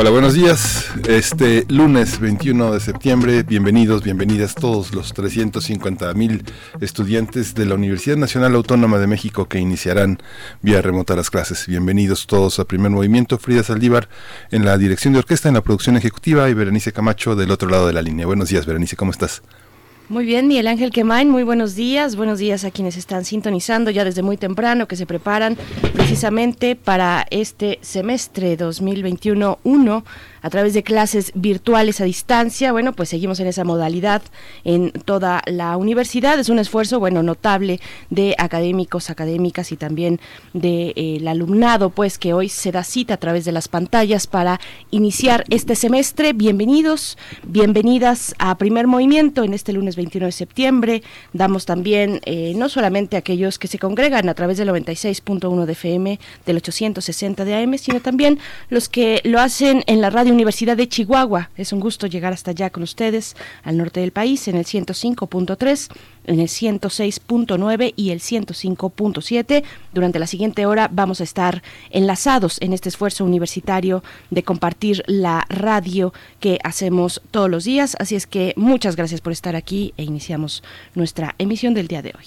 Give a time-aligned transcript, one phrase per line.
[0.00, 0.92] Hola, buenos días.
[1.08, 6.44] Este lunes 21 de septiembre, bienvenidos, bienvenidas todos los 350 mil
[6.80, 10.22] estudiantes de la Universidad Nacional Autónoma de México que iniciarán
[10.62, 11.66] vía remota las clases.
[11.66, 13.38] Bienvenidos todos a Primer Movimiento.
[13.38, 14.08] Frida Saldívar
[14.52, 17.88] en la dirección de orquesta, en la producción ejecutiva y Berenice Camacho del otro lado
[17.88, 18.24] de la línea.
[18.24, 19.42] Buenos días, Berenice, ¿cómo estás?
[20.10, 22.16] Muy bien, Miguel Ángel Quemain, muy buenos días.
[22.16, 25.58] Buenos días a quienes están sintonizando ya desde muy temprano, que se preparan
[25.92, 30.04] precisamente para este semestre 2021-1
[30.42, 32.72] a través de clases virtuales a distancia.
[32.72, 34.22] Bueno, pues seguimos en esa modalidad
[34.64, 36.38] en toda la universidad.
[36.38, 40.20] Es un esfuerzo, bueno, notable de académicos, académicas y también
[40.52, 44.26] del de, eh, alumnado, pues que hoy se da cita a través de las pantallas
[44.26, 46.32] para iniciar este semestre.
[46.32, 51.02] Bienvenidos, bienvenidas a Primer Movimiento en este lunes 21 de septiembre.
[51.32, 55.72] Damos también eh, no solamente a aquellos que se congregan a través del 96.1 de
[55.72, 58.38] FM, del 860 de AM, sino también
[58.70, 61.50] los que lo hacen en la radio Universidad de Chihuahua.
[61.56, 65.88] Es un gusto llegar hasta allá con ustedes, al norte del país, en el 105.3
[66.28, 69.64] en el 106.9 y el 105.7.
[69.92, 75.46] Durante la siguiente hora vamos a estar enlazados en este esfuerzo universitario de compartir la
[75.48, 77.96] radio que hacemos todos los días.
[77.98, 80.62] Así es que muchas gracias por estar aquí e iniciamos
[80.94, 82.26] nuestra emisión del día de hoy.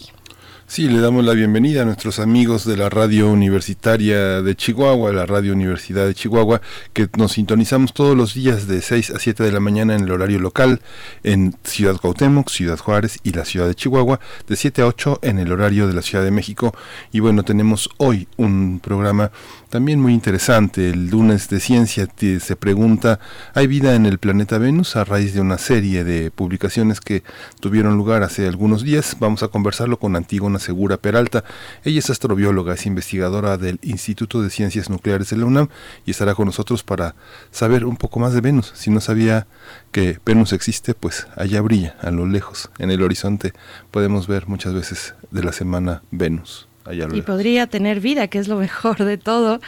[0.71, 5.25] Sí, le damos la bienvenida a nuestros amigos de la radio universitaria de Chihuahua, la
[5.25, 6.61] radio Universidad de Chihuahua,
[6.93, 10.11] que nos sintonizamos todos los días de 6 a 7 de la mañana en el
[10.11, 10.79] horario local
[11.23, 15.39] en Ciudad Cuauhtémoc, Ciudad Juárez y la ciudad de Chihuahua, de 7 a 8 en
[15.39, 16.73] el horario de la Ciudad de México.
[17.11, 19.31] Y bueno, tenemos hoy un programa
[19.69, 23.19] también muy interesante, el lunes de ciencia se pregunta,
[23.53, 24.95] ¿hay vida en el planeta Venus?
[24.95, 27.23] A raíz de una serie de publicaciones que
[27.59, 31.43] tuvieron lugar hace algunos días, vamos a conversarlo con Antígona Segura Peralta.
[31.83, 35.67] Ella es astrobióloga, es investigadora del Instituto de Ciencias Nucleares de la UNAM
[36.05, 37.15] y estará con nosotros para
[37.51, 38.71] saber un poco más de Venus.
[38.75, 39.47] Si no sabía
[39.91, 43.53] que Venus existe, pues allá brilla, a lo lejos, en el horizonte
[43.91, 46.67] podemos ver muchas veces de la semana Venus
[47.13, 49.59] y podría tener vida, que es lo mejor de todo.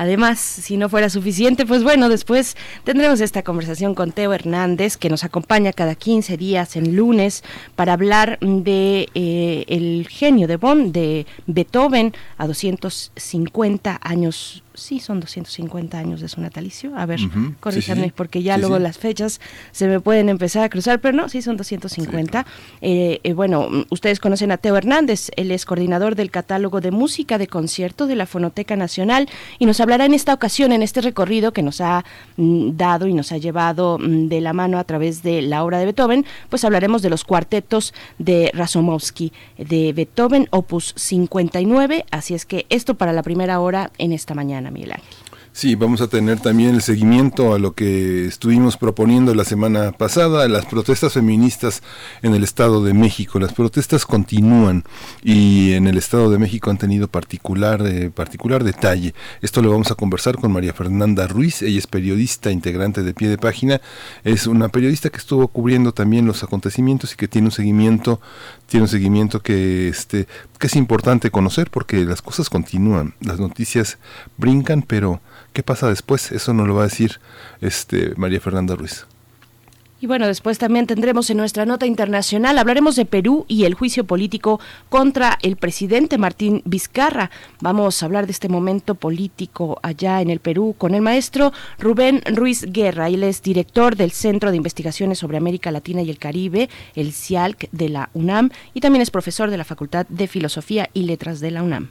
[0.00, 5.10] Además, si no fuera suficiente, pues bueno, después tendremos esta conversación con Teo Hernández, que
[5.10, 7.44] nos acompaña cada 15 días en lunes
[7.76, 14.62] para hablar de eh, el genio de Bonn, de Beethoven, a 250 años.
[14.72, 16.96] Sí son 250 años de su natalicio.
[16.96, 17.54] A ver, uh
[18.16, 19.40] porque ya luego las fechas
[19.72, 22.46] se me pueden empezar a cruzar, pero no, sí son 250.
[22.80, 27.36] Eh, eh, bueno, ustedes conocen a Teo Hernández, él es coordinador del catálogo de música
[27.36, 29.28] de concierto de la Fonoteca Nacional
[29.58, 32.04] y nos hablará en esta ocasión, en este recorrido que nos ha
[32.36, 35.78] mm, dado y nos ha llevado mm, de la mano a través de la obra
[35.78, 42.46] de Beethoven, pues hablaremos de los cuartetos de Rasomovsky, de Beethoven, opus 59, así es
[42.46, 44.70] que esto para la primera hora en esta mañana.
[45.60, 50.48] Sí, vamos a tener también el seguimiento a lo que estuvimos proponiendo la semana pasada,
[50.48, 51.82] las protestas feministas
[52.22, 53.38] en el Estado de México.
[53.38, 54.84] Las protestas continúan
[55.22, 59.12] y en el Estado de México han tenido particular, eh, particular detalle.
[59.42, 61.60] Esto lo vamos a conversar con María Fernanda Ruiz.
[61.60, 63.82] Ella es periodista, integrante de pie de página.
[64.24, 68.18] Es una periodista que estuvo cubriendo también los acontecimientos y que tiene un seguimiento
[68.70, 70.26] tiene un seguimiento que, este,
[70.58, 73.98] que es importante conocer porque las cosas continúan, las noticias
[74.38, 75.20] brincan, pero
[75.52, 76.32] ¿qué pasa después?
[76.32, 77.20] Eso nos lo va a decir
[77.60, 79.06] este, María Fernanda Ruiz.
[80.02, 84.04] Y bueno, después también tendremos en nuestra nota internacional, hablaremos de Perú y el juicio
[84.04, 87.30] político contra el presidente Martín Vizcarra.
[87.60, 92.22] Vamos a hablar de este momento político allá en el Perú con el maestro Rubén
[92.24, 93.08] Ruiz Guerra.
[93.08, 97.68] Él es director del Centro de Investigaciones sobre América Latina y el Caribe, el CIALC
[97.70, 101.50] de la UNAM, y también es profesor de la Facultad de Filosofía y Letras de
[101.50, 101.90] la UNAM.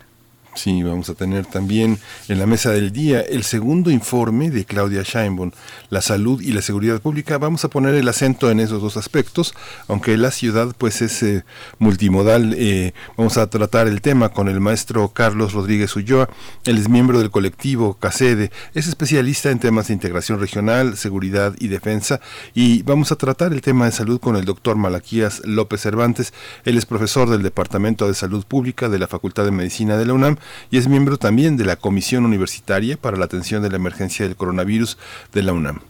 [0.56, 5.04] Sí, vamos a tener también en la mesa del día el segundo informe de Claudia
[5.04, 5.54] Scheinborn,
[5.90, 7.38] la salud y la seguridad pública.
[7.38, 9.54] Vamos a poner el acento en esos dos aspectos,
[9.88, 11.46] aunque la ciudad pues es eh,
[11.78, 12.56] multimodal.
[12.58, 16.30] Eh, vamos a tratar el tema con el maestro Carlos Rodríguez Ulloa.
[16.66, 21.68] Él es miembro del colectivo CACEDE, es especialista en temas de integración regional, seguridad y
[21.68, 22.20] defensa.
[22.56, 26.34] Y vamos a tratar el tema de salud con el doctor Malaquías López Cervantes.
[26.66, 30.14] Él es profesor del Departamento de Salud Pública de la Facultad de Medicina de la
[30.14, 30.38] UNAM
[30.72, 34.36] y es miembro también de la Comisión Universitaria para la Atención de la Emergencia del
[34.36, 34.98] Coronavirus
[35.34, 35.82] de la UNAM.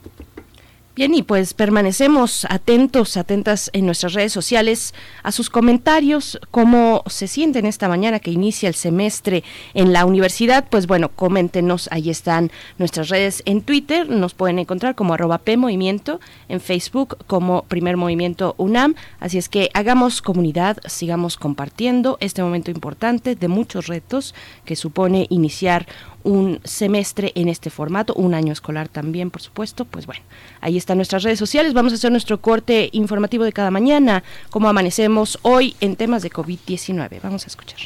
[0.99, 4.93] Bien, y pues permanecemos atentos, atentas en nuestras redes sociales
[5.23, 10.67] a sus comentarios, cómo se sienten esta mañana que inicia el semestre en la universidad.
[10.69, 15.55] Pues bueno, coméntenos, ahí están nuestras redes en Twitter, nos pueden encontrar como arroba P
[15.55, 16.19] Movimiento,
[16.49, 18.95] en Facebook como Primer Movimiento UNAM.
[19.21, 24.35] Así es que hagamos comunidad, sigamos compartiendo este momento importante de muchos retos
[24.65, 25.87] que supone iniciar
[26.29, 29.85] un semestre en este formato, un año escolar también, por supuesto.
[29.85, 30.21] Pues bueno,
[30.61, 31.73] ahí están nuestras redes sociales.
[31.73, 36.29] Vamos a hacer nuestro corte informativo de cada mañana, como amanecemos hoy en temas de
[36.29, 37.19] COVID-19.
[37.23, 37.79] Vamos a escuchar.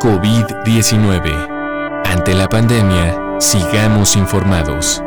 [0.00, 2.02] COVID-19.
[2.04, 5.02] Ante la pandemia, sigamos informados.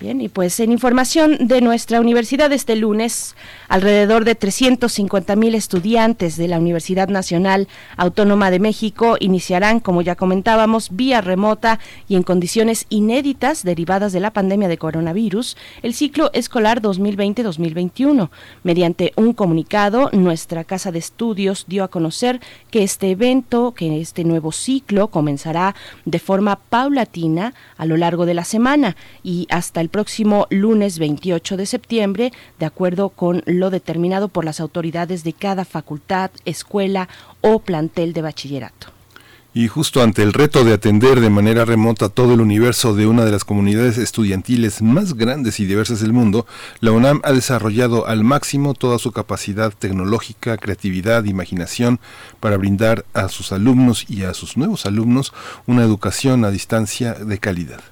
[0.00, 3.36] Bien, y pues en información de nuestra universidad este lunes,
[3.68, 10.16] alrededor de 350 mil estudiantes de la Universidad Nacional Autónoma de México iniciarán, como ya
[10.16, 16.30] comentábamos, vía remota y en condiciones inéditas derivadas de la pandemia de coronavirus, el ciclo
[16.32, 18.30] escolar 2020-2021.
[18.64, 22.40] Mediante un comunicado, nuestra Casa de Estudios dio a conocer
[22.72, 28.34] que este evento, que este nuevo ciclo comenzará de forma paulatina a lo largo de
[28.34, 34.28] la semana y hasta el próximo lunes 28 de septiembre, de acuerdo con lo determinado
[34.28, 37.10] por las autoridades de cada facultad, escuela
[37.42, 38.86] o plantel de bachillerato.
[39.52, 43.26] Y justo ante el reto de atender de manera remota todo el universo de una
[43.26, 46.46] de las comunidades estudiantiles más grandes y diversas del mundo,
[46.80, 52.00] la UNAM ha desarrollado al máximo toda su capacidad tecnológica, creatividad, imaginación
[52.40, 55.34] para brindar a sus alumnos y a sus nuevos alumnos
[55.66, 57.82] una educación a distancia de calidad.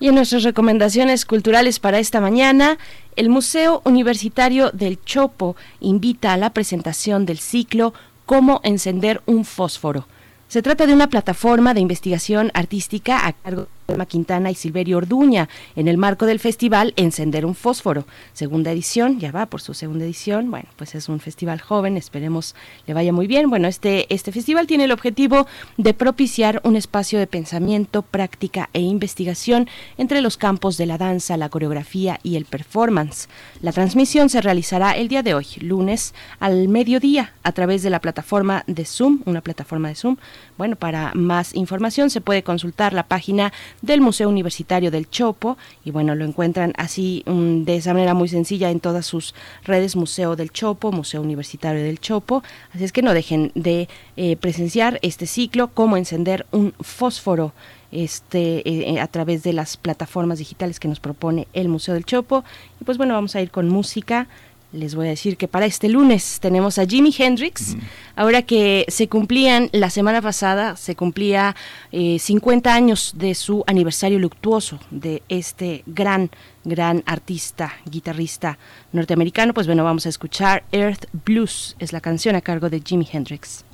[0.00, 2.78] Y en nuestras recomendaciones culturales para esta mañana,
[3.16, 10.06] el Museo Universitario del Chopo invita a la presentación del ciclo Cómo encender un fósforo.
[10.48, 14.98] Se trata de una plataforma de investigación artística a cargo de Alma Quintana y Silverio
[14.98, 18.04] Orduña en el marco del festival Encender un Fósforo.
[18.34, 20.50] Segunda edición, ya va por su segunda edición.
[20.50, 22.54] Bueno, pues es un festival joven, esperemos
[22.86, 23.48] le vaya muy bien.
[23.48, 25.46] Bueno, este, este festival tiene el objetivo
[25.78, 31.38] de propiciar un espacio de pensamiento, práctica e investigación entre los campos de la danza,
[31.38, 33.30] la coreografía y el performance.
[33.62, 38.00] La transmisión se realizará el día de hoy, lunes, al mediodía, a través de la
[38.00, 40.18] plataforma de Zoom, una plataforma de Zoom.
[40.58, 43.50] Bueno, para más información se puede consultar la página
[43.82, 48.28] del Museo Universitario del Chopo y bueno, lo encuentran así mm, de esa manera muy
[48.28, 52.42] sencilla en todas sus redes Museo del Chopo, Museo Universitario del Chopo,
[52.74, 57.52] así es que no dejen de eh, presenciar este ciclo, cómo encender un fósforo
[57.90, 62.04] este eh, eh, a través de las plataformas digitales que nos propone el Museo del
[62.04, 62.44] Chopo.
[62.80, 64.28] Y pues bueno, vamos a ir con música
[64.72, 67.76] les voy a decir que para este lunes tenemos a Jimi Hendrix,
[68.16, 71.56] ahora que se cumplían, la semana pasada se cumplía
[71.90, 76.30] 50 eh, años de su aniversario luctuoso de este gran,
[76.64, 78.58] gran artista, guitarrista
[78.92, 83.08] norteamericano, pues bueno, vamos a escuchar Earth Blues, es la canción a cargo de Jimi
[83.10, 83.64] Hendrix.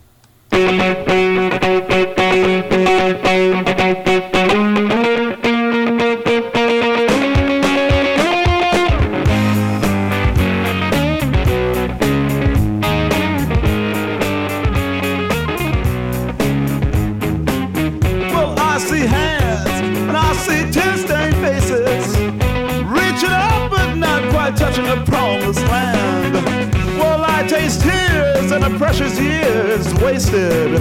[28.68, 30.80] The precious years wasted.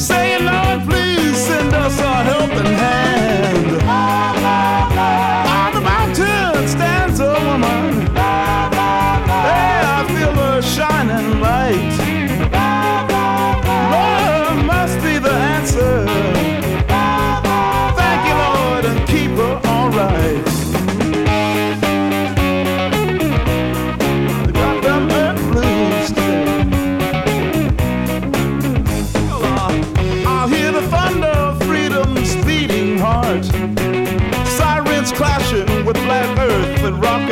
[0.00, 3.23] Saying, Lord, please send us a helping hand.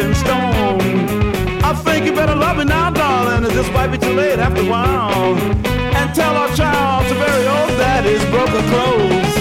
[0.02, 0.80] And stone.
[1.62, 4.62] I think you better love me now, darling, and just might be too late after
[4.62, 5.36] a while.
[5.98, 9.34] And tell our child to bury old daddy's broken clothes.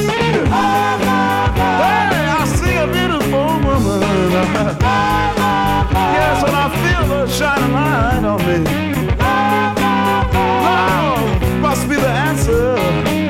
[1.81, 4.01] Hey, I see a beautiful woman.
[6.17, 8.57] yes, and I feel the shining light on me.
[10.67, 13.20] Love must be the answer.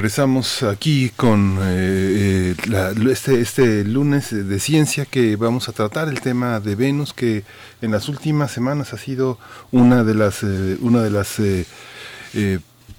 [0.00, 6.22] Regresamos aquí con eh, eh, este, este lunes de ciencia que vamos a tratar el
[6.22, 7.44] tema de Venus que
[7.82, 9.38] en las últimas semanas ha sido
[9.72, 11.66] una de las eh, una de las eh,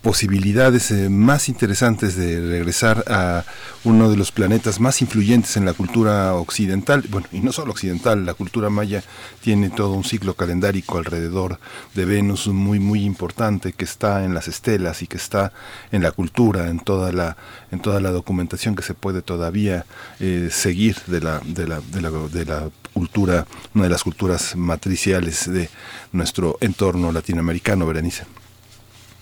[0.02, 3.44] posibilidades eh, más interesantes de regresar a
[3.84, 8.26] uno de los planetas más influyentes en la cultura occidental, bueno, y no solo occidental,
[8.26, 9.04] la cultura maya
[9.42, 11.60] tiene todo un ciclo calendárico alrededor
[11.94, 15.54] de Venus muy muy importante que está en las estelas y que está
[15.92, 17.38] en la cultura, en toda la
[17.72, 19.86] en toda la documentación que se puede todavía
[20.20, 24.56] eh, seguir de la, de la de la de la cultura, una de las culturas
[24.56, 25.70] matriciales de
[26.12, 28.41] nuestro entorno latinoamericano, Berenice.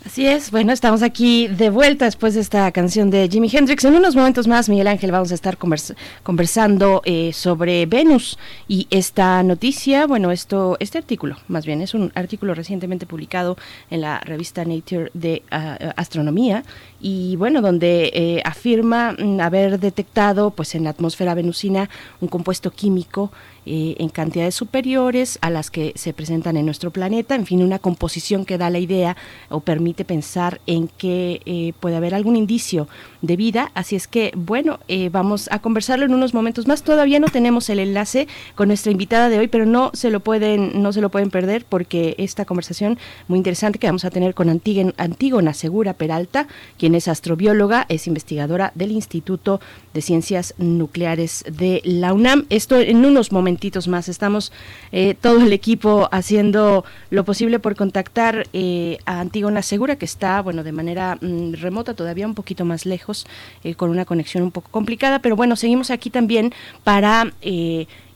[0.05, 3.83] Así es, bueno, estamos aquí de vuelta después de esta canción de Jimi Hendrix.
[3.83, 8.87] En unos momentos más, Miguel Ángel, vamos a estar convers- conversando eh, sobre Venus y
[8.91, 13.57] esta noticia, bueno, esto, este artículo, más bien, es un artículo recientemente publicado
[13.91, 16.63] en la revista Nature de ah, Astronomía
[17.01, 21.89] y bueno, donde eh, afirma mm, haber detectado, pues, en la atmósfera venusina
[22.21, 23.31] un compuesto químico
[23.71, 27.77] eh, en cantidades superiores a las que se presentan en nuestro planeta, en fin, una
[27.77, 29.15] composición que da la idea
[29.49, 32.87] o permite pensar en que eh, puede haber algún indicio
[33.21, 33.71] de vida.
[33.75, 36.81] Así es que, bueno, eh, vamos a conversarlo en unos momentos más.
[36.81, 40.81] Todavía no tenemos el enlace con nuestra invitada de hoy, pero no se lo pueden,
[40.81, 42.97] no se lo pueden perder porque esta conversación
[43.27, 46.47] muy interesante que vamos a tener con Antígona Segura Peralta,
[46.79, 49.61] quien es astrobióloga, es investigadora del Instituto
[49.93, 52.47] de Ciencias Nucleares de la UNAM.
[52.49, 54.53] Esto en unos Estamos
[54.91, 60.41] eh, todo el equipo haciendo lo posible por contactar eh, a Antígona Segura, que está,
[60.41, 63.27] bueno, de manera mm, remota, todavía un poquito más lejos
[63.63, 66.53] eh, con una conexión un poco complicada, pero bueno, seguimos aquí también
[66.85, 67.33] para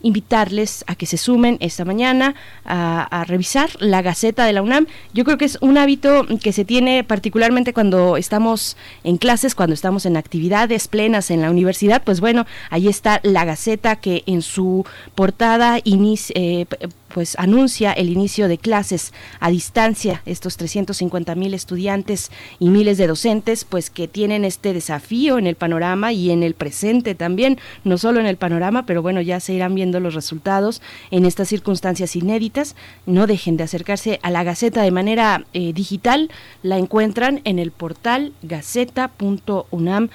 [0.04, 4.86] invitarles a que se sumen esta mañana a, revisar la Gaceta de la UNAM.
[5.14, 9.74] Yo creo que es un hábito que se tiene particularmente cuando estamos en clases, cuando
[9.74, 12.04] estamos en actividades plenas en la universidad.
[12.04, 16.66] Pues bueno, ahí está la Gaceta que en su portada inicia, eh,
[17.14, 23.06] pues anuncia el inicio de clases a distancia, estos 350 mil estudiantes y miles de
[23.06, 28.00] docentes, pues que tienen este desafío en el panorama y en el presente también, no
[28.00, 32.16] solo en el panorama, pero bueno, ya se irán viendo los resultados en estas circunstancias
[32.16, 32.76] inéditas.
[33.06, 36.32] No dejen de acercarse a la Gaceta de manera eh, digital,
[36.64, 40.10] la encuentran en el portal gaceta.unam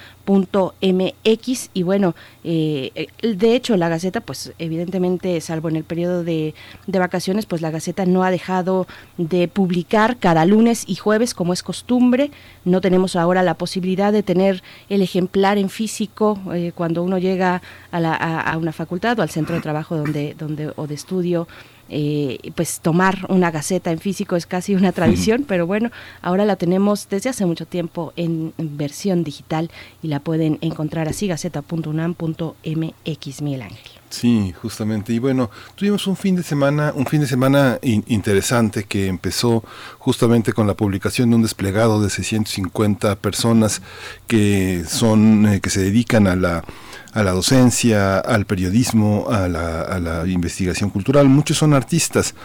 [0.81, 6.53] mx y bueno, eh, de hecho la Gaceta, pues evidentemente, salvo en el periodo de,
[6.91, 11.53] de, vacaciones, pues la Gaceta no ha dejado de publicar cada lunes y jueves como
[11.53, 12.31] es costumbre.
[12.65, 17.61] No tenemos ahora la posibilidad de tener el ejemplar en físico eh, cuando uno llega
[17.91, 21.47] a, la, a, una facultad o al centro de trabajo donde, donde o de estudio
[21.89, 25.91] eh, pues tomar una gaceta en físico es casi una tradición, pero bueno,
[26.21, 29.69] ahora la tenemos desde hace mucho tiempo en, versión digital
[30.01, 33.91] y la pueden encontrar así, gaceta.unam.mx, Miguel Ángel.
[34.09, 35.13] Sí, justamente.
[35.13, 39.63] Y bueno, tuvimos un fin de semana, un fin de semana interesante que empezó
[39.99, 43.81] justamente con la publicación de un desplegado de 650 personas
[44.27, 46.63] que son, eh, que se dedican a la
[47.13, 51.27] a la docencia, al periodismo, a la, investigación cultural.
[51.27, 52.35] Muchos son artistas.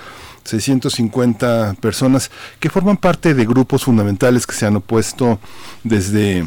[0.45, 2.31] 650 personas
[2.61, 5.41] que forman parte de grupos fundamentales que se han opuesto
[5.85, 6.47] desde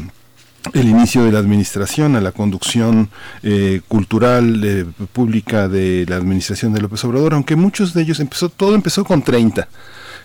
[0.72, 3.10] el inicio de la administración a la conducción
[3.42, 8.48] eh, cultural eh, pública de la administración de López Obrador, aunque muchos de ellos empezó,
[8.50, 9.68] todo empezó con 30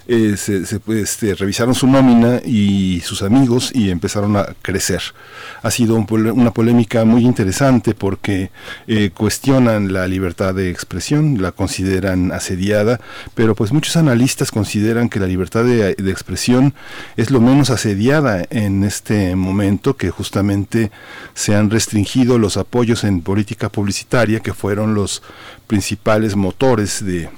[0.08, 5.02] eh, se, este, revisaron su nómina y sus amigos y empezaron a crecer.
[5.62, 8.52] Ha sido una polémica muy interesante porque
[8.88, 13.00] eh, cuestionan la libertad de expresión, la consideran asediada,
[13.36, 16.74] pero pues muchos analistas consideran que la libertad de expresión
[17.18, 20.92] es lo menos asediada en este momento, que justamente
[21.34, 25.22] se han restringido los apoyos en política publicitaria, que fueron los
[25.68, 27.30] principales motores de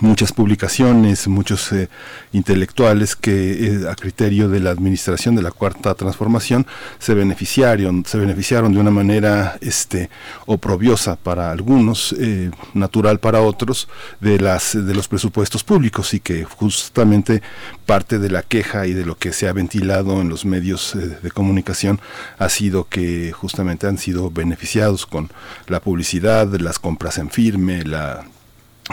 [0.00, 1.88] muchas publicaciones, muchos eh,
[2.32, 6.66] intelectuales que eh, a criterio de la administración de la cuarta transformación
[6.98, 10.10] se beneficiaron, se beneficiaron de una manera este
[10.46, 13.88] oprobiosa para algunos, eh, natural para otros,
[14.20, 17.42] de las de los presupuestos públicos y que justamente
[17.86, 21.30] parte de la queja y de lo que se ha ventilado en los medios de
[21.30, 22.00] comunicación
[22.38, 25.30] ha sido que justamente han sido beneficiados con
[25.66, 28.24] la publicidad, las compras en firme, la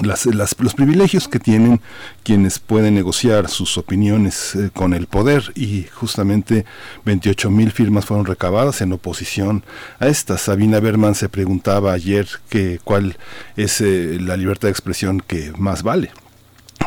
[0.02, 1.82] las, los privilegios que tienen
[2.24, 6.66] quienes pueden negociar sus opiniones eh, con el poder y justamente
[7.06, 9.64] 28 mil firmas fueron recabadas en oposición
[10.00, 10.42] a estas.
[10.42, 13.18] Sabina Berman se preguntaba ayer que cuál
[13.56, 16.12] es eh, la libertad de expresión que más vale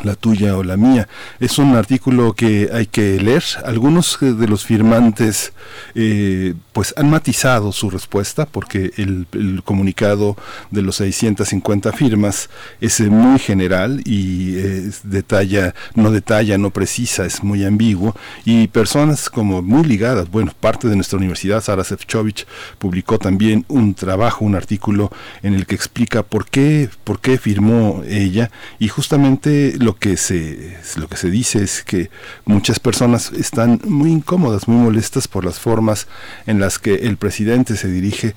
[0.03, 1.09] la tuya o la mía.
[1.41, 3.45] Es un artículo que hay que leer.
[3.65, 5.53] Algunos de los firmantes
[5.95, 9.27] eh, pues han matizado su respuesta porque el,
[9.65, 10.37] comunicado
[10.71, 12.49] de los 650 firmas
[12.81, 18.69] es eh, muy general y eh, detalla, no detalla, no precisa, es muy ambiguo y
[18.69, 22.47] personas como muy ligadas, bueno, parte de nuestra universidad, Sara Sefcovic,
[22.79, 25.11] publicó también un trabajo, un artículo
[25.43, 30.77] en el que explica por qué, por qué firmó ella y justamente lo que se
[30.97, 32.11] lo que se dice es que
[32.45, 36.07] muchas personas están muy incómodas, muy molestas por las formas
[36.47, 38.35] en las que el presidente se dirige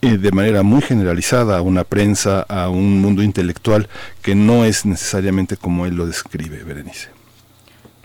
[0.00, 3.88] eh, de manera muy generalizada a una prensa, a un mundo intelectual
[4.22, 7.17] que no es necesariamente como él lo describe, Berenice.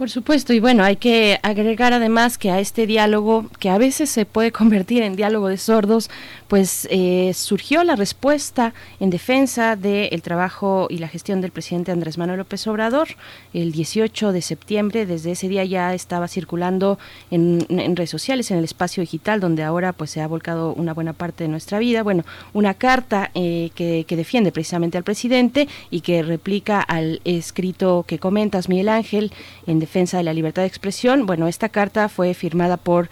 [0.04, 4.10] Por supuesto, y bueno, hay que agregar además que a este diálogo, que a veces
[4.10, 6.10] se puede convertir en diálogo de sordos,
[6.50, 12.18] pues eh, surgió la respuesta en defensa del trabajo y la gestión del presidente Andrés
[12.18, 13.08] Manuel López Obrador
[13.54, 15.06] el 18 de septiembre.
[15.06, 17.00] Desde ese día ya estaba circulando
[17.32, 21.14] en, redes sociales, en el espacio digital, donde ahora pues se ha volcado una buena
[21.14, 22.04] parte de nuestra vida.
[22.04, 28.04] Bueno, una carta eh, que, que defiende precisamente al presidente y que replica al escrito
[28.06, 29.32] que comentas, Miguel Ángel,
[29.66, 31.26] en defensa de la libertad de expresión.
[31.26, 33.10] Bueno, esta carta fue firmada por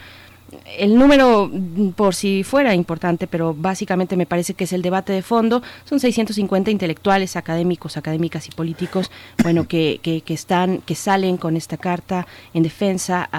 [0.78, 5.14] el número, mm, por si fuera importante, pero básicamente me parece que es el debate
[5.14, 9.12] de fondo, son 650 intelectuales, académicos, académicas y políticos,
[9.44, 13.30] bueno, que, que, están, que salen con esta carta en defensa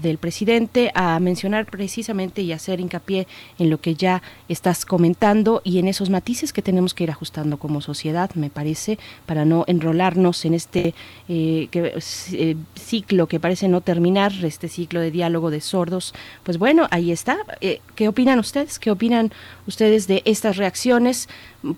[0.00, 3.26] del presidente a mencionar precisamente y hacer hincapié
[3.58, 7.58] en lo que ya estás comentando y en esos matices que tenemos que ir ajustando
[7.58, 10.94] como sociedad, me parece, para no enrolarnos en este
[11.28, 16.14] eh, eh, ciclo que parece no terminar, este ciclo de diálogo de sordos
[16.44, 17.38] pues bueno, ahí está.
[17.60, 18.78] Eh, ¿Qué opinan ustedes?
[18.78, 19.32] ¿Qué opinan
[19.66, 21.28] ustedes de estas reacciones?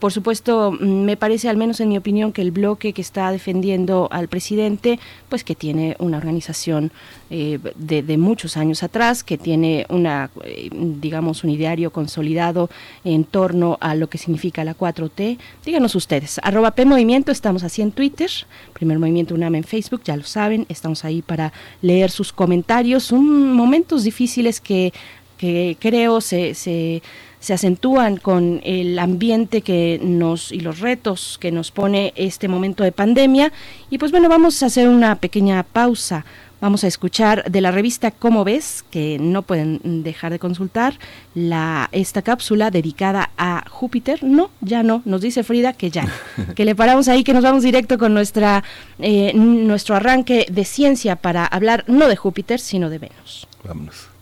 [0.01, 3.31] Por supuesto, mm, me parece, al menos en mi opinión, que el bloque que está
[3.31, 4.99] defendiendo al presidente,
[5.29, 6.91] pues que tiene una organización
[7.31, 12.69] eh, de, muchos años atrás, que tiene una, eh, digamos, un ideario consolidado
[13.05, 15.39] en torno a lo que significa la 4T.
[15.65, 18.31] Díganos ustedes, arroba P Movimiento, estamos así en Twitter,
[18.73, 21.53] Primer Movimiento UNAM en Facebook, ya lo saben, estamos ahí para
[21.83, 23.05] leer sus comentarios.
[23.05, 24.93] Son momentos difíciles que,
[25.39, 27.03] que creo se, se
[27.47, 32.83] se acentúan con el ambiente que nos y los retos que nos pone este momento
[32.83, 33.53] de pandemia.
[33.89, 36.25] Y pues bueno, vamos a hacer una pequeña pausa.
[36.61, 40.99] Vamos a escuchar de la revista Cómo ves, que no pueden dejar de consultar,
[41.35, 44.25] la, esta cápsula dedicada a Júpiter.
[44.25, 46.09] No, ya no, nos dice Frida que ya,
[46.57, 48.65] que le paramos ahí, que nos vamos directo con nuestra,
[48.99, 53.47] eh, nuestro arranque de ciencia para hablar no de Júpiter, sino de Venus.
[53.63, 54.16] Vámonos.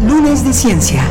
[0.00, 1.02] Lunes de Ciencia.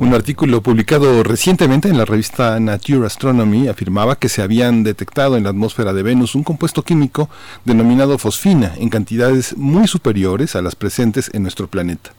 [0.00, 5.44] Un artículo publicado recientemente en la revista Nature Astronomy afirmaba que se habían detectado en
[5.44, 7.28] la atmósfera de Venus un compuesto químico
[7.66, 12.14] denominado fosfina en cantidades muy superiores a las presentes en nuestro planeta.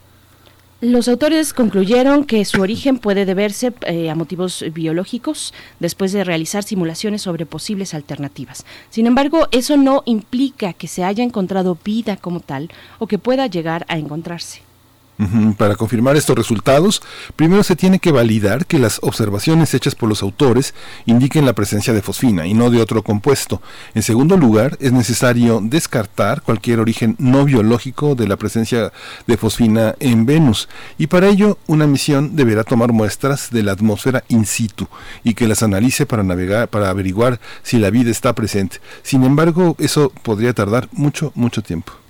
[0.84, 6.64] Los autores concluyeron que su origen puede deberse eh, a motivos biológicos después de realizar
[6.64, 8.66] simulaciones sobre posibles alternativas.
[8.90, 12.70] Sin embargo, eso no implica que se haya encontrado vida como tal
[13.00, 14.63] o que pueda llegar a encontrarse.
[15.58, 17.02] Para confirmar estos resultados,
[17.36, 20.74] primero se tiene que validar que las observaciones hechas por los autores
[21.06, 23.62] indiquen la presencia de fosfina y no de otro compuesto.
[23.94, 28.92] En segundo lugar, es necesario descartar cualquier origen no biológico de la presencia
[29.28, 34.24] de fosfina en Venus y para ello una misión deberá tomar muestras de la atmósfera
[34.28, 34.88] in situ
[35.24, 38.78] y que las analice para navegar para averiguar si la vida está presente.
[39.04, 42.03] Sin embargo, eso podría tardar mucho mucho tiempo.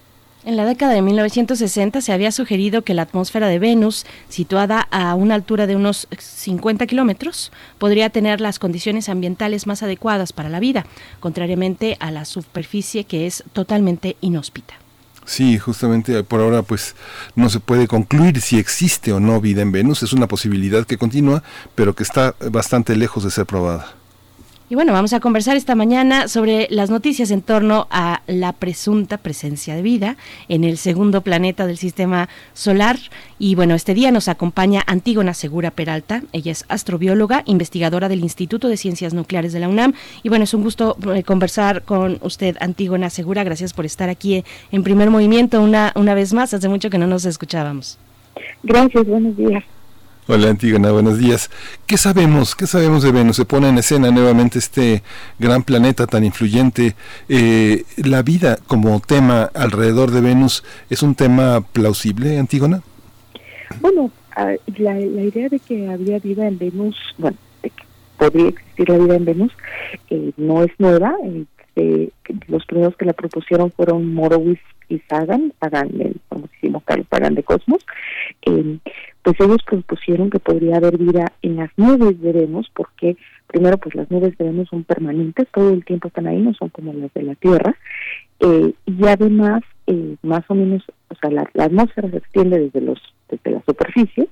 [0.46, 5.16] En la década de 1960 se había sugerido que la atmósfera de Venus, situada a
[5.16, 10.60] una altura de unos 50 kilómetros, podría tener las condiciones ambientales más adecuadas para la
[10.60, 10.86] vida,
[11.22, 14.74] contrariamente a la superficie que es totalmente inhóspita.
[15.24, 16.98] Sí, justamente por ahora pues
[17.36, 20.98] no se puede concluir si existe o no vida en Venus, es una posibilidad que
[20.98, 21.42] continúa,
[21.74, 24.03] pero que está bastante lejos de ser probada.
[24.70, 29.18] Y bueno, vamos a conversar esta mañana sobre las noticias en torno a la presunta
[29.18, 30.16] presencia de vida
[30.48, 32.98] en el segundo planeta del sistema solar.
[33.38, 36.24] Y bueno, este día nos acompaña Antígona Segura Peralta.
[36.32, 39.94] Ella es astrobióloga, investigadora del Instituto de Ciencias Nucleares de la UNAM.
[40.24, 43.44] Y bueno, es un gusto eh, conversar con usted, Antígona Segura.
[43.44, 46.54] Gracias por estar aquí en primer movimiento una, una vez más.
[46.54, 48.00] Hace mucho que no nos escuchábamos.
[48.64, 49.64] Gracias, buenos días.
[50.26, 51.50] Hola Antígona, buenos días.
[51.86, 52.56] ¿Qué sabemos?
[52.56, 53.36] ¿Qué sabemos de Venus?
[53.36, 55.04] Se pone en escena nuevamente este
[55.38, 56.96] gran planeta tan influyente.
[57.28, 62.82] Eh, ¿La vida como tema alrededor de Venus es un tema plausible, Antígona?
[63.82, 67.84] Bueno, ah, la, idea de que había vida en Venus, bueno, de que
[68.18, 69.52] podría existir la vida en Venus,
[70.10, 71.16] eh, no es nueva.
[71.76, 72.10] Eh,
[72.48, 77.44] los primeros que la propusieron fueron Morowitz y Sagan, Sagan, el famosísimo Carlos Sagan de
[77.44, 77.86] Cosmos
[79.24, 83.16] pues ellos propusieron que podría haber vida en las nubes de Venus, porque
[83.48, 86.70] primero pues las nubes de Venus son permanentes, todo el tiempo están ahí, no son
[86.70, 87.76] como las de la Tierra,
[88.40, 93.00] eh, y además eh, más o menos, o sea, la, atmósfera se extiende desde los
[93.30, 94.28] desde la superficie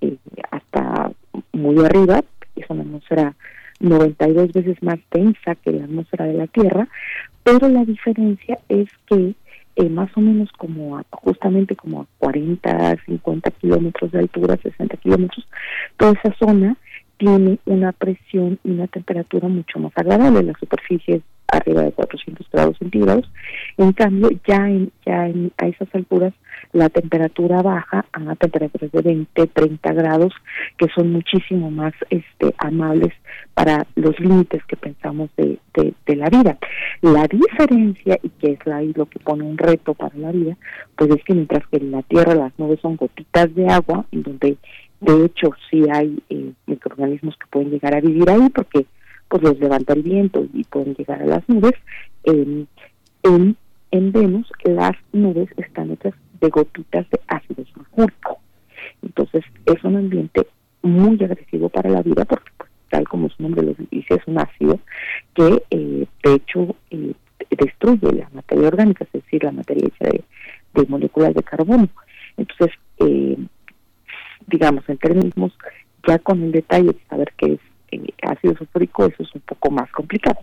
[0.00, 0.16] eh,
[0.50, 1.12] hasta
[1.52, 2.22] muy arriba,
[2.54, 3.34] es una atmósfera
[3.80, 6.88] 92 veces más densa que la atmósfera de la Tierra,
[7.42, 9.34] pero la diferencia es que
[9.78, 14.96] eh, más o menos como a, justamente como a 40, 50 kilómetros de altura, 60
[14.96, 15.46] kilómetros,
[15.96, 16.76] toda esa zona
[17.18, 20.42] tiene una presión y una temperatura mucho más agradable.
[20.42, 23.30] La superficie es arriba de 400 grados centígrados.
[23.76, 26.32] En cambio, ya, en, ya en, a esas alturas
[26.72, 30.32] la temperatura baja a temperaturas de 20, 30 grados,
[30.76, 33.12] que son muchísimo más este, amables
[33.54, 36.58] para los límites que pensamos de, de, la vida.
[37.00, 40.56] La diferencia, y que es ahí lo que pone un reto para la vida,
[40.96, 44.22] pues es que mientras que en la Tierra las nubes son gotitas de agua, en
[44.22, 44.56] donde
[45.00, 48.86] de hecho sí hay eh, microorganismos que pueden llegar a vivir ahí, porque
[49.28, 51.74] pues los levanta el viento y pueden llegar a las nubes.
[52.24, 52.66] en,
[53.90, 58.38] en Venus las nubes están hechas de gotitas de ácido sulfúrico.
[59.02, 60.46] Entonces es un ambiente
[60.82, 64.38] muy agresivo para la vida porque pues, tal como su nombre lo dice es un
[64.38, 64.78] ácido
[65.34, 67.12] que eh, de hecho eh,
[67.50, 70.24] destruye la materia orgánica, es decir, la materia hecha de,
[70.74, 71.88] de moléculas de carbono.
[72.36, 73.36] Entonces, eh,
[74.48, 75.52] digamos, en términos
[76.06, 77.60] ya con el detalle de saber qué es
[78.22, 80.38] ácido sulfúrico, eso es un poco más complicado.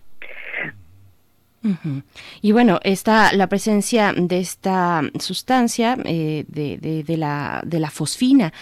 [2.41, 8.53] Y bueno, está la presencia de esta sustancia, eh, de, de, la, de la fosfina,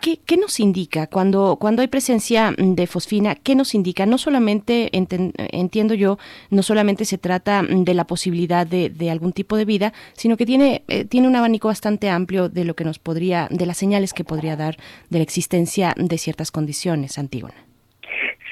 [0.00, 3.34] ¿Qué, nos indica cuando, cuando hay presencia de fosfina?
[3.34, 4.06] ¿Qué nos indica?
[4.06, 6.18] No solamente, entiendo yo,
[6.50, 10.84] no solamente se trata de la posibilidad de, algún tipo de vida, sino que tiene,
[10.88, 14.24] eh, tiene un abanico bastante amplio de lo que nos podría, de las señales que
[14.24, 14.76] podría dar
[15.10, 17.54] de la existencia de ciertas condiciones, Antígona.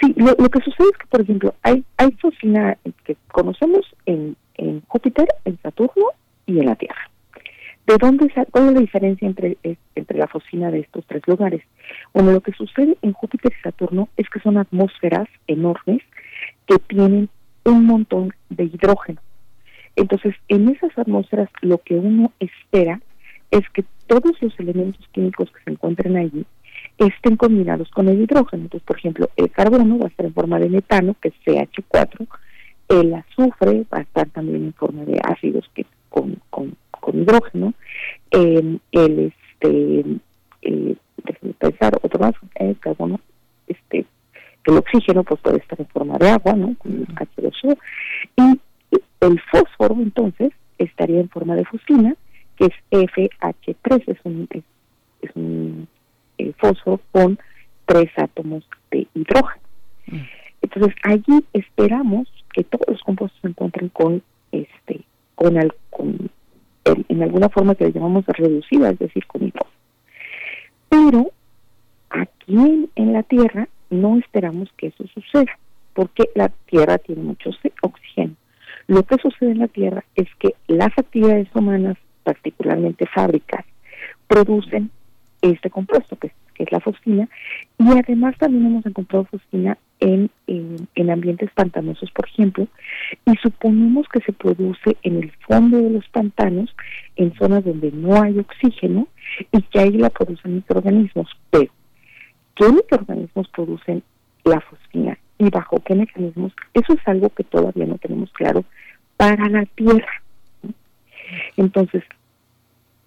[0.00, 4.82] Sí, lo, que sucede es que, por ejemplo, hay, hay fosfina que conocemos en, en
[4.86, 6.06] Júpiter, en Saturno
[6.46, 7.10] y en la Tierra.
[7.88, 9.56] ¿De dónde cuál es la diferencia entre,
[9.94, 11.62] entre la fosfina de estos tres lugares?
[12.12, 16.02] Bueno, lo que sucede en Júpiter y Saturno es que son atmósferas enormes
[16.66, 17.30] que tienen
[17.64, 19.22] un montón de hidrógeno.
[19.96, 23.00] Entonces, en esas atmósferas lo que uno espera
[23.50, 26.44] es que todos los elementos químicos que se encuentren allí
[26.98, 28.64] estén combinados con el hidrógeno.
[28.64, 32.26] Entonces, por ejemplo, el carbono va a estar en forma de metano, que es CH4,
[32.90, 37.74] el azufre va a estar también en forma de ácidos que con, con con hidrógeno,
[38.30, 40.04] eh, el este
[40.62, 40.96] eh,
[41.58, 43.20] pensar otro más, el carbono,
[43.66, 44.04] este,
[44.64, 46.74] el oxígeno pues puede estar en forma de agua, ¿no?
[46.78, 47.78] Con H2O,
[48.36, 48.60] y
[49.20, 52.14] el fósforo entonces estaría en forma de fosfina,
[52.56, 55.88] que es FH3, es un, es, un
[56.38, 57.38] eh, fósforo con
[57.86, 59.62] tres átomos de hidrógeno.
[60.06, 60.20] Mm.
[60.62, 65.02] Entonces allí esperamos que todos los compuestos se encuentren con este
[65.34, 66.30] con, al, con
[67.08, 69.76] en alguna forma que le llamamos reducida, es decir, con hidrógeno.
[70.88, 71.30] Pero
[72.10, 75.58] aquí en, la Tierra no esperamos que eso suceda,
[75.94, 77.50] porque la Tierra tiene mucho
[77.82, 78.34] oxígeno.
[78.86, 83.64] Lo que sucede en la Tierra es que las actividades humanas, particularmente fábricas,
[84.26, 84.90] producen
[85.42, 87.28] este compuesto, que, es la fosfina,
[87.78, 92.68] y además también hemos encontrado fosfina en, en, ambientes pantanosos, por ejemplo,
[93.26, 96.74] y suponemos que se produce en el fondo de los pantanos,
[97.16, 99.08] en zonas donde no hay oxígeno,
[99.52, 101.28] y que ahí la producen microorganismos.
[101.50, 101.72] Pero,
[102.54, 104.02] ¿qué microorganismos producen
[104.44, 106.52] la fosfina y bajo qué mecanismos?
[106.74, 108.64] Eso es algo que todavía no tenemos claro
[109.16, 110.22] para la Tierra.
[111.56, 112.04] Entonces,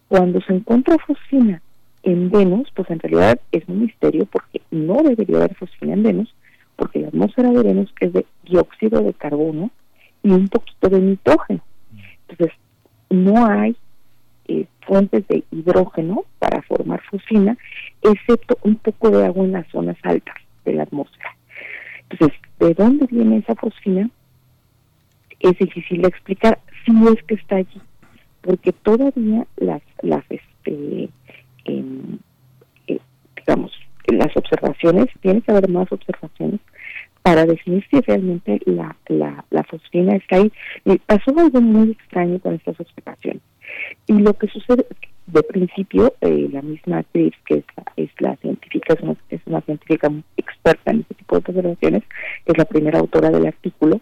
[0.08, 1.62] cuando se encuentra fosfina
[2.04, 6.34] en Venus, pues en realidad es un misterio porque no debería haber fosfina en Venus,
[6.82, 9.70] porque la atmósfera de Venus es de dióxido de carbono
[10.24, 11.62] y un poquito de nitrógeno.
[12.28, 12.58] Entonces,
[13.12, 13.76] no hay
[14.48, 17.56] eh, fuentes de hidrógeno para formar fosfina,
[18.02, 20.34] excepto un poco de agua en las zonas altas
[20.66, 21.38] de la atmósfera.
[22.10, 24.10] Entonces, ¿de dónde viene esa fosfina?
[25.40, 27.80] Es difícil de explicar si es que está allí,
[28.42, 31.10] porque todavía las, las este,
[31.66, 33.00] eh,
[33.38, 33.72] digamos,
[34.12, 36.60] las observaciones, tiene que haber más observaciones
[37.22, 40.52] para definir si realmente la, la, la fosfina está ahí.
[40.86, 43.42] Y pasó algo muy extraño con estas observaciones.
[44.08, 44.86] Y lo que sucede
[45.28, 49.42] de principio, eh, la misma actriz, que es la, es la científica, es una, es
[49.46, 52.04] una científica experta en este tipo de observaciones,
[52.46, 54.02] es la primera autora del artículo,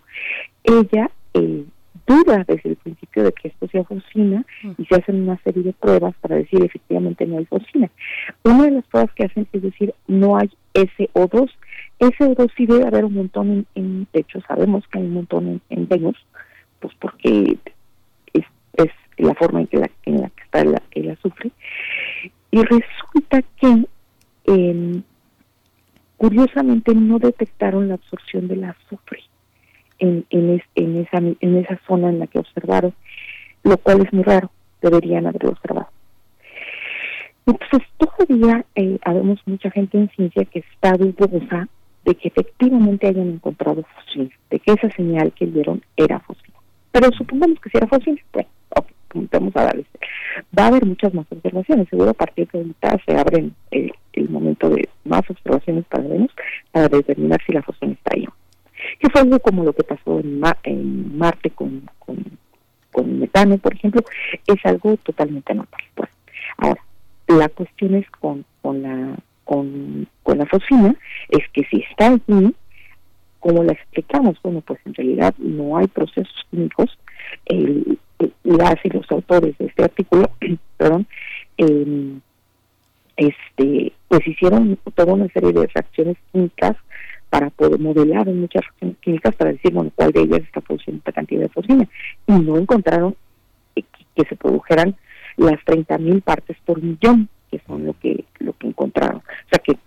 [0.63, 1.65] ella eh,
[2.09, 4.43] duda desde el principio de que esto sea fosfina
[4.77, 7.89] y se hacen una serie de pruebas para decir efectivamente no hay fosfina.
[8.43, 11.51] Una de las pruebas que hacen es decir no hay SO2.
[11.99, 15.87] SO2 sí debe haber un montón en, de hecho sabemos que hay un montón en,
[15.87, 16.17] Venus,
[16.79, 17.57] pues porque
[18.33, 21.51] es, es, la forma en, que la, en la que está el, azufre.
[22.49, 23.85] Y resulta que
[24.45, 25.03] em,
[26.17, 29.21] curiosamente no detectaron la absorción del azufre
[29.99, 32.93] en, en, en, esa, en esa zona en la que observaron,
[33.63, 34.49] lo cual es muy raro,
[34.81, 35.89] deberían haberlo observado.
[37.45, 41.67] Entonces, todavía eh, habemos mucha gente en ciencia que está dudosa
[42.05, 46.53] de que efectivamente hayan encontrado fósiles, de que esa señal que dieron era fósil.
[46.91, 48.49] Pero supongamos que si era fósil, bueno,
[49.31, 49.85] vamos a darles.
[50.57, 54.29] Va a haber muchas más observaciones, seguro a partir de ahorita se abren el, el
[54.29, 56.31] momento de más observaciones para Venus
[56.71, 58.27] para determinar si la fósil está ahí
[58.99, 61.89] que fue algo como lo que pasó en, en Marte con,
[63.05, 64.01] metano, por ejemplo,
[64.45, 65.81] es algo totalmente normal.
[65.95, 66.09] Pues,
[66.57, 66.81] ahora,
[67.27, 69.17] la cuestión es con, con la
[69.49, 70.95] con, la fosfina,
[71.29, 72.53] es que si está allí,
[73.39, 76.97] como la explicamos, bueno, pues en realidad no hay procesos químicos,
[77.45, 77.97] el,
[78.43, 80.29] las y los autores de este artículo,
[80.77, 81.07] perdón,
[81.57, 82.19] eh,
[83.17, 86.77] este, pues hicieron toda una serie de reacciones químicas
[87.29, 90.99] para poder modelar en muchas reacciones químicas para decir, bueno, cuál de ellas está produciendo
[90.99, 91.87] esta cantidad de fosfina.
[92.27, 93.15] Y no encontraron
[93.75, 93.83] que,
[94.27, 94.95] se produjeran
[95.37, 99.17] las 30.000 partes por millón, que son lo que lo que encontraron.
[99.17, 99.77] O sea que,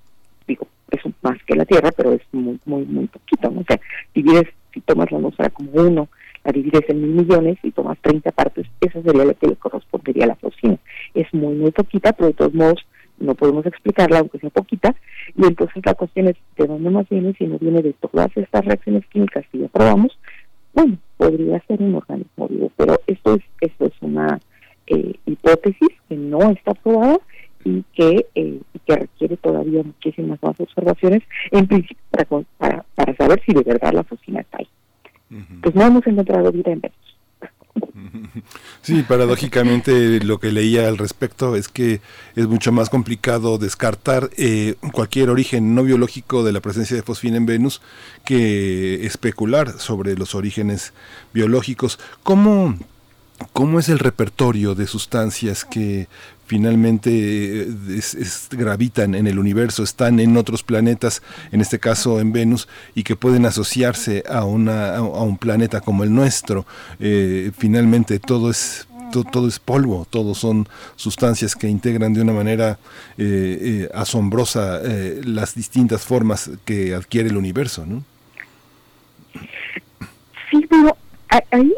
[0.46, 3.48] digo, es más que la Tierra, pero es muy, muy, muy poquito.
[3.48, 3.78] O sea,
[4.14, 6.08] divides, si tomas la atmósfera como uno,
[6.44, 10.24] la divides en mil millones y tomas 30 partes, esa sería la que le correspondería
[10.24, 10.78] a la fosfina.
[11.14, 12.86] Es muy, muy poquita, pero de todos modos
[13.18, 14.94] no podemos explicarla, aunque sea poquita,
[15.36, 18.64] y entonces la cuestión es de dónde más viene, si no viene de todas estas
[18.64, 20.18] reacciones químicas que ya probamos,
[20.74, 24.40] bueno, podría ser un organismo vivo, pero esto es, esto es una
[24.86, 27.18] eh, hipótesis que no está probada
[27.64, 31.96] y que, eh, que requiere todavía muchísimas más observaciones, en principio
[32.58, 34.68] para, para, saber si de verdad la fosfina está ahí.
[35.62, 37.11] Pues no hemos encontrado vida en Venus.
[38.82, 42.00] Sí, paradójicamente lo que leía al respecto es que
[42.34, 47.36] es mucho más complicado descartar eh, cualquier origen no biológico de la presencia de fosfina
[47.36, 47.80] en Venus
[48.24, 50.92] que especular sobre los orígenes
[51.32, 51.98] biológicos.
[52.22, 52.76] ¿Cómo,
[53.52, 56.08] cómo es el repertorio de sustancias que
[56.46, 57.10] finalmente
[57.62, 57.66] eh,
[58.50, 63.16] gravitan en el universo, están en otros planetas, en este caso en Venus, y que
[63.16, 66.66] pueden asociarse a, una, un planeta como el nuestro.
[67.00, 68.86] Eh, finalmente todo es
[69.30, 72.78] todo, es polvo, todo son sustancias que integran de una manera
[73.18, 74.80] eh, asombrosa
[75.24, 78.02] las distintas formas que adquiere el universo, ¿no?
[80.50, 80.96] Sí, pero
[81.50, 81.72] ahí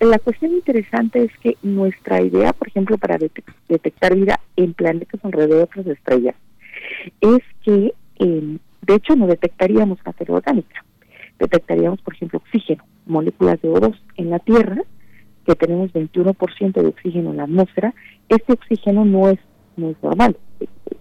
[0.00, 3.18] la cuestión interesante es que nuestra idea, por ejemplo, para
[3.68, 6.34] detectar vida en planetas alrededor de otras estrellas,
[7.20, 10.84] es que, em, de hecho, no detectaríamos materia orgánica.
[11.38, 14.82] Detectaríamos, por ejemplo, oxígeno, moléculas de O2 en la Tierra,
[15.46, 17.94] que tenemos 21% de oxígeno en la atmósfera.
[18.28, 19.38] Este oxígeno no es,
[19.76, 20.36] no es normal.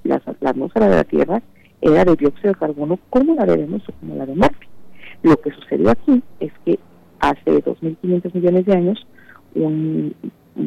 [0.03, 1.41] La, la atmósfera de la Tierra
[1.81, 4.67] era de dióxido de carbono como la de Venus o como la de Marte.
[5.21, 6.79] Lo que sucedió aquí es que
[7.19, 9.07] hace 2.500 millones de años,
[9.55, 10.15] un,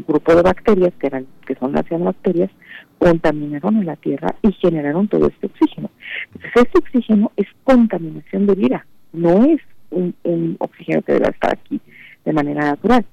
[0.06, 2.50] grupo de bacterias, que, eran, que son las cianobacterias,
[2.98, 5.90] contaminaron en la Tierra y generaron todo este oxígeno.
[6.34, 9.60] Entonces, este oxígeno es contaminación de vida, no es
[9.90, 11.80] un, oxígeno que debe estar aquí
[12.24, 13.04] de manera natural.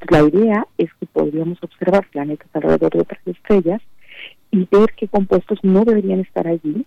[0.00, 3.82] Entonces, la idea es que podríamos observar planetas alrededor de otras estrellas
[4.50, 6.86] y ver qué compuestos no deberían estar allí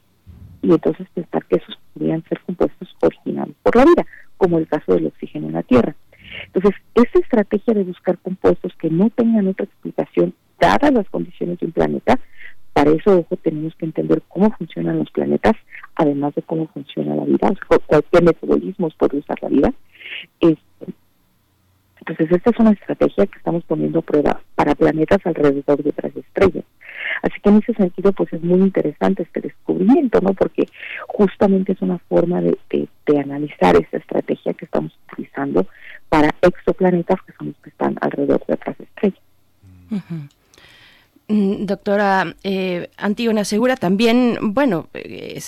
[0.62, 4.06] y entonces pensar que esos podrían ser compuestos originados por la vida
[4.42, 5.96] como el caso del oxígeno en la Tierra.
[6.48, 11.68] Entonces, esta estrategia de buscar compuestos que no tengan otra explicación, dadas las condiciones de
[11.68, 12.20] un planeta,
[12.74, 15.54] para eso, ojo, tenemos que entender cómo funcionan los planetas,
[15.94, 19.74] además de cómo funciona la vida, o cualquier metabolismo puede usar la vida.
[22.02, 26.16] Entonces, esta es una estrategia que estamos poniendo a prueba para planetas alrededor de otras
[26.16, 26.66] estrellas.
[27.22, 30.34] Así que en ese sentido, pues es muy interesante este descubrimiento, ¿no?
[30.34, 30.68] Porque
[31.08, 32.58] justamente es una forma de,
[33.20, 35.68] analizar esa estrategia que estamos utilizando
[36.08, 39.20] para exoplanetas que son los que están alrededor de otras estrellas.
[41.28, 45.40] Mm, doctora eh, Antígona Segura, también, bueno, eh,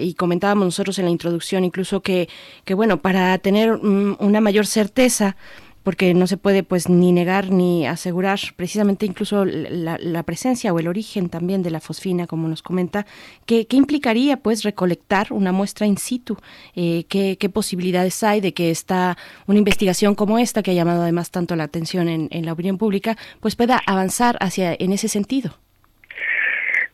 [0.00, 2.28] y comentábamos nosotros en la introducción incluso que,
[2.64, 5.36] que bueno, para tener mm, una mayor certeza
[5.84, 10.88] porque no se puede pues ni negar ni asegurar precisamente incluso la, presencia o el
[10.88, 13.06] origen también de la fosfina, como nos comenta,
[13.46, 16.38] ¿qué, implicaría pues recolectar una muestra in situ?
[16.74, 19.16] Eh, ¿qué, posibilidades hay de que esta,
[19.46, 23.16] una investigación como esta, que ha llamado además tanto la atención en, la opinión pública,
[23.40, 25.58] pues pueda avanzar hacia en ese sentido?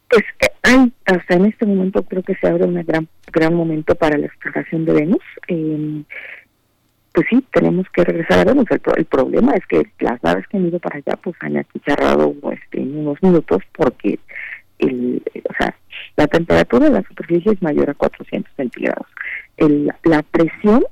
[0.09, 0.25] Pues
[0.65, 4.27] hay, hasta en este momento creo que se abre un gran, gran momento para la
[4.27, 5.23] exploración de Venus.
[5.47, 6.03] Eh,
[7.21, 8.65] pues sí, tenemos que regresar a Venus.
[8.71, 12.81] El, problema es que las naves que han ido para allá pues han achicharrado este,
[12.81, 14.19] en unos minutos porque
[14.79, 15.77] el, o sea,
[16.17, 19.07] la temperatura de la superficie es mayor a 400 centígrados.
[19.59, 20.83] El, la presión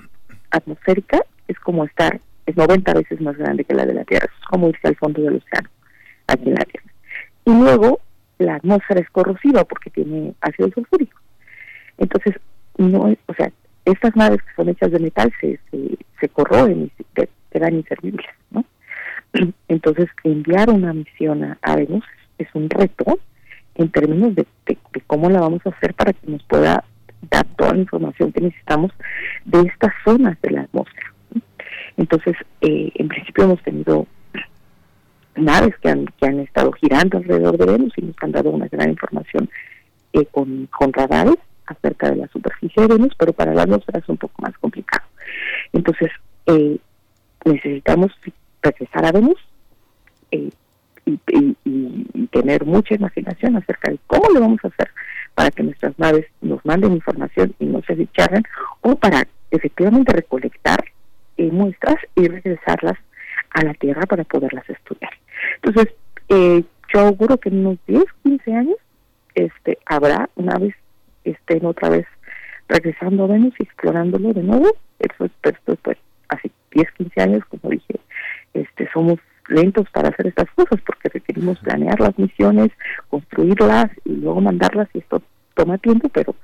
[0.50, 4.26] atmosférica es como estar, es 90 veces más grande que la de la Tierra.
[4.26, 5.70] Es como irse al fondo del océano,
[6.26, 6.92] aquí en la Tierra.
[7.46, 8.00] Y luego
[8.36, 11.18] la atmósfera es corrosiva porque tiene ácido sulfúrico.
[11.96, 12.34] Entonces,
[12.76, 13.50] no, o sea,
[13.92, 15.58] estas naves que son hechas de metal se,
[16.20, 18.64] se, corroen y quedan inservibles, ¿no?
[19.68, 22.04] Entonces, enviar una misión a, Venus
[22.38, 23.18] es un reto
[23.74, 24.46] en términos de,
[25.06, 26.84] cómo la vamos a hacer para que nos pueda
[27.30, 28.92] dar toda la información que necesitamos
[29.44, 31.12] de estas zonas de la atmósfera.
[31.96, 34.06] Entonces, eh, en principio hemos tenido
[35.36, 38.68] naves que han, que han estado girando alrededor de Venus y nos han dado una
[38.68, 39.48] gran información
[40.12, 41.36] eh, con, con radares
[41.68, 45.06] acerca de la superficie de Venus, pero para la atmósfera es un poco más complicado.
[45.72, 46.10] Entonces,
[46.46, 46.78] eh,
[47.44, 48.12] necesitamos
[48.62, 49.38] regresar a Venus
[50.30, 50.50] eh,
[51.06, 51.56] y,
[52.30, 54.90] tener mucha imaginación acerca de cómo lo vamos a hacer
[55.34, 58.42] para que nuestras naves nos manden información y no se dicharren,
[58.82, 60.84] o para efectivamente recolectar
[61.38, 62.98] eh, muestras y regresarlas
[63.50, 65.10] a la Tierra para poderlas estudiar.
[65.62, 65.94] Entonces,
[66.92, 68.76] yo auguro que en unos 10, 15 años
[69.34, 70.74] este, habrá naves
[71.30, 72.06] estén otra vez
[72.68, 74.68] regresando a Venus y explorándolo de nuevo.
[74.98, 75.98] Eso es, esto pues
[76.28, 77.98] así 10, 15 años, como dije
[78.54, 79.18] este somos
[79.48, 82.70] lentos para hacer estas cosas porque requerimos planear las misiones,
[83.08, 85.22] construirlas y luego mandarlas y esto
[85.54, 86.34] toma tiempo, pero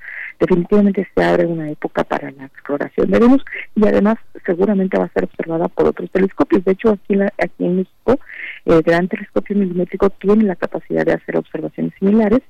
[0.40, 3.44] definitivamente se abre una época para la exploración de Venus
[3.76, 6.64] y además seguramente va a ser observada por otros telescopios.
[6.64, 8.18] De hecho, aquí, aquí en México,
[8.64, 12.40] el Gran Telescopio Milimétrico tiene la capacidad de hacer observaciones similares.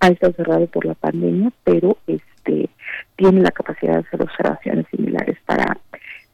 [0.00, 2.68] Ha estado cerrado por la pandemia, pero este
[3.16, 5.78] tiene la capacidad de hacer observaciones similares para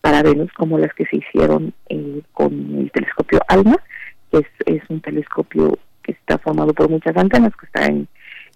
[0.00, 3.76] para Venus como las que se hicieron eh, con el telescopio ALMA,
[4.30, 8.08] que es, es un telescopio que está formado por muchas antenas, que está en,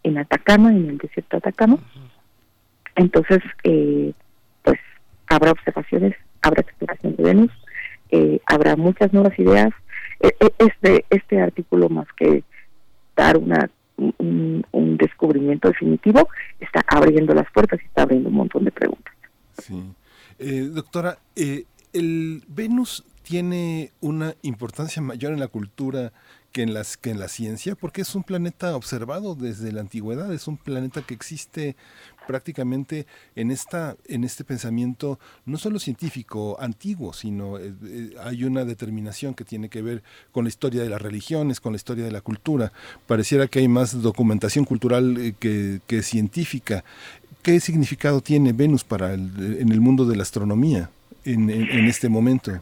[0.02, 1.78] en Atacama, en el desierto de Atacama.
[2.96, 4.12] Entonces, eh,
[4.62, 4.78] pues
[5.28, 7.50] habrá observaciones, habrá exploración de Venus,
[8.10, 9.70] eh, habrá muchas nuevas ideas.
[10.20, 12.42] E, e, este, este artículo, más que
[13.16, 16.28] dar una un, un descubrimiento definitivo,
[16.60, 19.14] está abriendo las puertas y está abriendo un montón de preguntas.
[19.58, 19.82] Sí.
[20.38, 26.12] Eh, doctora, eh, el Venus tiene una importancia mayor en la cultura
[26.52, 30.32] que en las que en la ciencia, porque es un planeta observado desde la antigüedad,
[30.32, 31.74] es un planeta que existe
[32.26, 33.06] prácticamente
[33.36, 37.72] en esta en este pensamiento no solo científico antiguo, sino eh,
[38.22, 40.02] hay una determinación que tiene que ver
[40.32, 42.72] con la historia de las religiones, con la historia de la cultura.
[43.06, 46.84] Pareciera que hay más documentación cultural que, que científica.
[47.42, 50.88] ¿Qué significado tiene Venus para el, en el mundo de la astronomía
[51.24, 52.52] en, en, este momento?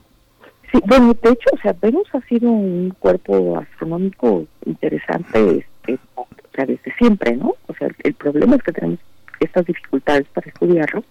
[0.72, 6.26] Sí, bueno, de hecho, o sea, Venus ha sido un cuerpo astronómico interesante este, o
[6.54, 7.54] sea, desde siempre, ¿no?
[7.68, 8.98] O sea, el problema es que tenemos
[9.45, 11.05] estas dificultades para estudiarlo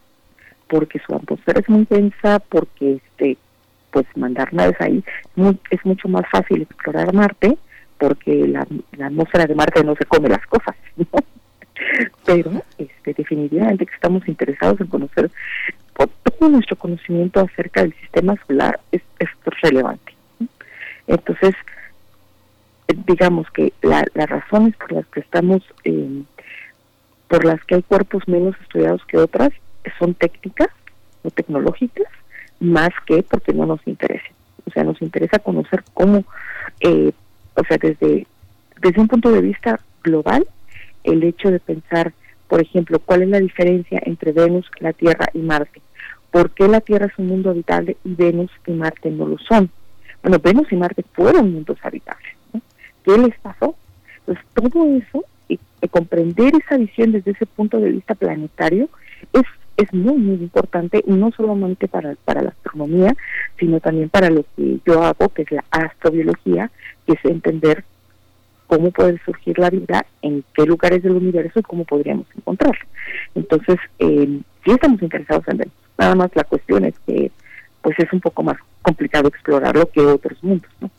[0.67, 3.37] porque su atmósfera es muy densa, porque este
[3.91, 5.03] pues mandar naves ahí
[5.69, 7.57] es mucho más fácil explorar Marte
[7.97, 11.05] porque la, la atmósfera de Marte no se come las cosas, ¿no?
[12.25, 15.29] pero este, definitivamente que estamos interesados en conocer
[15.93, 19.29] todo nuestro conocimiento acerca del sistema solar es, es
[19.61, 20.13] relevante.
[21.07, 21.53] Entonces,
[23.05, 26.23] digamos que la, las razones por las que estamos, eh,
[27.31, 29.51] por las que hay cuerpos menos estudiados que otras,
[29.97, 30.67] son técnicas
[31.23, 32.07] o tecnológicas,
[32.59, 34.27] más que porque no nos interesa.
[34.67, 36.25] O sea, nos interesa conocer cómo,
[36.81, 37.13] eh,
[37.55, 38.27] o sea, desde,
[38.81, 40.45] desde un punto de vista global,
[41.05, 42.11] el hecho de pensar,
[42.49, 45.81] por ejemplo, cuál es la diferencia entre Venus, la Tierra y Marte.
[46.31, 49.69] ¿Por qué la Tierra es un mundo habitable y Venus y Marte no lo son?
[50.21, 52.33] Bueno, Venus y Marte fueron mundos habitables.
[53.05, 53.77] ¿Qué les pasó?
[54.19, 55.23] Entonces, todo eso,
[55.53, 58.87] y, comprender esa visión desde ese punto de vista planetario,
[59.33, 59.43] es,
[59.77, 63.13] es muy, muy importante, y no solamente para, para la astronomía,
[63.59, 66.71] sino también para lo que yo hago, que es la astrobiología,
[67.05, 67.83] que es entender
[68.67, 72.85] cómo puede surgir la vida, en qué lugares del universo y cómo podríamos encontrarla.
[73.35, 75.67] Entonces, eh, sí estamos interesados en ver.
[75.97, 77.31] Nada más la cuestión es que
[77.81, 80.89] pues es un poco más complicado explorarlo que otros mundos, ¿no?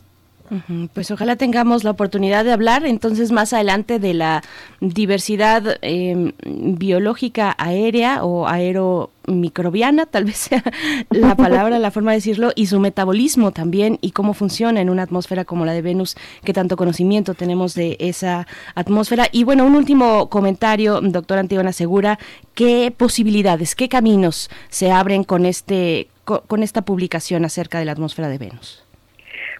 [0.93, 4.43] Pues ojalá tengamos la oportunidad de hablar entonces más adelante de la
[4.81, 10.63] diversidad em, biológica aérea o aeromicrobiana, tal vez sea
[11.09, 15.03] la palabra, la forma de decirlo, y su metabolismo también y cómo funciona en una
[15.03, 19.27] atmósfera como la de Venus, que tanto conocimiento tenemos de esa atmósfera.
[19.31, 22.19] Y bueno, un último comentario, doctor Antigona Segura,
[22.53, 28.27] ¿qué posibilidades, qué caminos se abren con, este, con esta publicación acerca de la atmósfera
[28.27, 28.83] de Venus?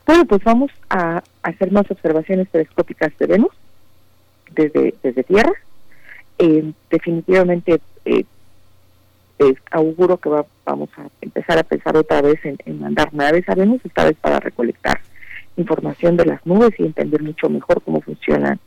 [0.06, 3.52] Bueno, pues vamos a hacer más observaciones telescópicas de Venus
[4.52, 5.54] desde, desde Tierra.
[6.40, 8.26] Eh, definitivamente eh,
[9.72, 10.30] auguro que
[10.66, 14.40] vamos a empezar a pensar otra vez en, mandar naves a Venus, esta vez para
[14.40, 15.00] recolectar
[15.58, 18.58] información de las nubes y entender mucho mejor cómo funciona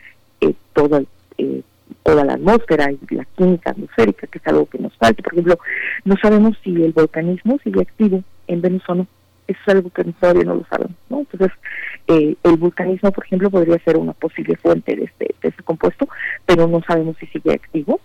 [0.40, 1.02] eh, toda,
[1.38, 1.62] eh,
[2.02, 5.22] toda la atmósfera y la química atmosférica, que es algo que nos falta.
[5.22, 5.58] Por ejemplo,
[6.04, 9.06] no sabemos si el volcanismo sigue activo en Venus o no
[9.46, 11.20] eso es algo que todavía no lo sabemos, ¿no?
[11.20, 11.52] Entonces,
[12.08, 16.08] eh, el vulcanismo, por ejemplo, podría ser una posible fuente de este, de este compuesto,
[16.44, 18.00] pero no sabemos si sigue activo.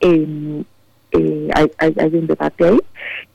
[0.00, 0.64] Em,
[1.12, 2.78] eh, hay, hay, un debate ahí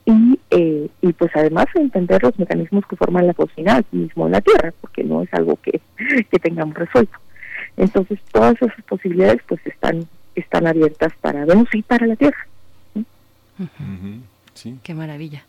[0.04, 4.32] y, eh, y pues además entender los mecanismos que forman la cocina aquí mismo en
[4.32, 5.80] la Tierra, porque no es algo que,
[6.30, 7.18] que tengamos resuelto.
[7.76, 12.46] Entonces, todas esas posibilidades pues están están abiertas para Venus y para la Tierra.
[14.54, 14.78] Sí.
[14.82, 15.44] Qué maravilla.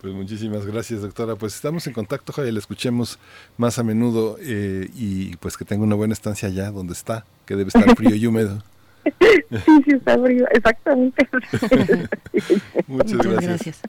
[0.00, 1.34] Pues muchísimas gracias, doctora.
[1.34, 3.18] Pues estamos en contacto, ojalá la escuchemos
[3.56, 7.56] más a menudo eh, y pues que tenga una buena estancia allá donde está, que
[7.56, 8.62] debe estar frío y húmedo.
[9.64, 11.26] Sí, sí, está frío, exactamente.
[12.86, 13.80] Muchas, gracias.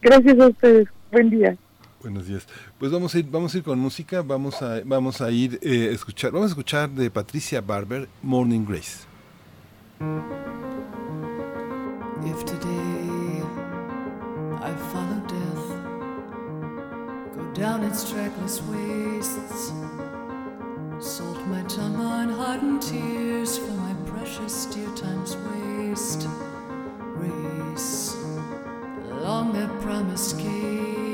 [0.00, 0.38] gracias.
[0.38, 0.88] a ustedes.
[1.10, 1.56] Buen día.
[2.00, 2.46] Buenos días.
[2.78, 5.88] Pues vamos a ir, vamos a ir con música, vamos a, vamos a ir eh,
[5.92, 9.04] escuchar, vamos a escuchar de Patricia Barber, Morning Grace.
[12.24, 12.83] If today
[14.64, 15.66] I follow death.
[17.36, 19.72] Go down its trackless wastes.
[20.98, 26.26] Salt my tongue on hardened tears for my precious dear time's waste.
[26.98, 28.16] Race
[29.10, 31.13] along that promised cave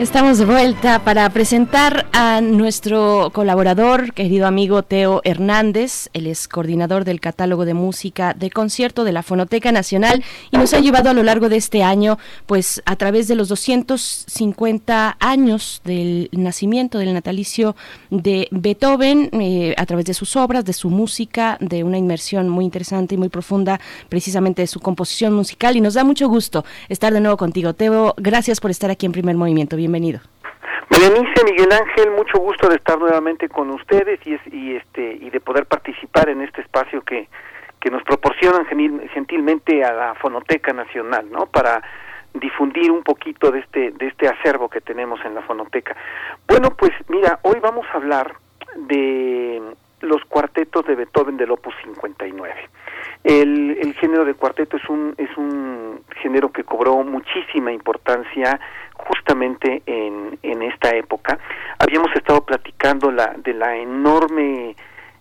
[0.00, 6.08] Estamos de vuelta para presentar a nuestro colaborador, querido amigo Teo Hernández.
[6.14, 10.72] Él es coordinador del catálogo de música de concierto de la Fonoteca Nacional y nos
[10.72, 15.82] ha llevado a lo largo de este año, pues a través de los 250 años
[15.84, 17.76] del nacimiento del natalicio
[18.08, 22.64] de Beethoven, eh, a través de sus obras, de su música, de una inmersión muy
[22.64, 23.78] interesante y muy profunda,
[24.08, 25.76] precisamente de su composición musical.
[25.76, 28.14] Y nos da mucho gusto estar de nuevo contigo, Teo.
[28.16, 29.76] Gracias por estar aquí en Primer Movimiento.
[29.76, 29.89] Bienvenido.
[30.90, 35.30] Berenice, Miguel Ángel, mucho gusto de estar nuevamente con ustedes y, es, y este y
[35.30, 37.28] de poder participar en este espacio que,
[37.78, 41.46] que nos proporcionan gentilmente a la Fonoteca Nacional, ¿no?
[41.46, 41.80] Para
[42.34, 45.96] difundir un poquito de este de este acervo que tenemos en la Fonoteca.
[46.48, 48.34] Bueno, pues mira, hoy vamos a hablar
[48.76, 49.62] de
[50.00, 52.54] los cuartetos de Beethoven del Opus 59.
[53.22, 58.58] El, el género de cuarteto es un es un género que cobró muchísima importancia
[59.10, 61.38] justamente en, en esta época.
[61.78, 64.76] Habíamos estado platicando la, de la enorme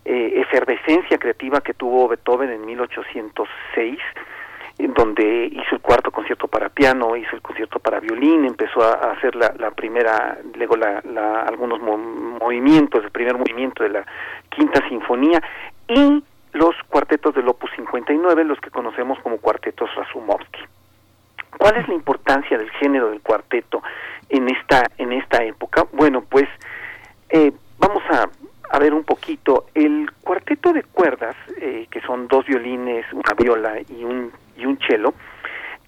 [0.06, 4.00] eh, efervescencia creativa que tuvo Beethoven en 1806,
[4.78, 9.12] en donde hizo el cuarto concierto para piano, hizo el concierto para violín, empezó a,
[9.12, 11.00] hacer la, la, primera, luego la,
[11.48, 14.06] algunos mo movimientos, el primer movimiento de la
[14.50, 15.42] quinta sinfonía
[15.88, 16.24] y
[16.54, 20.69] los cuartetos del Opus 59, los que conocemos como cuartetos Rasumovsky.
[21.60, 23.84] ¿Cuál es la importancia del género del cuarteto
[24.30, 25.86] en esta en esta época?
[25.92, 26.48] Bueno, pues
[27.28, 29.66] eh, vamos a, ver un poquito.
[29.76, 34.80] El cuarteto de cuerdas, eh, que son dos violines, una viola y un y un
[34.88, 35.14] cello,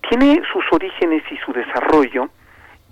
[0.10, 2.28] tiene sus orígenes y su desarrollo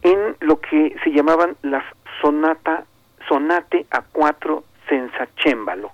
[0.02, 1.84] en lo que se llamaban las
[2.22, 2.86] sonata
[3.28, 5.92] sonate a cuatro senza cembalo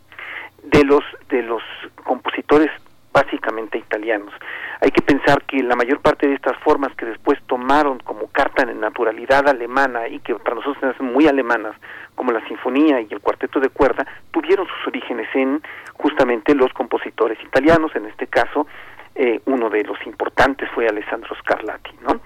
[0.62, 1.64] de los de los
[2.04, 2.70] compositores
[3.16, 4.34] básicamente italianos.
[4.82, 8.66] Hay que pensar que la mayor parte de estas formas que después tomaron como carta
[8.66, 11.78] de naturalidad alemana y que para nosotros son muy alemanas,
[12.14, 15.62] como la sinfonía y el cuarteto de cuerda, tuvieron sus orígenes en
[15.94, 18.68] justamente los compositores italianos, en este caso
[19.16, 22.20] eh, uno de los importantes fue Alessandro Scarlatti, ¿no?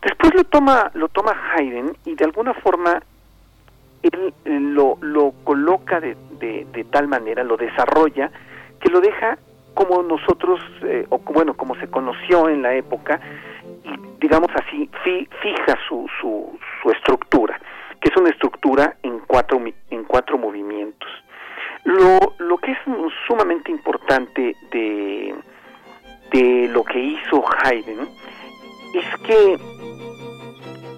[0.00, 3.02] Después lo toma lo toma Haydn y de alguna forma
[4.02, 8.30] él lo, lo coloca de, de tal manera, lo desarrolla,
[8.80, 9.36] que lo deja
[9.74, 13.20] como nosotros, eh, o bueno, como se conoció en la época,
[13.84, 13.90] y
[14.20, 17.58] digamos así, fi, fija su, su, su estructura,
[18.00, 19.60] que es una estructura en cuatro,
[19.90, 21.08] en cuatro movimientos.
[21.84, 22.78] Lo, lo que es
[23.26, 25.34] sumamente importante de,
[26.32, 28.06] de lo que hizo Haydn
[28.94, 29.58] es que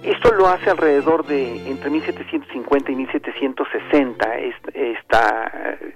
[0.03, 5.51] esto lo hace alrededor de entre 1750 y 1760, es- esta,
[5.81, 5.95] eh,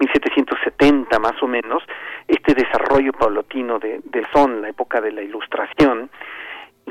[0.00, 1.82] 1770 más o menos,
[2.26, 6.10] este desarrollo paulatino de, del son, la época de la ilustración.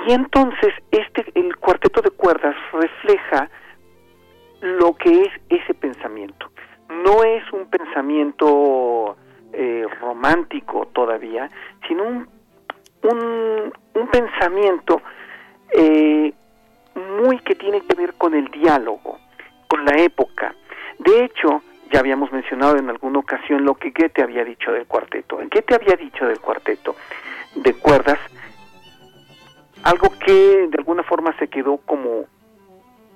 [0.08, 3.50] Y entonces este el cuarteto de cuerdas refleja
[4.62, 6.52] lo que es ese pensamiento.
[6.90, 9.18] No es un pensamiento
[9.54, 11.50] eh, romántico todavía,
[11.88, 12.30] sino un,
[13.04, 15.02] un, un pensamiento
[15.74, 16.34] eh,
[17.20, 19.18] muy que tiene que ver con el diálogo,
[19.68, 20.56] con la época.
[21.00, 25.38] De hecho, ya habíamos mencionado en alguna ocasión lo que Goethe había dicho del cuarteto.
[25.38, 26.96] Goethe había dicho del cuarteto
[27.56, 28.20] de cuerdas
[29.84, 32.26] algo que de alguna forma se quedó como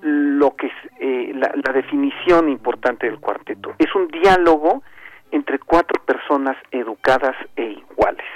[0.00, 3.74] lo que es eh, la, la definición importante del cuarteto.
[3.78, 4.82] Es un diálogo
[5.30, 8.26] entre cuatro personas educadas e iguales.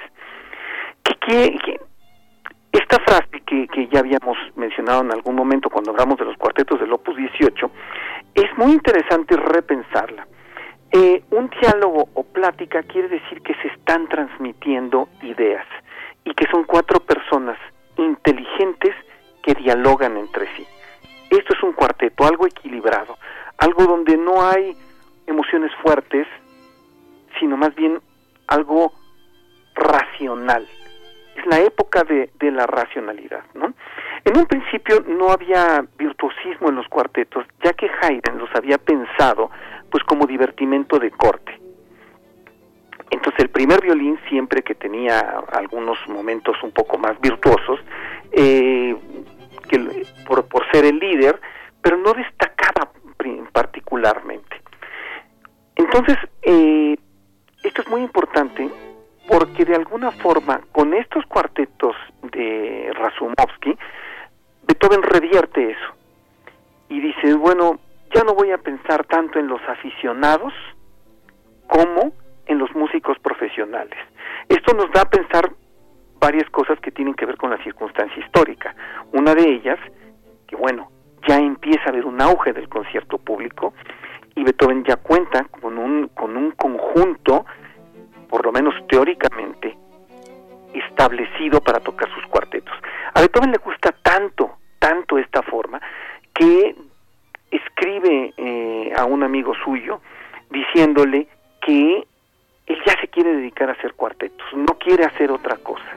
[1.02, 1.80] ¿Qué, qué- qué-
[2.72, 6.92] esta frase que, ya habíamos mencionado en algún momento cuando hablamos de los cuartetos del
[6.92, 7.70] Opus 18,
[8.34, 10.26] es muy interesante repensarla.
[10.90, 15.66] Eh, un diálogo o plática quiere decir que se están transmitiendo ideas
[16.24, 17.58] y que son cuatro personas
[17.96, 18.94] inteligentes
[19.42, 20.66] que dialogan entre sí.
[21.30, 23.18] Esto es un cuarteto, algo equilibrado,
[23.58, 24.76] algo donde no hay
[25.26, 26.26] emociones fuertes,
[27.38, 28.00] sino más bien
[28.46, 28.92] algo
[29.74, 30.66] racional.
[31.38, 33.72] Es la época de, la racionalidad, ¿no?
[34.24, 39.50] En un principio no había virtuosismo en los cuartetos, ya que Haydn los había pensado
[39.90, 41.60] pues como divertimento de corte.
[43.10, 45.20] Entonces el primer violín siempre que tenía
[45.52, 47.80] algunos momentos un poco más virtuosos,
[48.32, 48.96] eh,
[49.68, 51.40] que por, ser el líder,
[51.80, 52.90] pero no destacaba
[53.52, 54.60] particularmente.
[55.76, 56.96] Entonces, eh,
[57.62, 58.68] esto es muy importante
[59.28, 61.94] porque de alguna forma con estos cuartetos
[62.32, 63.76] de Razumovsky,
[64.66, 65.94] Beethoven revierte eso
[66.88, 67.78] y dice, bueno,
[68.14, 70.54] ya no voy a pensar tanto en los aficionados
[71.66, 72.12] como
[72.46, 73.98] en los músicos profesionales.
[74.48, 75.52] Esto nos da a pensar
[76.18, 78.74] varias cosas que tienen que ver con la circunstancia histórica.
[79.12, 79.78] Una de ellas,
[80.46, 80.90] que bueno,
[81.28, 83.74] ya empieza a haber un auge del concierto público
[84.34, 87.44] y Beethoven ya cuenta con un, con un conjunto,
[88.28, 89.76] por lo menos teóricamente,
[90.74, 92.74] establecido para tocar sus cuartetos.
[93.14, 95.80] A Beethoven le gusta tanto, tanto esta forma,
[96.34, 96.74] que
[97.50, 100.00] escribe eh, a un amigo suyo
[100.50, 101.26] diciéndole
[101.60, 102.06] que
[102.66, 105.96] él ya se quiere dedicar a hacer cuartetos, no quiere hacer otra cosa.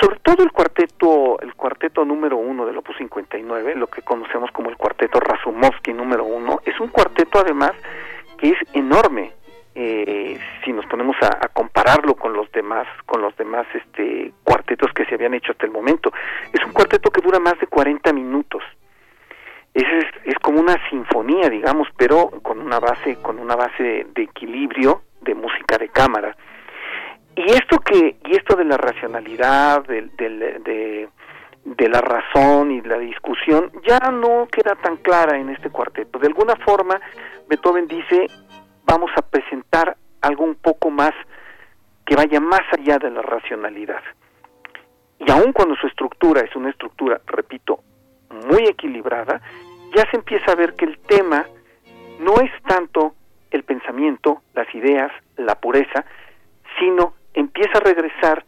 [0.00, 4.70] Sobre todo el cuarteto, el cuarteto número uno del Opus 59, lo que conocemos como
[4.70, 7.72] el cuarteto Razumovsky número uno, es un cuarteto además
[8.38, 9.32] que es enorme.
[9.74, 14.92] Eh, si nos ponemos a, a compararlo con los demás, con los demás este cuartetos
[14.92, 16.12] que se habían hecho hasta el momento,
[16.52, 18.62] es un cuarteto que dura más de 40 minutos.
[19.74, 19.84] Es,
[20.24, 25.02] es, como una sinfonía, digamos, pero con una base, con una base de, de equilibrio
[25.22, 26.36] de música de cámara.
[27.34, 31.08] Y esto que, y esto de la racionalidad, del- de,
[31.64, 36.18] de la razón y de la discusión, ya no queda tan clara en este cuarteto.
[36.18, 37.00] De alguna forma,
[37.48, 38.26] Beethoven dice,
[38.84, 41.12] vamos a presentar algo un poco más
[42.06, 44.02] que vaya más allá de la racionalidad.
[45.18, 47.80] Y aun cuando su estructura es una estructura, repito,
[48.48, 49.40] muy equilibrada,
[49.94, 51.46] ya se empieza a ver que el tema
[52.20, 53.14] no es tanto
[53.50, 56.04] el pensamiento, las ideas, la pureza,
[56.78, 58.44] sino empieza a regresar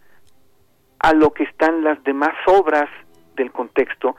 [0.98, 2.88] a lo que están las demás obras
[3.36, 4.16] del contexto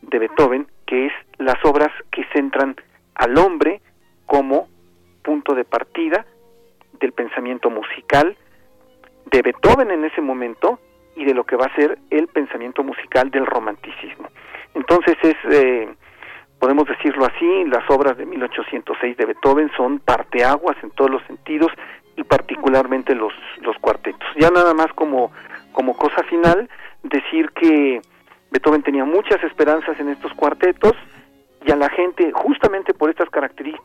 [0.00, 2.76] de Beethoven, que es las obras que centran
[3.14, 3.82] al hombre
[4.26, 4.68] como
[5.22, 6.26] punto de partida
[7.00, 8.36] del pensamiento musical
[9.30, 10.78] de Beethoven en ese momento
[11.16, 14.28] y de lo que va a ser el pensamiento musical del romanticismo.
[14.74, 15.88] Entonces es, eh,
[16.58, 21.72] podemos decirlo así, las obras de 1806 de Beethoven son parteaguas en todos los sentidos
[22.16, 24.28] y particularmente los, los cuartetos.
[24.38, 25.32] Ya nada más como,
[25.72, 26.68] como cosa final,
[27.02, 28.00] decir que
[28.50, 30.92] Beethoven tenía muchas esperanzas en estos cuartetos
[31.64, 33.81] y a la gente, justamente por estas características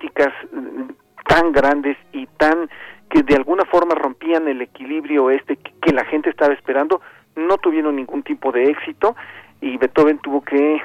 [1.58, 2.70] grandes y tan
[3.10, 7.02] que de alguna forma rompían el equilibrio este que, la gente estaba esperando,
[7.36, 9.16] no tuvieron ningún tipo de éxito
[9.62, 10.82] y Beethoven tuvo que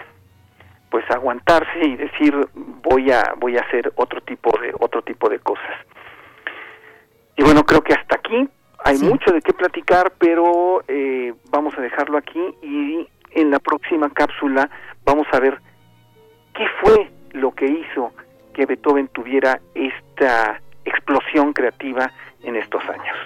[0.91, 2.35] pues aguantarse y decir
[2.83, 5.77] voy a voy a hacer otro tipo de otro tipo de cosas.
[7.37, 8.49] Y bueno, creo que hasta aquí
[8.85, 9.05] hay Sí.
[9.05, 14.71] mucho de qué platicar, pero eh, vamos a dejarlo aquí y en la próxima cápsula
[15.05, 15.59] vamos a ver
[16.55, 18.13] qué fue lo que hizo
[18.55, 19.61] que Beethoven tuviera
[20.23, 22.11] esta explosión creativa
[22.43, 23.17] en estos años.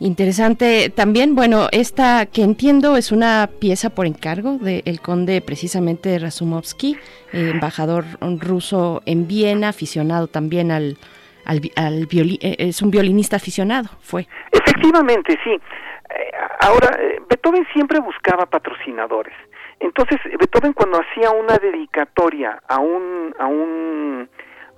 [0.00, 6.96] Interesante también, bueno, esta que entiendo es una pieza por encargo del conde precisamente Razumovsky,
[7.32, 8.04] eh, embajador
[8.38, 10.96] ruso en Viena, aficionado también al,
[11.44, 14.28] al, vi- al violi- eh, es un violinista aficionado, fue.
[14.52, 15.50] Efectivamente, sí.
[15.50, 19.34] Eh, ahora, eh, Beethoven siempre buscaba patrocinadores.
[19.80, 24.28] Entonces, Beethoven cuando hacía una dedicatoria a un, a un,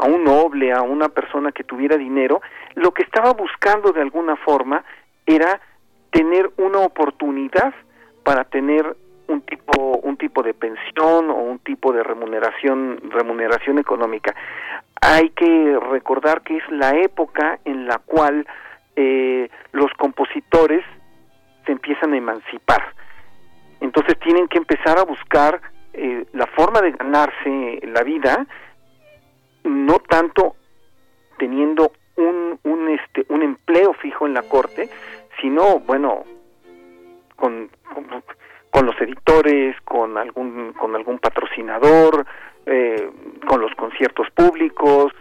[0.00, 2.40] a un noble, a una persona que tuviera dinero,
[2.74, 4.82] lo que estaba buscando de alguna forma
[5.26, 5.60] era
[6.10, 7.74] tener una oportunidad
[8.24, 8.96] para tener
[9.28, 14.34] un tipo un tipo de pensión o un tipo de remuneración remuneración económica.
[15.00, 18.46] Hay que recordar que es la época en la cual
[18.96, 20.84] eh, los compositores
[21.64, 22.82] se empiezan a emancipar.
[23.80, 25.60] Entonces tienen que empezar a buscar
[25.92, 28.46] eh, la forma de ganarse la vida
[29.64, 30.56] no tanto
[31.38, 34.88] teniendo un, un este un empleo fijo en la corte
[35.40, 36.24] sino bueno
[37.36, 37.70] con,
[38.70, 42.26] con, los editores con algún con algún patrocinador
[42.66, 43.10] eh,
[43.46, 45.12] con los conciertos públicos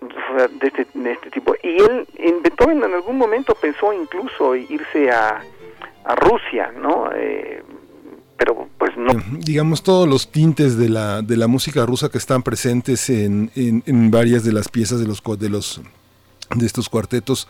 [0.00, 1.54] de este, de este tipo.
[1.62, 5.40] Y él en Beethoven en algún momento pensó incluso irse a,
[6.04, 7.62] a Rusia no Eh,
[8.38, 12.42] pero pues no digamos todos los tintes de la de la música rusa que están
[12.42, 15.80] presentes en, en, varias de las piezas de los de los
[16.56, 17.46] de estos cuartetos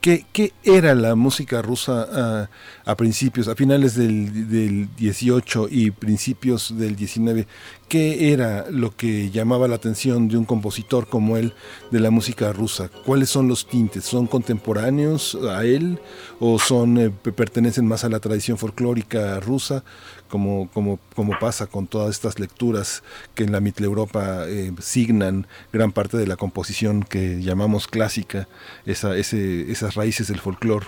[0.00, 2.48] ¿Qué, qué era la música rusa ah,
[2.86, 7.46] a principios, a finales del, del 18 y principios del 19?
[7.86, 11.52] ¿Qué era lo que llamaba la atención de un compositor como él
[11.90, 12.88] de la música rusa?
[13.04, 14.04] ¿Cuáles son los tintes?
[14.04, 15.98] ¿Son contemporáneos a él
[16.38, 19.84] o son eh, pe- pertenecen más a la tradición folclórica rusa?
[20.30, 23.02] Como, como, como pasa con todas estas lecturas
[23.34, 28.46] que en la Mitteleuropa eh, signan gran parte de la composición que llamamos clásica,
[28.86, 30.86] esa, ese, esas raíces del folclore.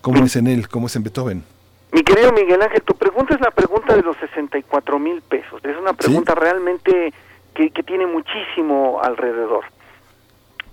[0.00, 0.68] ¿Cómo es en él?
[0.68, 1.44] ¿Cómo es en Beethoven?
[1.92, 5.64] Mi querido Miguel Ángel, tu pregunta es la pregunta de los 64 mil pesos.
[5.64, 7.12] Es una pregunta realmente
[7.54, 9.64] que, que tiene muchísimo alrededor.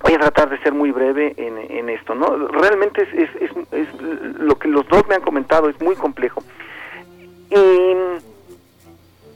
[0.01, 2.47] Voy a tratar de ser muy breve en, en esto, ¿no?
[2.47, 4.01] Realmente es, es, es, es
[4.39, 6.41] lo que los dos me han comentado, es muy complejo.
[7.51, 8.21] Y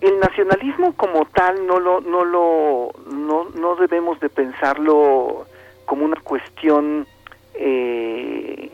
[0.05, 5.45] el nacionalismo como tal no lo, no lo, no, no debemos de pensarlo
[5.86, 7.07] como una cuestión
[7.53, 8.72] eh,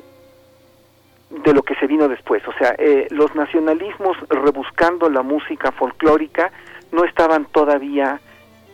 [1.30, 2.46] de lo que se vino después.
[2.48, 6.52] O sea, eh, los nacionalismos rebuscando la música folclórica
[6.92, 8.20] no estaban todavía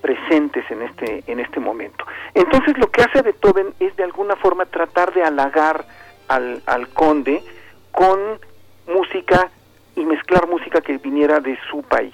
[0.01, 2.05] presentes en este en este momento.
[2.33, 5.85] Entonces lo que hace Beethoven es de alguna forma tratar de halagar
[6.27, 7.43] al, al conde
[7.91, 8.19] con
[8.87, 9.49] música
[9.97, 12.13] y mezclar música que viniera de su país.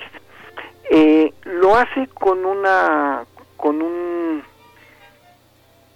[0.90, 3.24] Eh, lo hace con una
[3.58, 4.44] con un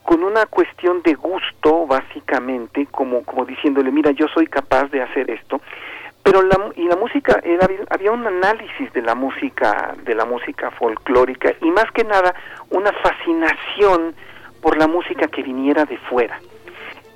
[0.03, 5.29] con una cuestión de gusto básicamente como como diciéndole mira yo soy capaz de hacer
[5.29, 5.59] esto
[6.23, 10.71] pero la y la música era había un análisis de la música de la música
[10.71, 12.33] folclórica y más que nada
[12.69, 14.15] una fascinación
[14.61, 16.39] por la música que viniera de fuera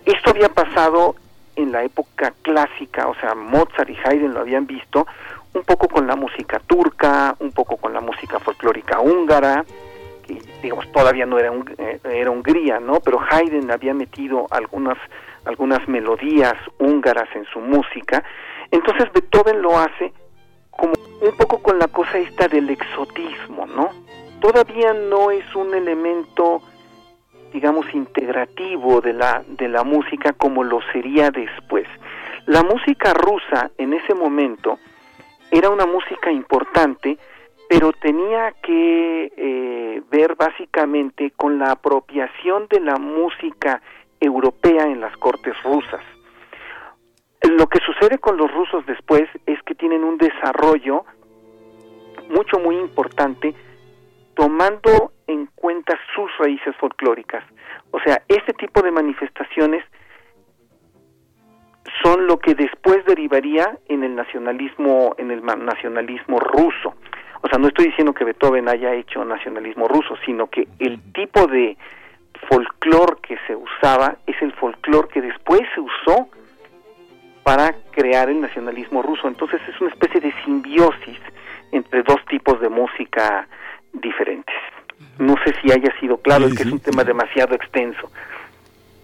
[0.06, 1.16] esto había pasado
[1.56, 5.06] en la época clásica o sea Mozart y Haydn lo habían visto
[5.54, 9.66] un poco con la música turca un poco con la música folclórica húngara
[10.26, 13.00] que digamos todavía no era un, eh, era Hungría, ¿no?
[13.00, 14.98] Pero Haydn había metido algunas
[15.46, 18.24] algunas melodías húngaras en su música.
[18.70, 20.14] Entonces Beethoven lo hace
[20.70, 23.90] como un poco con la cosa esta del exotismo, ¿no?
[24.40, 26.62] Todavía no es un elemento
[27.52, 31.88] digamos integrativo de la de la música como lo sería después.
[32.46, 34.80] La música rusa en ese momento
[35.52, 37.18] era una música importante
[37.72, 43.82] pero tenía que eh, ver básicamente con la apropiación de la música
[44.20, 46.04] europea en las cortes rusas.
[47.44, 51.06] Lo que sucede con los rusos después es que tienen un desarrollo
[52.30, 53.56] mucho muy importante
[54.36, 57.44] tomando en cuenta sus raíces folclóricas.
[57.92, 59.84] O sea, este tipo de manifestaciones
[62.04, 66.96] son lo que después derivaría en el nacionalismo en el nacionalismo ruso.
[67.42, 71.48] O sea, no estoy diciendo que Beethoven haya hecho nacionalismo ruso, sino que el tipo
[71.48, 71.76] de
[72.48, 76.28] folclore que se usaba es el folclore que después se usó
[77.44, 79.28] para crear el nacionalismo ruso.
[79.28, 81.20] Entonces es una especie de simbiosis
[81.72, 83.48] entre dos tipos de música
[83.94, 84.56] diferentes.
[85.20, 88.10] No sé si haya sido claro, es que es un tema demasiado extenso.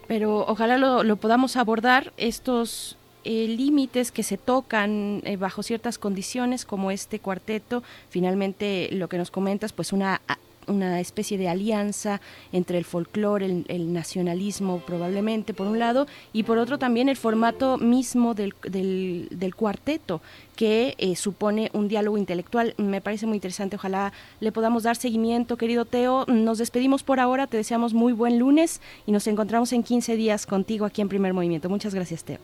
[0.08, 2.98] Pero ojalá lo, lo podamos abordar, estos
[3.30, 7.84] eh, límites que se tocan eh, bajo ciertas condiciones como este cuarteto.
[8.10, 10.22] Finalmente, lo que nos comentas, pues una
[10.68, 16.58] una especie de alianza entre el folclore, el, nacionalismo probablemente por un lado, y por
[16.58, 20.22] otro también el formato mismo del, del, cuarteto,
[20.56, 22.74] que eh, supone un diálogo intelectual.
[22.78, 26.26] Me parece muy interesante, ojalá le podamos dar seguimiento, querido Teo.
[26.28, 30.46] Nos despedimos por ahora, te deseamos muy buen lunes y nos encontramos en 15 días
[30.46, 31.70] contigo aquí en Primer Movimiento.
[31.70, 32.40] Muchas gracias, Teo.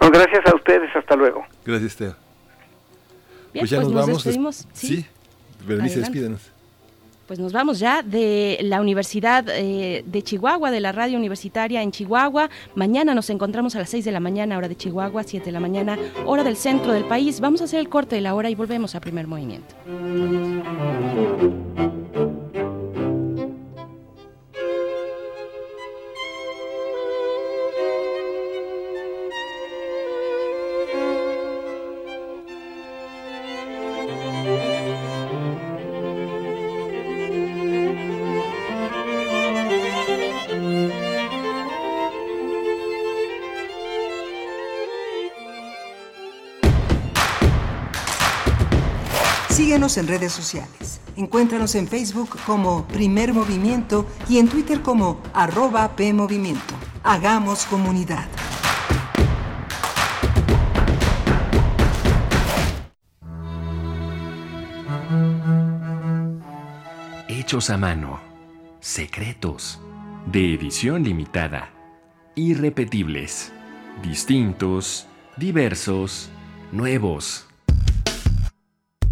[0.00, 1.44] gracias a ustedes, hasta luego.
[1.64, 2.16] Gracias, Teo.
[3.52, 4.24] pues ya pues nos, vamos.
[4.24, 4.68] Despedimos.
[4.72, 5.06] Sí,
[5.66, 6.57] Berenice, despídenos
[7.28, 11.92] pues nos vamos ya de la Universidad eh, de Chihuahua, de la radio universitaria en
[11.92, 12.48] Chihuahua.
[12.74, 15.60] Mañana nos encontramos a las 6 de la mañana, hora de Chihuahua, 7 de la
[15.60, 17.40] mañana, hora del centro del país.
[17.40, 19.74] Vamos a hacer el corte de la hora y volvemos a primer movimiento.
[49.96, 51.00] En redes sociales.
[51.16, 56.74] Encuéntranos en Facebook como Primer Movimiento y en Twitter como arroba PMovimiento.
[57.02, 58.26] Hagamos comunidad.
[67.28, 68.20] Hechos a mano.
[68.80, 69.80] Secretos.
[70.26, 71.70] De edición limitada.
[72.34, 73.52] Irrepetibles.
[74.02, 75.06] Distintos.
[75.38, 76.30] Diversos.
[76.72, 77.47] Nuevos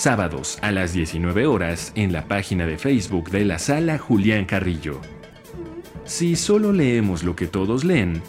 [0.00, 4.98] sábados a las 19 horas en la página de Facebook de la sala Julián Carrillo.
[6.06, 8.22] Si solo leemos lo que todos leen,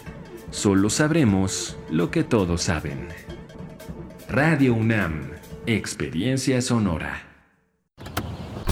[0.50, 3.08] solo sabremos lo que todos saben.
[4.28, 5.30] Radio UNAM,
[5.64, 7.31] Experiencia Sonora.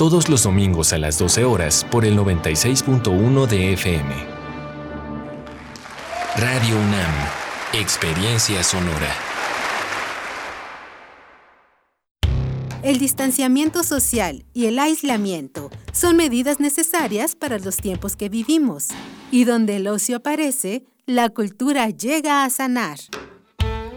[0.00, 4.14] todos los domingos a las 12 horas por el 96.1 de FM.
[6.38, 7.12] Radio UNAM,
[7.74, 9.14] Experiencia Sonora.
[12.82, 18.88] El distanciamiento social y el aislamiento son medidas necesarias para los tiempos que vivimos,
[19.30, 23.00] y donde el ocio aparece, la cultura llega a sanar.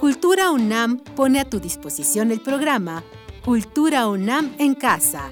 [0.01, 3.05] Cultura UNAM pone a tu disposición el programa
[3.45, 5.31] Cultura UNAM en Casa,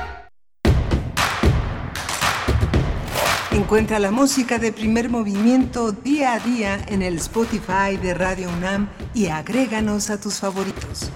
[3.53, 8.89] Encuentra la música de primer movimiento día a día en el Spotify de Radio UNAM
[9.13, 11.11] y agréganos a tus favoritos.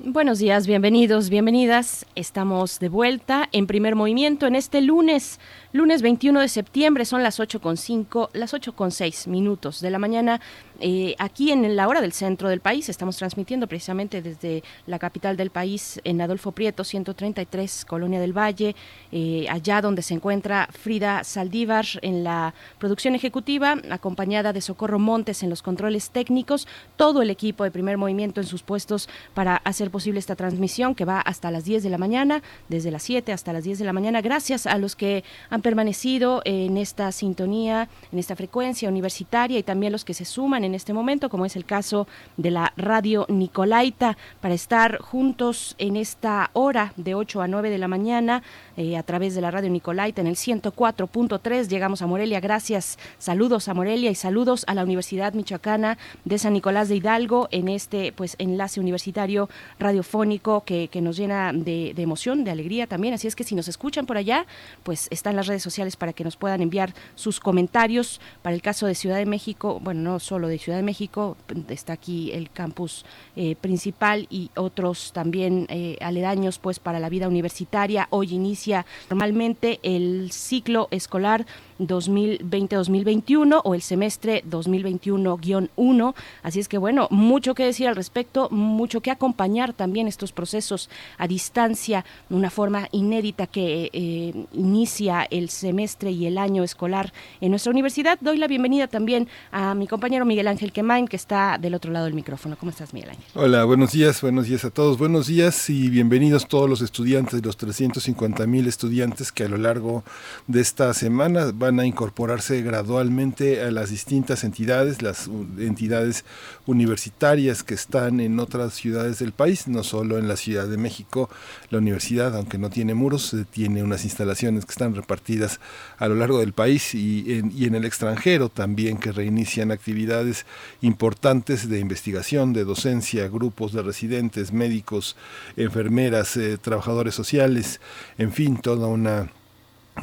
[0.00, 2.04] Buenos días, bienvenidos, bienvenidas.
[2.16, 5.38] Estamos de vuelta en primer movimiento en este lunes,
[5.72, 9.90] lunes 21 de septiembre, son las 8 con 5, las 8 con 6 minutos de
[9.90, 10.40] la mañana.
[10.82, 12.88] Eh, aquí en la hora del centro del país.
[12.88, 18.74] Estamos transmitiendo precisamente desde la capital del país en Adolfo Prieto 133 Colonia del Valle
[19.12, 25.42] eh, allá donde se encuentra Frida Saldívar en la producción ejecutiva acompañada de Socorro Montes
[25.42, 26.66] en los controles técnicos.
[26.96, 31.04] Todo el equipo de primer movimiento en sus puestos para hacer posible esta transmisión que
[31.04, 33.92] va hasta las 10 de la mañana desde las 7 hasta las 10 de la
[33.92, 39.62] mañana gracias a los que han permanecido en esta sintonía en esta frecuencia universitaria y
[39.62, 42.06] también los que se suman en este momento, como es el caso
[42.36, 47.78] de la radio Nicolaita, para estar juntos en esta hora de 8 a 9 de
[47.78, 48.42] la mañana
[48.76, 51.68] eh, a través de la radio Nicolaita en el 104.3.
[51.68, 52.98] Llegamos a Morelia, gracias.
[53.18, 57.68] Saludos a Morelia y saludos a la Universidad Michoacana de San Nicolás de Hidalgo en
[57.68, 59.48] este pues enlace universitario
[59.78, 63.14] radiofónico que, que nos llena de, de emoción, de alegría también.
[63.14, 64.46] Así es que si nos escuchan por allá,
[64.82, 68.20] pues están las redes sociales para que nos puedan enviar sus comentarios.
[68.42, 71.38] Para el caso de Ciudad de México, bueno, no solo de Ciudad de México,
[71.70, 77.28] está aquí el campus eh, principal y otros también eh, aledaños pues para la vida
[77.28, 78.08] universitaria.
[78.10, 81.46] Hoy inicia normalmente el ciclo escolar
[81.80, 86.14] 2020-2021 o el semestre 2021-1.
[86.42, 90.90] Así es que bueno, mucho que decir al respecto, mucho que acompañar también estos procesos
[91.18, 97.50] a distancia, una forma inédita que eh, inicia el semestre y el año escolar en
[97.50, 98.18] nuestra universidad.
[98.20, 102.06] Doy la bienvenida también a mi compañero Miguel Ángel Quemain, que está del otro lado
[102.06, 102.56] del micrófono.
[102.58, 103.24] ¿Cómo estás, Miguel Ángel?
[103.34, 104.98] Hola, buenos días, buenos días a todos.
[104.98, 110.04] Buenos días y bienvenidos todos los estudiantes, los 350 mil estudiantes que a lo largo
[110.46, 116.24] de esta semana van a incorporarse gradualmente a las distintas entidades, las entidades
[116.66, 121.30] universitarias que están en otras ciudades del país, no solo en la Ciudad de México.
[121.70, 125.60] La universidad, aunque no tiene muros, eh, tiene unas instalaciones que están repartidas
[125.98, 130.46] a lo largo del país y en, y en el extranjero también que reinician actividades
[130.80, 135.16] importantes de investigación, de docencia, grupos de residentes, médicos,
[135.56, 137.80] enfermeras, eh, trabajadores sociales,
[138.18, 139.30] en fin, toda una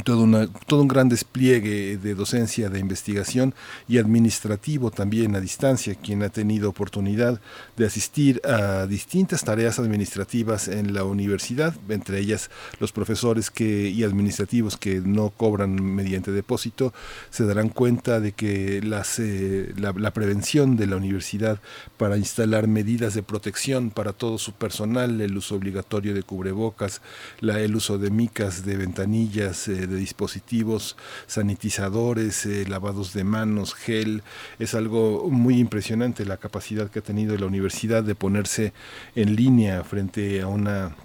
[0.03, 3.53] todo, una- todo un gran despliegue de docencia, de investigación
[3.87, 7.41] y administrativo también a distancia, quien ha tenido oportunidad
[7.77, 14.03] de asistir a distintas tareas administrativas en la universidad, entre ellas los profesores que, y
[14.03, 16.93] administrativos que no cobran mediante depósito,
[17.29, 21.59] se darán cuenta de que las, eh, la, prevención de la universidad
[21.97, 27.01] para instalar medidas de protección para todo su personal, el uso obligatorio de cubrebocas,
[27.39, 33.73] la, el uso de micas, de ventanillas, eh, de dispositivos sanitizadores, eh, lavados de manos,
[33.73, 34.23] gel.
[34.59, 38.73] Es algo muy impresionante la capacidad que ha tenido la universidad de ponerse
[39.15, 40.95] en línea frente a una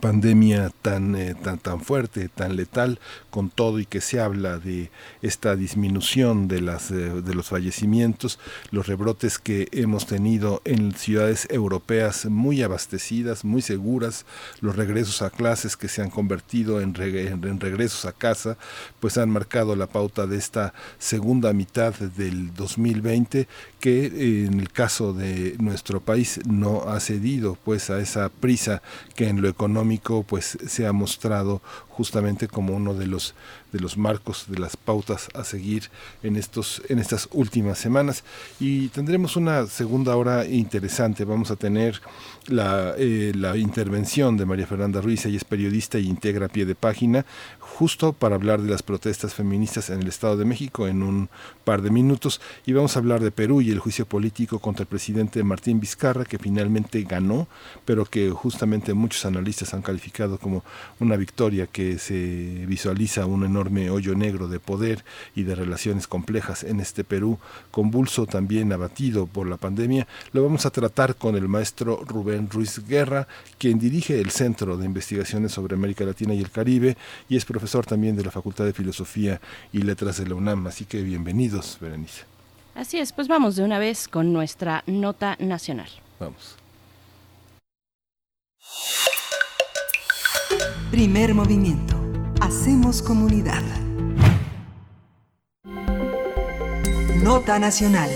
[0.00, 4.90] pandemia tan, eh, tan, tan fuerte, tan letal, con todo y que se habla de
[5.20, 8.38] esta disminución de, las, eh, de los fallecimientos,
[8.70, 14.26] los rebrotes que hemos tenido en ciudades europeas muy abastecidas, muy seguras,
[14.60, 18.56] los regresos a clases que se han convertido en, en regresos a casa,
[19.00, 23.48] pues han marcado la pauta de esta segunda mitad del 2020
[23.80, 28.82] que eh, en el caso de nuestro país no ha cedido pues a esa prisa
[29.16, 29.79] que en lo económico
[30.26, 33.34] pues se ha mostrado justamente como uno de los
[33.72, 35.90] de los marcos de las pautas a seguir
[36.22, 38.24] en estos en estas últimas semanas.
[38.58, 41.24] Y tendremos una segunda hora interesante.
[41.24, 42.00] Vamos a tener
[42.46, 45.24] la, eh, la intervención de María Fernanda Ruiz.
[45.26, 47.24] Ella es periodista y integra pie de página
[47.80, 51.30] justo para hablar de las protestas feministas en el Estado de México en un
[51.64, 54.86] par de minutos y vamos a hablar de Perú y el juicio político contra el
[54.86, 57.48] presidente Martín Vizcarra que finalmente ganó
[57.86, 60.62] pero que justamente muchos analistas han calificado como
[60.98, 65.02] una victoria que se visualiza un enorme hoyo negro de poder
[65.34, 67.38] y de relaciones complejas en este Perú,
[67.70, 70.06] convulso también abatido por la pandemia.
[70.32, 73.26] Lo vamos a tratar con el maestro Rubén Ruiz Guerra,
[73.56, 77.69] quien dirige el Centro de Investigaciones sobre América Latina y el Caribe y es profesor
[77.78, 79.40] también de la Facultad de Filosofía
[79.72, 80.66] y Letras de la UNAM.
[80.66, 82.24] Así que bienvenidos, Berenice.
[82.74, 85.88] Así es, pues vamos de una vez con nuestra nota nacional.
[86.18, 86.56] Vamos.
[90.90, 91.96] Primer movimiento.
[92.40, 93.62] Hacemos comunidad.
[97.22, 98.10] Nota nacional.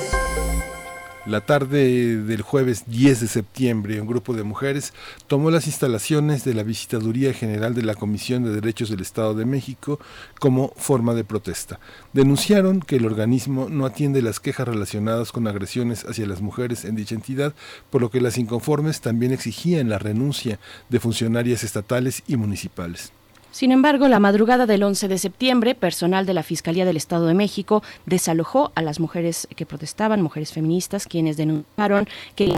[1.26, 4.92] La tarde del jueves 10 de septiembre, un grupo de mujeres
[5.26, 9.46] tomó las instalaciones de la Visitaduría General de la Comisión de Derechos del Estado de
[9.46, 9.98] México
[10.38, 11.80] como forma de protesta.
[12.12, 16.94] Denunciaron que el organismo no atiende las quejas relacionadas con agresiones hacia las mujeres en
[16.94, 17.54] dicha entidad,
[17.88, 20.60] por lo que las inconformes también exigían la renuncia
[20.90, 23.12] de funcionarias estatales y municipales.
[23.54, 27.34] Sin embargo, la madrugada del 11 de septiembre, personal de la Fiscalía del Estado de
[27.34, 32.52] México desalojó a las mujeres que protestaban, mujeres feministas, quienes denunciaron que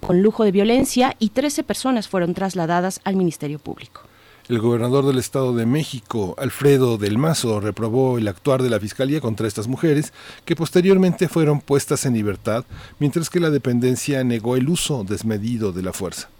[0.00, 4.00] con lujo de violencia y 13 personas fueron trasladadas al Ministerio Público.
[4.48, 9.20] El gobernador del Estado de México, Alfredo del Mazo, reprobó el actuar de la Fiscalía
[9.20, 10.12] contra estas mujeres,
[10.44, 12.64] que posteriormente fueron puestas en libertad,
[12.98, 16.30] mientras que la dependencia negó el uso desmedido de la fuerza.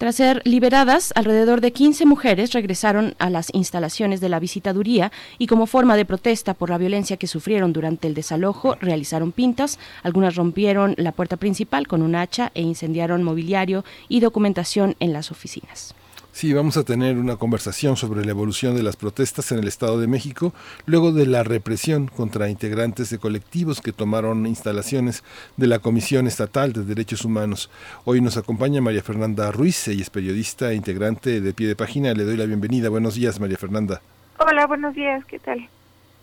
[0.00, 5.46] Tras ser liberadas, alrededor de 15 mujeres regresaron a las instalaciones de la visitaduría y
[5.46, 10.36] como forma de protesta por la violencia que sufrieron durante el desalojo, realizaron pintas, algunas
[10.36, 15.94] rompieron la puerta principal con un hacha e incendiaron mobiliario y documentación en las oficinas.
[16.40, 20.00] Sí, vamos a tener una conversación sobre la evolución de las protestas en el Estado
[20.00, 20.54] de México
[20.86, 25.22] luego de la represión contra integrantes de colectivos que tomaron instalaciones
[25.58, 27.70] de la Comisión Estatal de Derechos Humanos.
[28.06, 32.14] Hoy nos acompaña María Fernanda Ruiz, ella es periodista e integrante de Pie de Página.
[32.14, 32.88] Le doy la bienvenida.
[32.88, 34.00] Buenos días, María Fernanda.
[34.38, 35.68] Hola, buenos días, ¿qué tal?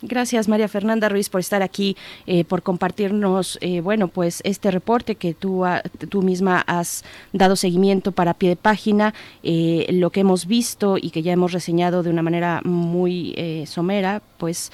[0.00, 1.96] Gracias María Fernanda Ruiz por estar aquí,
[2.28, 5.64] eh, por compartirnos, eh, bueno, pues este reporte que tú,
[6.08, 11.10] tú misma has dado seguimiento para pie de página, eh, lo que hemos visto y
[11.10, 13.34] que ya hemos reseñado de una manera muy
[13.66, 14.70] somera, pues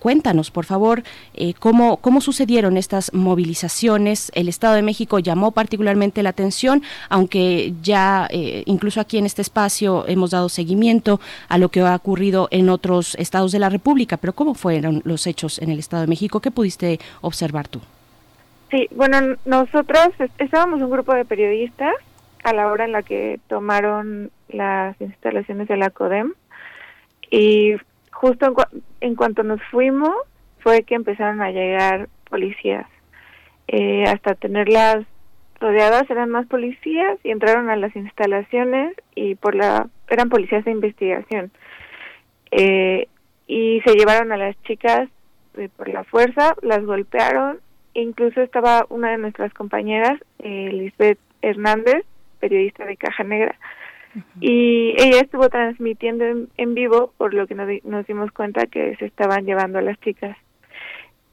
[0.00, 1.04] cuéntanos, por favor,
[1.60, 4.32] cómo, cómo sucedieron estas movilizaciones.
[4.34, 8.28] El Estado de México llamó particularmente la atención, aunque ya
[8.66, 13.14] incluso aquí en este espacio hemos dado seguimiento a lo que ha ocurrido en otros
[13.16, 16.40] estados de la República, pero ¿cómo fueron los hechos en el Estado de México?
[16.40, 17.82] ¿Qué pudiste observar tú?
[18.70, 21.92] Sí, bueno, nosotros es- estábamos un grupo de periodistas
[22.44, 26.32] a la hora en la que tomaron las instalaciones de la CODEM
[27.30, 27.74] y
[28.10, 28.70] justo en, cua-
[29.02, 30.14] en cuanto nos fuimos
[30.60, 32.86] fue que empezaron a llegar policías.
[33.68, 35.04] Eh, hasta tenerlas
[35.60, 40.70] rodeadas eran más policías y entraron a las instalaciones y por la eran policías de
[40.70, 41.50] investigación.
[42.50, 43.08] Eh,
[43.46, 45.08] y se llevaron a las chicas
[45.56, 47.60] eh, por la fuerza, las golpearon,
[47.94, 52.04] incluso estaba una de nuestras compañeras, eh, Lisbeth Hernández,
[52.40, 53.54] periodista de Caja Negra,
[54.40, 58.96] y ella estuvo transmitiendo en, en vivo, por lo que nos, nos dimos cuenta que
[58.96, 60.36] se estaban llevando a las chicas.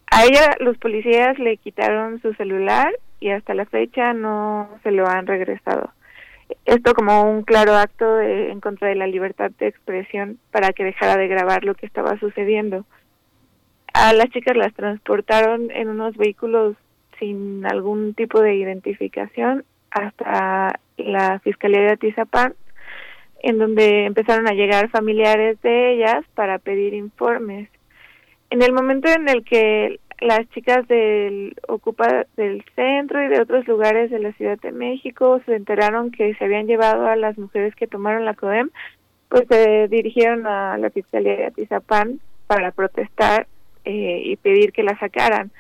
[0.09, 5.07] A ella los policías le quitaron su celular y hasta la fecha no se lo
[5.07, 5.91] han regresado.
[6.65, 10.83] Esto como un claro acto de- en contra de la libertad de expresión para que
[10.83, 12.85] dejara de grabar lo que estaba sucediendo.
[13.93, 16.75] A las chicas las transportaron en unos vehículos
[17.19, 22.55] sin algún tipo de identificación hasta la Fiscalía de Atizapán,
[23.43, 27.69] en donde empezaron a llegar familiares de ellas para pedir informes.
[28.49, 33.67] En el momento en el que las chicas del Ocupa del centro y de otros
[33.67, 37.75] lugares de la Ciudad de México se enteraron que se habían llevado a las mujeres
[37.75, 38.69] que tomaron la CODEM,
[39.29, 43.47] pues se dirigieron a la Fiscalía de Atizapán para protestar
[43.83, 45.51] eh, y pedir que la sacaran.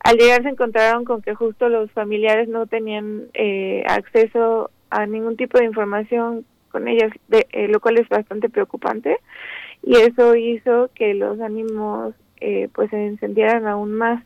[0.00, 5.36] Al llegar se encontraron con que justo los familiares no tenían eh, acceso a ningún
[5.36, 9.18] tipo de información con ellas, de, eh, lo cual es bastante preocupante
[9.82, 14.22] y eso hizo que los ánimos eh, pues se encendieran aún más.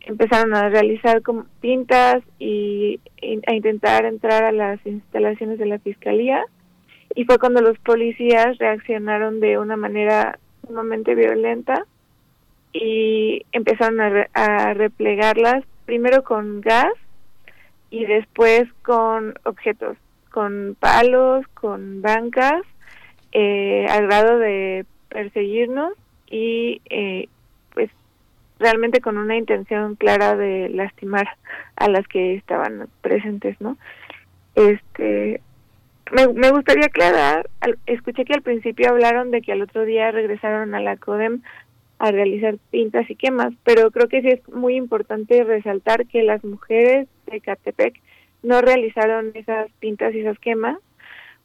[0.00, 5.78] Empezaron a realizar como pintas y, y a intentar entrar a las instalaciones de la
[5.80, 6.44] fiscalía
[7.14, 11.86] y fue cuando los policías reaccionaron de una manera sumamente violenta
[12.72, 16.92] y empezaron a, re- a replegarlas primero con gas
[17.90, 19.96] y después con objetos,
[20.30, 22.62] con palos, con bancas,
[23.32, 25.92] eh, al grado de perseguirnos
[26.28, 27.28] y eh,
[27.74, 27.90] pues
[28.58, 31.28] realmente con una intención clara de lastimar
[31.76, 33.76] a las que estaban presentes, ¿no?
[34.54, 35.40] Este,
[36.12, 40.10] me, me gustaría aclarar, al- escuché que al principio hablaron de que al otro día
[40.10, 41.42] regresaron a la CODEM
[41.98, 46.44] a realizar pintas y quemas, pero creo que sí es muy importante resaltar que las
[46.44, 48.00] mujeres de Catepec
[48.42, 50.78] no realizaron esas pintas y esas quemas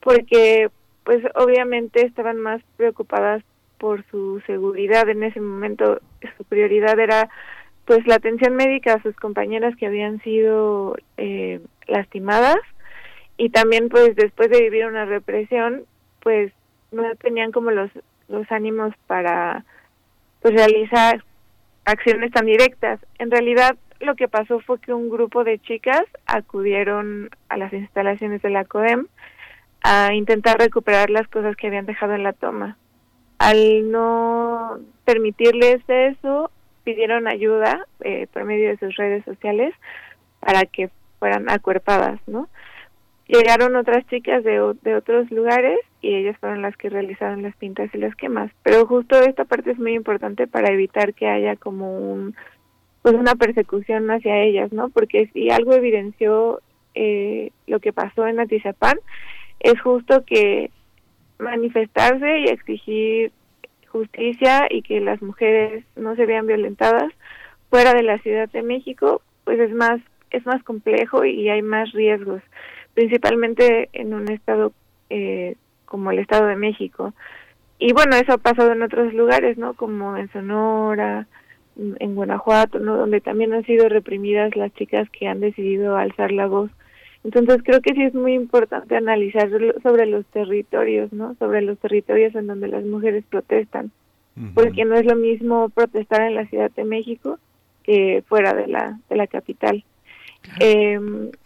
[0.01, 0.69] porque
[1.03, 3.43] pues obviamente estaban más preocupadas
[3.81, 5.99] por su seguridad en ese momento
[6.37, 7.29] su prioridad era
[7.85, 12.59] pues la atención médica a sus compañeras que habían sido eh, lastimadas
[13.37, 15.85] y también pues después de vivir una represión
[16.21, 16.53] pues
[16.91, 17.89] no tenían como los
[18.27, 19.65] los ánimos para
[20.41, 21.23] pues realizar
[21.85, 22.99] acciones tan directas.
[23.17, 28.43] En realidad lo que pasó fue que un grupo de chicas acudieron a las instalaciones
[28.43, 29.07] de la CODEM
[29.83, 32.77] a intentar recuperar las cosas que habían dejado en la toma.
[33.41, 36.51] Al no permitirles eso,
[36.83, 39.73] pidieron ayuda eh, por medio de sus redes sociales
[40.39, 42.49] para que fueran acuerpadas, ¿no?
[43.25, 47.89] Llegaron otras chicas de, de otros lugares y ellas fueron las que realizaron las pintas
[47.95, 48.51] y las quemas.
[48.61, 52.35] Pero justo esta parte es muy importante para evitar que haya como un
[53.01, 54.89] pues una persecución hacia ellas, ¿no?
[54.89, 56.61] Porque si algo evidenció
[56.93, 58.99] eh, lo que pasó en Atizapán
[59.61, 60.69] es justo que
[61.41, 63.31] manifestarse y exigir
[63.87, 67.11] justicia y que las mujeres no se vean violentadas
[67.69, 69.99] fuera de la Ciudad de México, pues es más
[70.31, 72.41] es más complejo y hay más riesgos,
[72.93, 74.71] principalmente en un estado
[75.09, 75.55] eh,
[75.85, 77.13] como el Estado de México.
[77.79, 79.73] Y bueno, eso ha pasado en otros lugares, ¿no?
[79.73, 81.27] Como en Sonora,
[81.75, 82.95] en Guanajuato, ¿no?
[82.95, 86.71] Donde también han sido reprimidas las chicas que han decidido alzar la voz.
[87.23, 89.49] Entonces creo que sí es muy importante analizar
[89.83, 91.35] sobre los territorios, ¿no?
[91.35, 93.91] Sobre los territorios en donde las mujeres protestan,
[94.55, 97.37] porque no es lo mismo protestar en la Ciudad de México
[97.83, 99.83] que fuera de la de la capital.
[100.59, 100.99] Eh,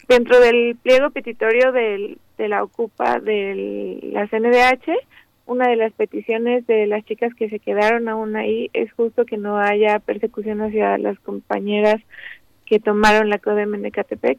[0.08, 4.92] dentro del pliego petitorio del, de la Ocupa de la CNDH,
[5.44, 9.36] una de las peticiones de las chicas que se quedaron aún ahí es justo que
[9.36, 12.02] no haya persecución hacia las compañeras
[12.64, 14.38] que tomaron la CODEM en Ecatepec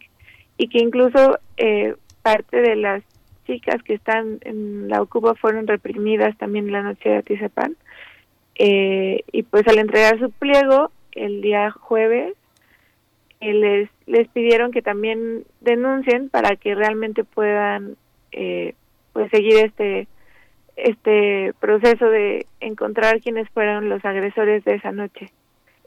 [0.57, 3.03] y que incluso eh, parte de las
[3.45, 7.75] chicas que están en la Ocupa fueron reprimidas también la noche de Atizapán.
[8.55, 12.33] Eh, y pues al entregar su pliego el día jueves,
[13.39, 17.95] eh, les, les pidieron que también denuncien para que realmente puedan
[18.31, 18.73] eh,
[19.13, 20.07] pues seguir este
[20.75, 25.31] este proceso de encontrar quiénes fueron los agresores de esa noche.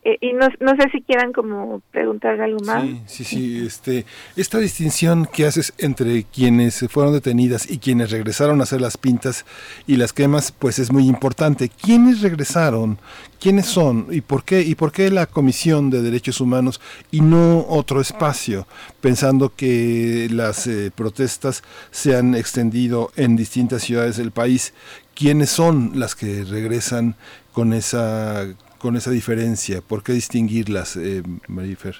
[0.02, 2.86] Eh, y no, no sé si quieran como preguntar algo más.
[3.04, 8.62] Sí, sí, este, esta distinción que haces entre quienes fueron detenidas y quienes regresaron a
[8.62, 9.44] hacer las pintas
[9.86, 11.68] y las quemas, pues es muy importante.
[11.68, 12.98] ¿Quiénes regresaron?
[13.38, 14.06] ¿Quiénes son?
[14.10, 14.62] ¿Y por qué?
[14.62, 18.66] ¿Y por qué la Comisión de Derechos Humanos y no otro espacio?
[19.02, 24.72] Pensando que las eh, protestas se han extendido en distintas ciudades del país.
[25.14, 27.16] ¿Quiénes son las que regresan
[27.52, 28.46] con esa
[28.80, 29.80] con esa diferencia?
[29.80, 31.96] ¿Por qué distinguirlas, eh, Marifer?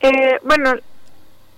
[0.00, 0.74] Eh, bueno,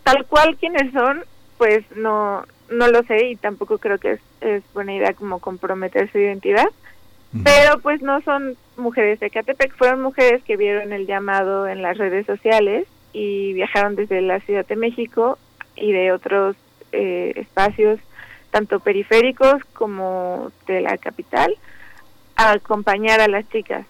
[0.05, 1.25] tal cual quienes son,
[1.59, 6.11] pues no no lo sé y tampoco creo que es, es buena idea como comprometer
[6.11, 6.69] su identidad.
[7.45, 11.97] Pero pues no son mujeres de Catepec, fueron mujeres que vieron el llamado en las
[11.97, 15.39] redes sociales y viajaron desde la Ciudad de México
[15.75, 16.57] y de otros
[16.93, 18.01] eh, espacios,
[18.51, 21.57] tanto periféricos como de la capital,
[22.37, 23.87] a acompañar a las chicas.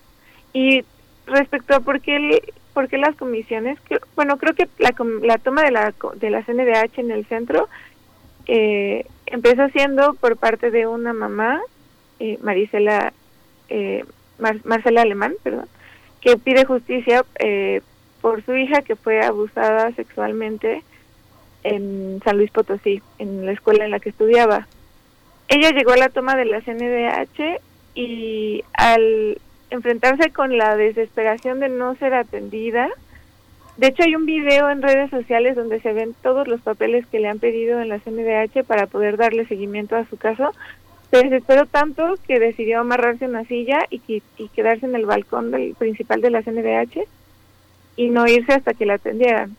[0.52, 0.84] Y
[1.26, 2.42] respecto a por qué,
[2.74, 3.78] por qué las comisiones,
[4.16, 7.68] bueno, creo que la, la toma de la, de la CNDH en el centro
[8.46, 11.60] eh, empezó siendo por parte de una mamá,
[12.20, 13.12] eh, Marisela,
[13.68, 14.04] eh,
[14.38, 15.66] Mar- Marcela Alemán, perdón,
[16.20, 17.80] que pide justicia eh,
[18.20, 20.82] por su hija que fue abusada sexualmente
[21.64, 24.66] en San Luis Potosí, en la escuela en la que estudiaba.
[25.48, 27.60] Ella llegó a la toma de la CNDH
[27.94, 29.38] y al
[29.72, 32.88] enfrentarse con la desesperación de no ser atendida,
[33.78, 37.20] de hecho hay un video en redes sociales donde se ven todos los papeles que
[37.20, 40.52] le han pedido en la CNDH para poder darle seguimiento a su caso.
[41.10, 44.22] Se desesperó tanto que decidió amarrarse una silla y
[44.54, 47.04] quedarse en el balcón del principal de la CNDH
[47.96, 49.56] y no irse hasta que la atendieran.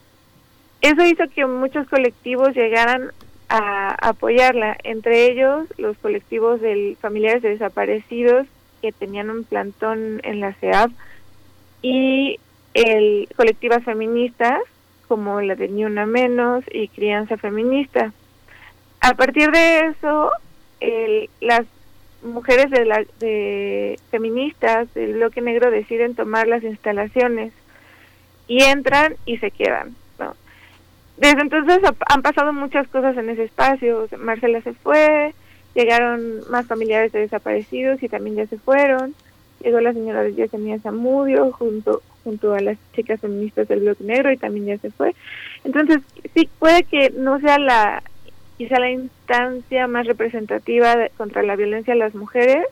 [0.82, 3.12] Eso hizo que muchos colectivos llegaran
[3.50, 8.48] a apoyarla, entre ellos los colectivos de familiares de desaparecidos
[8.84, 10.92] que tenían un plantón en la CEAP
[11.82, 12.38] y
[12.74, 14.60] el colectivas feministas
[15.08, 18.12] como la de Ni Una Menos y Crianza Feminista.
[19.00, 20.32] A partir de eso,
[20.82, 21.62] el- las
[22.24, 27.54] mujeres de, la, de feministas del bloque negro deciden tomar las instalaciones
[28.50, 29.96] y entran y se quedan.
[31.16, 34.08] Desde entonces ha- han pasado muchas cosas en ese espacio.
[34.18, 35.34] Marcela se fue,
[35.76, 39.16] llegaron más familiares de desaparecidos y también ya se fueron.
[39.62, 44.38] Llegó la señora Yesenia Zamudio junto junto a las chicas feministas del bloque negro y
[44.38, 45.14] también ya se fue.
[45.66, 46.00] Entonces,
[46.34, 48.02] sí, puede que no sea la
[48.58, 52.66] quizá la instancia más representativa de- contra la violencia a las mujeres,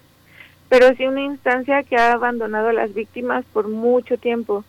[0.69, 4.63] pero sí una instancia que ha abandonado a las víctimas por mucho tiempo.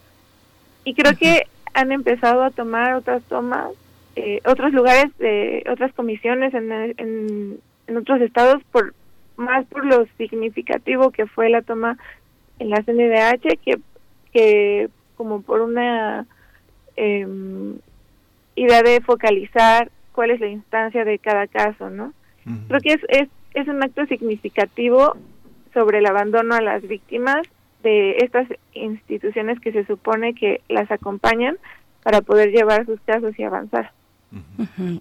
[0.85, 3.71] Y creo que han empezado a tomar otras tomas,
[4.17, 8.95] eh, otros lugares, de otras comisiones en, en, en otros estados, por
[9.37, 11.99] más por lo significativo que fue la toma
[12.59, 13.79] en la CNDH que,
[14.33, 16.27] que como por una
[16.97, 17.77] em,
[18.55, 22.13] idea de focalizar cuál es la instancia de cada caso, ¿no?
[22.67, 25.17] Creo que es, es, es un acto significativo
[25.73, 27.47] sobre el abandono a las víctimas
[27.83, 31.57] de estas instituciones que se supone que las acompañan
[32.03, 33.93] para poder llevar sus casos y avanzar.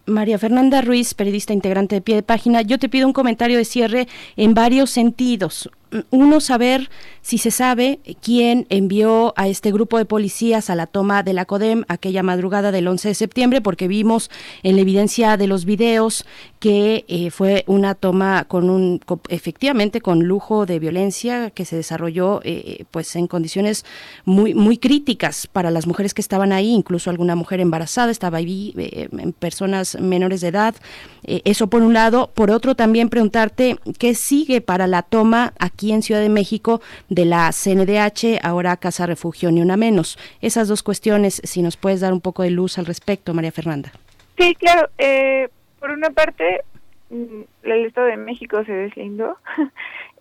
[0.05, 3.65] María Fernanda Ruiz, periodista integrante de pie de página, yo te pido un comentario de
[3.65, 5.69] cierre en varios sentidos.
[6.09, 6.89] Uno, saber
[7.22, 11.45] si se sabe quién envió a este grupo de policías a la toma de la
[11.45, 14.30] CODEM aquella madrugada del 11 de septiembre, porque vimos
[14.63, 16.26] en la evidencia de los videos
[16.59, 22.41] que eh, fue una toma con un, efectivamente, con lujo de violencia que se desarrolló
[22.43, 23.85] eh, pues en condiciones
[24.26, 28.73] muy, muy críticas para las mujeres que estaban ahí, incluso alguna mujer embarazada estaba ahí,
[28.77, 30.76] eh, en personas menores de edad.
[31.23, 32.31] Eh, eso por un lado.
[32.34, 37.25] Por otro, también preguntarte qué sigue para la toma aquí en Ciudad de México de
[37.25, 40.19] la CNDH, ahora Casa Refugio Ni Una Menos.
[40.41, 43.91] Esas dos cuestiones, si nos puedes dar un poco de luz al respecto, María Fernanda.
[44.37, 44.89] Sí, claro.
[44.97, 45.49] Eh,
[45.79, 46.61] por una parte,
[47.09, 49.37] mm, el Estado de México se deslindó.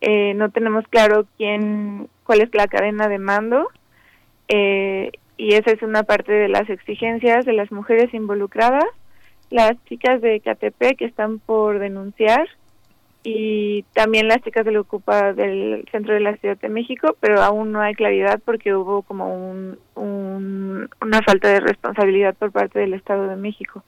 [0.03, 3.69] Eh, no tenemos claro quién, cuál es la cadena de mando.
[4.49, 8.87] Eh, y esa es una parte de las exigencias de las mujeres involucradas.
[9.51, 12.49] Las chicas de KTP que están por denunciar
[13.23, 17.71] y también las chicas del Ocupa del centro de la Ciudad de México, pero aún
[17.73, 22.95] no hay claridad porque hubo como un, un- una falta de responsabilidad por parte del
[22.95, 23.85] Estado de México.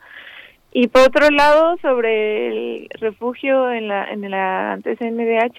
[0.74, 5.58] Y por otro lado, sobre el refugio en la en la antes NDH,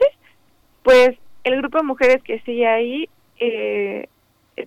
[0.84, 1.12] pues
[1.44, 3.10] el grupo de mujeres que sigue ahí,
[3.40, 4.08] eh,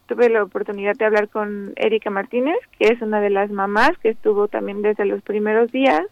[0.07, 4.09] tuve la oportunidad de hablar con Erika Martínez, que es una de las mamás que
[4.11, 6.03] estuvo también desde los primeros días,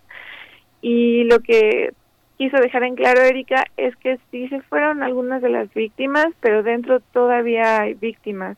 [0.81, 1.93] y lo que
[2.37, 6.63] quiso dejar en claro Erika es que sí se fueron algunas de las víctimas, pero
[6.63, 8.57] dentro todavía hay víctimas,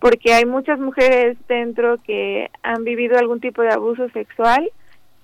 [0.00, 4.70] porque hay muchas mujeres dentro que han vivido algún tipo de abuso sexual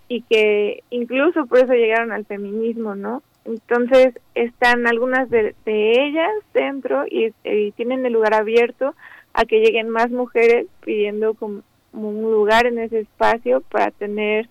[0.09, 3.23] y que incluso por eso llegaron al feminismo, ¿no?
[3.45, 8.95] Entonces están algunas de, ellas dentro y, y tienen el lugar abierto
[9.33, 11.63] a que lleguen más mujeres pidiendo como
[11.93, 14.49] un lugar en ese espacio para tener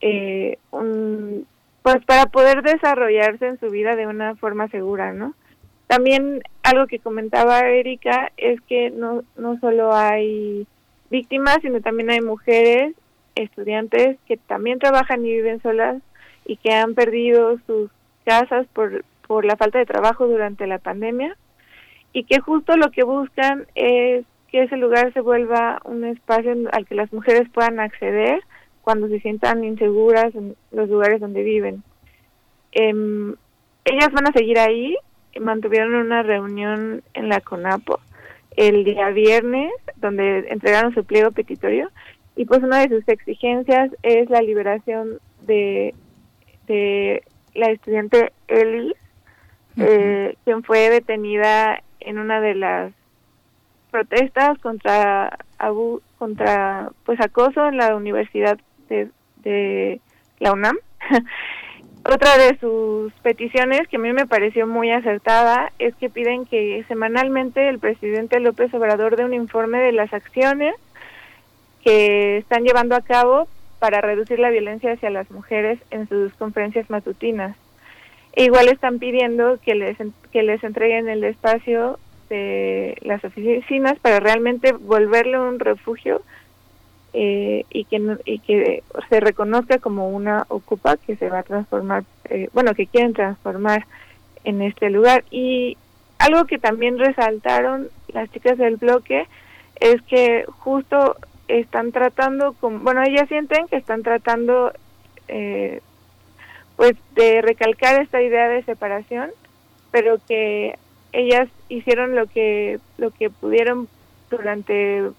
[0.00, 1.46] eh, un
[1.82, 5.34] pues para poder desarrollarse en su vida de una forma segura, ¿no?
[5.86, 10.66] También algo que comentaba Erika es que no no solo hay
[11.10, 12.94] víctimas, sino también hay mujeres
[13.34, 16.00] estudiantes que también trabajan y viven solas
[16.44, 17.90] y que han perdido sus
[18.24, 21.36] casas por por la falta de trabajo durante la pandemia
[22.12, 26.86] y que justo lo que buscan es que ese lugar se vuelva un espacio al
[26.86, 28.42] que las mujeres puedan acceder
[28.82, 31.82] cuando se sientan inseguras en los lugares donde viven.
[32.72, 33.34] Em,
[33.84, 34.96] ellas van a seguir ahí,
[35.40, 38.00] mantuvieron una reunión en la CONAPO
[38.56, 41.90] el día viernes, donde entregaron su pliego petitorio,
[42.36, 45.94] y pues una de sus exigencias es la liberación de,
[46.66, 47.22] de
[47.54, 48.94] la estudiante Ellis,
[49.78, 52.92] eh, quien fue detenida en una de las
[53.90, 59.08] protestas contra abu- contra pues acoso en la universidad de,
[59.42, 60.00] de
[60.38, 60.76] la UNAM
[62.04, 66.84] otra de sus peticiones que a mí me pareció muy acertada es que piden que
[66.88, 70.74] semanalmente el presidente López Obrador dé un informe de las acciones
[71.84, 73.46] que están llevando a cabo
[73.78, 77.56] para reducir la violencia hacia las mujeres en sus conferencias matutinas.
[78.32, 79.96] E igual están pidiendo que les
[80.32, 81.98] que les entreguen el espacio
[82.28, 86.22] de las oficinas para realmente volverle un refugio
[87.14, 92.04] eh, y que y que se reconozca como una ocupa que se va a transformar,
[92.24, 93.86] eh, bueno, que quieren transformar
[94.44, 95.24] en este lugar.
[95.30, 95.76] Y
[96.18, 99.26] algo que también resaltaron las chicas del bloque
[99.80, 101.16] es que justo
[101.48, 104.72] están tratando, con, bueno, ellas sienten que están tratando
[105.28, 105.80] eh,
[106.76, 109.30] pues de recalcar esta idea de separación,
[109.90, 110.78] pero que
[111.12, 113.88] ellas hicieron lo que lo que pudieron
[114.30, 115.10] durante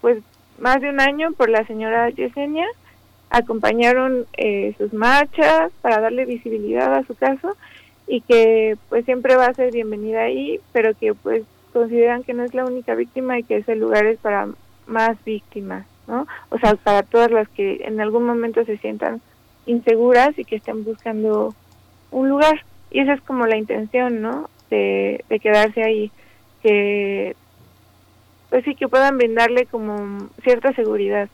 [0.00, 0.22] pues
[0.58, 2.66] más de un año por la señora Yesenia,
[3.30, 7.56] acompañaron eh, sus marchas para darle visibilidad a su caso
[8.06, 12.44] y que pues siempre va a ser bienvenida ahí, pero que pues consideran que no
[12.44, 14.48] es la única víctima y que ese lugar es para
[14.86, 16.26] más víctimas, ¿no?
[16.50, 19.20] O sea, para todas las que en algún momento se sientan
[19.66, 21.54] inseguras y que estén buscando
[22.10, 22.64] un lugar.
[22.90, 24.48] Y esa es como la intención, ¿no?
[24.70, 26.12] De, de quedarse ahí,
[26.62, 27.34] que
[28.54, 31.28] pues sí que puedan brindarle como cierta seguridad.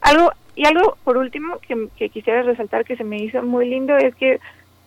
[0.00, 4.14] Algo y algo por último que, quisiera resaltar que se me hizo muy lindo es
[4.14, 4.40] que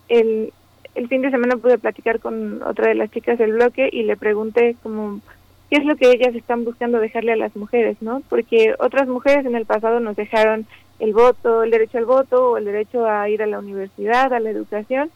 [0.09, 0.51] el,
[0.95, 4.17] el fin de semana pude platicar con otra de las chicas del bloque y le
[4.17, 5.21] pregunté como
[5.69, 8.23] qué es lo que ellas están buscando dejarle a las mujeres, ¿no?
[8.29, 10.65] Porque otras mujeres en el pasado nos dejaron
[10.97, 14.39] el voto, el derecho al voto o el derecho a ir a la universidad, a
[14.39, 15.11] la educación.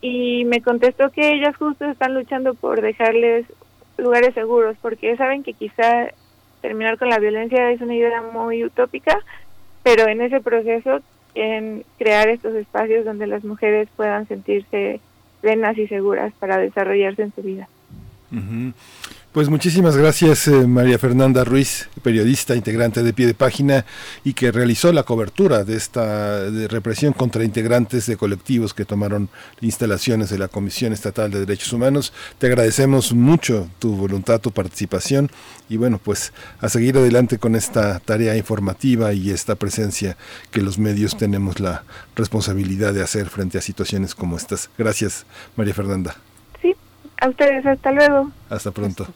[0.00, 3.46] Y me contestó que ellas justo están luchando por dejarles
[3.98, 6.10] lugares seguros, porque saben que quizá
[6.60, 9.18] terminar con la violencia es una idea muy utópica,
[9.82, 11.00] pero en ese proceso
[11.32, 15.00] quieren crear estos espacios donde las mujeres puedan sentirse
[15.40, 17.68] plenas y seguras para desarrollarse en su vida.
[18.32, 18.72] Ujú.
[19.36, 23.84] Pues muchísimas gracias eh, María Fernanda Ruiz, periodista, integrante de pie de página
[24.24, 29.28] y que realizó la cobertura de esta de represión contra integrantes de colectivos que tomaron
[29.60, 32.14] instalaciones de la Comisión Estatal de Derechos Humanos.
[32.38, 35.30] Te agradecemos mucho tu voluntad, tu participación
[35.68, 40.16] y bueno, pues a seguir adelante con esta tarea informativa y esta presencia
[40.50, 41.84] que los medios tenemos la
[42.14, 44.70] responsabilidad de hacer frente a situaciones como estas.
[44.78, 45.26] Gracias,
[45.56, 46.16] María Fernanda.
[47.20, 48.30] A ustedes, hasta luego.
[48.50, 49.06] Hasta pronto.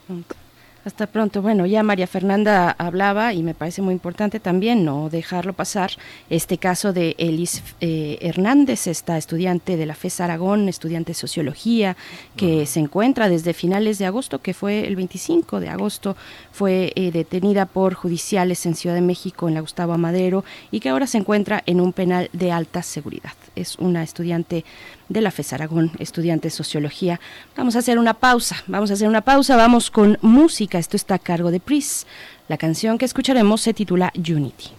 [0.83, 1.43] Hasta pronto.
[1.43, 5.91] Bueno, ya María Fernanda hablaba y me parece muy importante también no dejarlo pasar
[6.31, 11.99] este caso de Elis eh, Hernández, esta estudiante de la FES Aragón, estudiante de sociología,
[12.35, 16.17] que se encuentra desde finales de agosto, que fue el 25 de agosto,
[16.51, 20.89] fue eh, detenida por judiciales en Ciudad de México, en la Gustavo Amadero, y que
[20.89, 23.33] ahora se encuentra en un penal de alta seguridad.
[23.57, 24.65] Es una estudiante
[25.09, 27.21] de la FES Aragón, estudiante de sociología.
[27.57, 31.17] Vamos a hacer una pausa, vamos a hacer una pausa, vamos con música, esto está
[31.17, 32.07] a cargo de Pris.
[32.49, 34.71] La canción que escucharemos se titula Unity.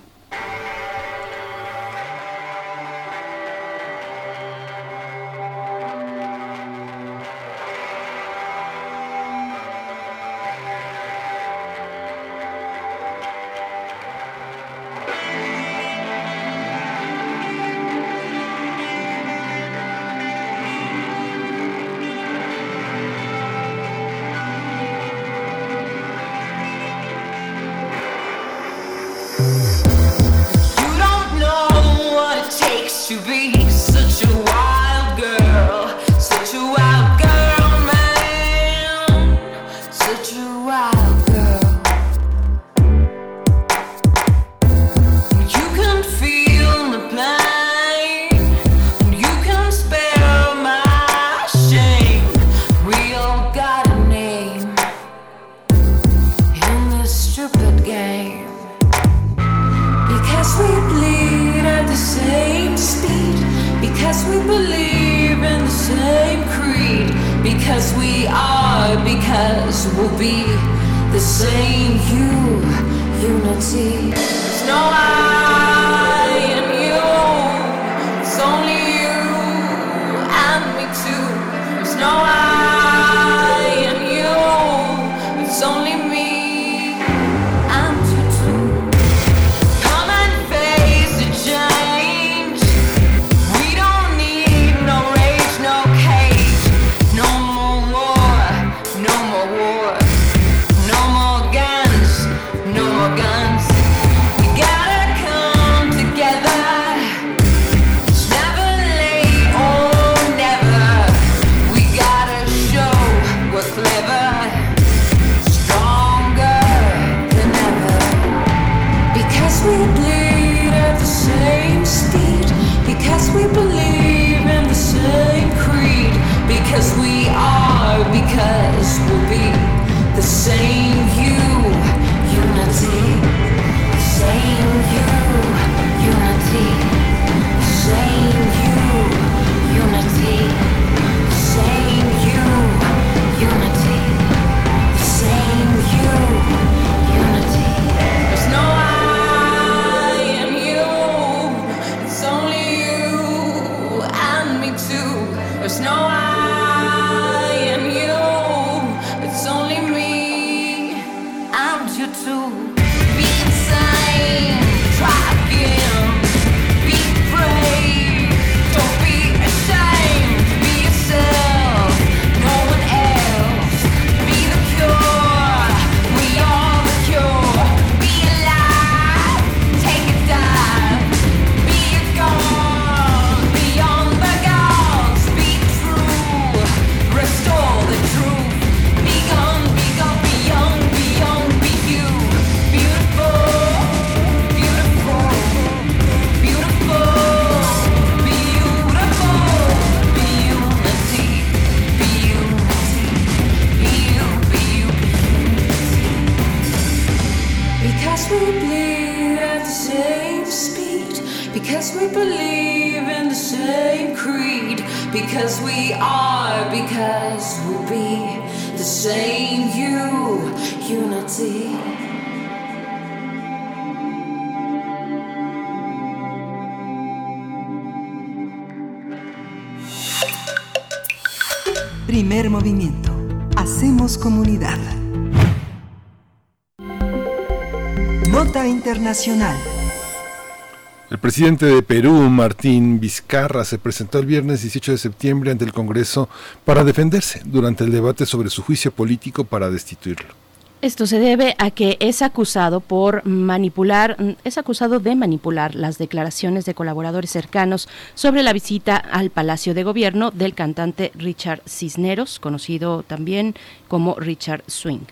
[241.11, 245.73] El presidente de Perú, Martín Vizcarra, se presentó el viernes 18 de septiembre ante el
[245.73, 246.27] Congreso
[246.65, 250.33] para defenderse durante el debate sobre su juicio político para destituirlo.
[250.81, 256.65] Esto se debe a que es acusado por manipular, es acusado de manipular las declaraciones
[256.65, 263.03] de colaboradores cercanos sobre la visita al Palacio de Gobierno del cantante Richard Cisneros, conocido
[263.03, 263.53] también
[263.87, 265.05] como Richard Swing.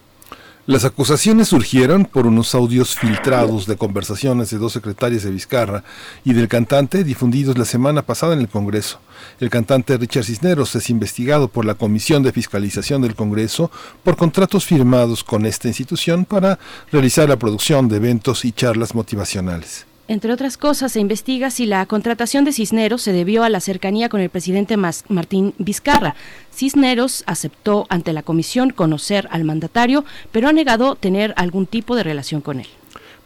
[0.69, 5.83] Las acusaciones surgieron por unos audios filtrados de conversaciones de dos secretarias de Vizcarra
[6.23, 8.99] y del cantante difundidos la semana pasada en el Congreso.
[9.39, 13.71] El cantante Richard Cisneros es investigado por la Comisión de Fiscalización del Congreso
[14.03, 16.59] por contratos firmados con esta institución para
[16.91, 19.88] realizar la producción de eventos y charlas motivacionales.
[20.09, 24.09] Entre otras cosas, se investiga si la contratación de Cisneros se debió a la cercanía
[24.09, 26.15] con el presidente Martín Vizcarra.
[26.51, 32.01] Cisneros aceptó ante la comisión conocer al mandatario, pero ha negado tener algún tipo de
[32.01, 32.65] relación con él.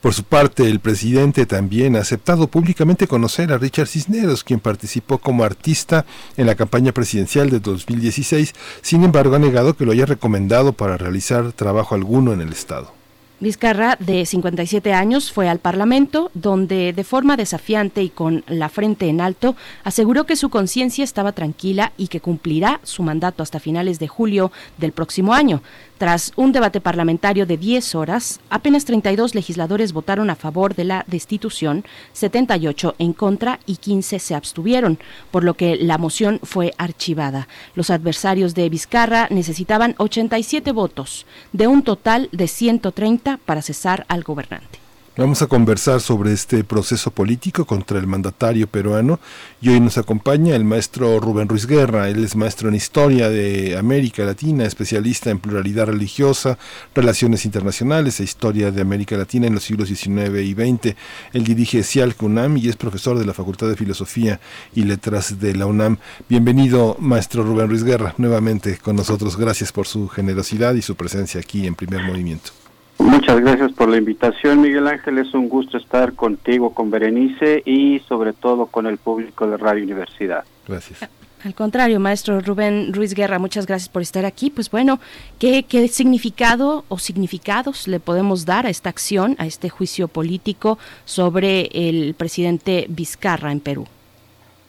[0.02, 5.20] Por su parte, el presidente también ha aceptado públicamente conocer a Richard Cisneros, quien participó
[5.20, 6.06] como artista
[6.36, 10.98] en la campaña presidencial de 2016, sin embargo ha negado que lo haya recomendado para
[10.98, 13.03] realizar trabajo alguno en el Estado.
[13.44, 19.10] Vizcarra, de 57 años, fue al Parlamento, donde de forma desafiante y con la frente
[19.10, 24.00] en alto, aseguró que su conciencia estaba tranquila y que cumplirá su mandato hasta finales
[24.00, 25.62] de julio del próximo año.
[26.04, 31.06] Tras un debate parlamentario de 10 horas, apenas 32 legisladores votaron a favor de la
[31.08, 35.00] destitución, 78 en contra y 15 se abstuvieron,
[35.32, 37.48] por lo que la moción fue archivada.
[37.74, 44.24] Los adversarios de Vizcarra necesitaban 87 votos, de un total de 130 para cesar al
[44.24, 44.83] gobernante.
[45.16, 49.20] Vamos a conversar sobre este proceso político contra el mandatario peruano
[49.62, 52.10] y hoy nos acompaña el maestro Rubén Ruiz Guerra.
[52.10, 56.58] Él es maestro en Historia de América Latina, especialista en pluralidad religiosa,
[56.96, 60.96] relaciones internacionales e Historia de América Latina en los siglos XIX y XX.
[61.34, 64.40] Él dirige CIALC UNAM y es profesor de la Facultad de Filosofía
[64.74, 65.98] y Letras de la UNAM.
[66.28, 69.38] Bienvenido, maestro Rubén Ruiz Guerra, nuevamente con nosotros.
[69.38, 72.63] Gracias por su generosidad y su presencia aquí en Primer Movimiento.
[73.04, 75.18] Muchas gracias por la invitación, Miguel Ángel.
[75.18, 79.84] Es un gusto estar contigo, con Berenice y sobre todo con el público de Radio
[79.84, 80.46] Universidad.
[80.66, 81.10] Gracias.
[81.44, 84.50] Al contrario, maestro Rubén Ruiz Guerra, muchas gracias por estar aquí.
[84.50, 85.02] Pues bueno,
[85.38, 90.80] ¿qué, ¿qué, significado o significados le podemos dar a esta acción, a este juicio político
[91.04, 93.86] sobre el presidente Vizcarra en Perú?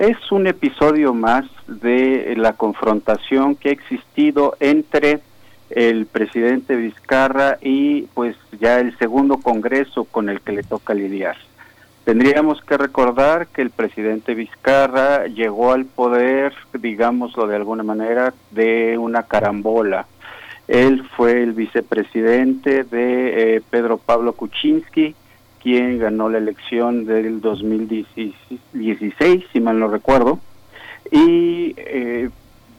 [0.00, 5.20] Es un episodio más de la confrontación que ha existido entre
[5.74, 11.36] el presidente Vizcarra y pues ya el segundo Congreso con el que le toca lidiar.
[12.04, 18.98] Tendríamos que recordar que el presidente Vizcarra llegó al poder, digámoslo de alguna manera, de
[18.98, 20.06] una carambola.
[20.68, 25.14] Él fue el vicepresidente de eh, Pedro Pablo Kuczynski,
[25.62, 30.38] quien ganó la elección del 2016, si mal no recuerdo,
[31.10, 32.30] y eh,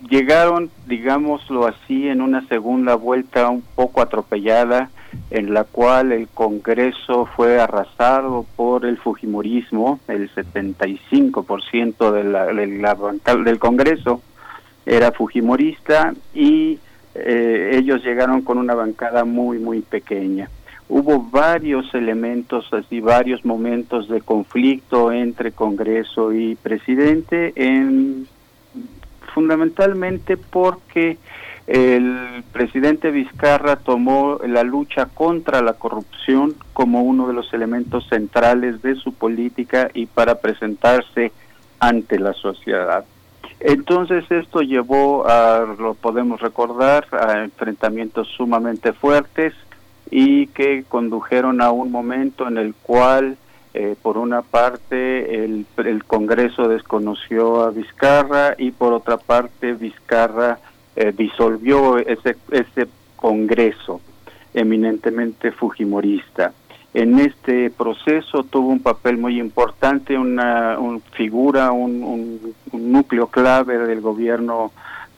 [0.09, 4.89] llegaron, digámoslo así, en una segunda vuelta un poco atropellada
[5.31, 12.67] en la cual el Congreso fue arrasado por el Fujimorismo, el 75% de la, de
[12.67, 12.95] la
[13.43, 14.21] del Congreso
[14.85, 16.79] era Fujimorista y
[17.15, 20.49] eh, ellos llegaron con una bancada muy, muy pequeña.
[20.87, 28.27] Hubo varios elementos, así varios momentos de conflicto entre Congreso y presidente, en,
[29.35, 31.17] fundamentalmente porque
[31.67, 38.81] el presidente Vizcarra tomó la lucha contra la corrupción como uno de los elementos centrales
[38.81, 41.33] de su política y para presentarse
[41.79, 43.03] ante la sociedad.
[43.59, 49.53] Entonces esto llevó a, lo podemos recordar, a enfrentamientos sumamente fuertes
[50.09, 53.37] y que condujeron a un momento en el cual,
[53.77, 60.59] eh, por una parte, el, el Congreso desconoció a Vizcarra y por otra parte, Vizcarra
[60.95, 62.87] eh, disolvió ese, ese
[63.17, 63.99] Congreso
[64.53, 66.53] eminentemente fujimorista.
[66.93, 70.77] En este proceso tuvo un papel muy importante una,
[71.11, 72.39] figura, un,
[72.71, 74.71] núcleo clave del gobierno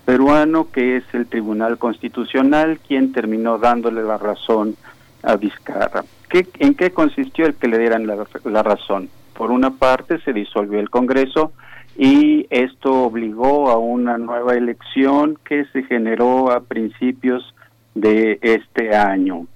[0.03, 4.75] peruano, que es el Tribunal Constitucional, quien terminó dándole la razón
[5.23, 6.03] a Vizcarra.
[6.29, 9.09] ¿Qué, ¿En qué consistió el que le dieran la, razón?
[9.33, 11.51] Por una parte, se disolvió el Congreso,
[11.97, 17.55] y esto obligó a una nueva elección que se generó a principios
[17.95, 19.47] de este año.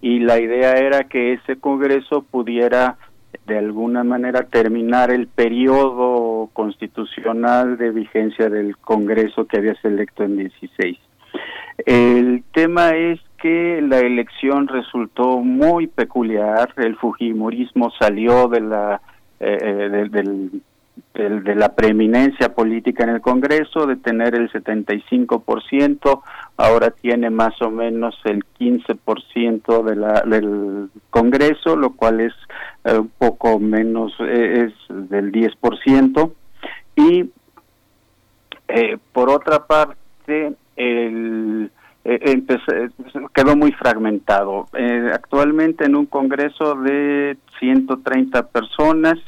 [0.00, 2.96] Y la idea era que ese Congreso pudiera
[3.46, 10.36] de alguna manera terminar el periodo constitucional de vigencia del Congreso que había electo en
[10.36, 10.98] 16.
[11.86, 19.00] El tema es que la elección resultó muy peculiar, el Fujimorismo salió de la
[19.40, 20.62] eh, eh del
[21.14, 26.22] de, la preeminencia política en el Congreso, de tener el 75%,
[26.56, 32.34] ahora tiene más o menos el 15% de la, del Congreso, lo cual es
[32.84, 36.32] eh, un poco menos, es del 10%.
[36.96, 37.30] Y
[39.12, 41.70] por otra parte, el,
[43.34, 44.66] quedó muy fragmentado.
[45.12, 49.18] actualmente en un Congreso de 130 personas,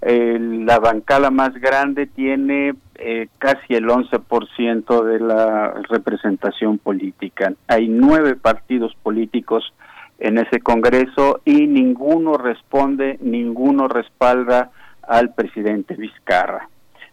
[0.00, 7.52] la bancada más grande tiene eh, casi el 11% de la representación política.
[7.68, 9.72] Hay nueve partidos políticos
[10.18, 14.70] en ese Congreso y ninguno responde, ninguno respalda
[15.02, 16.68] al presidente Vizcarra.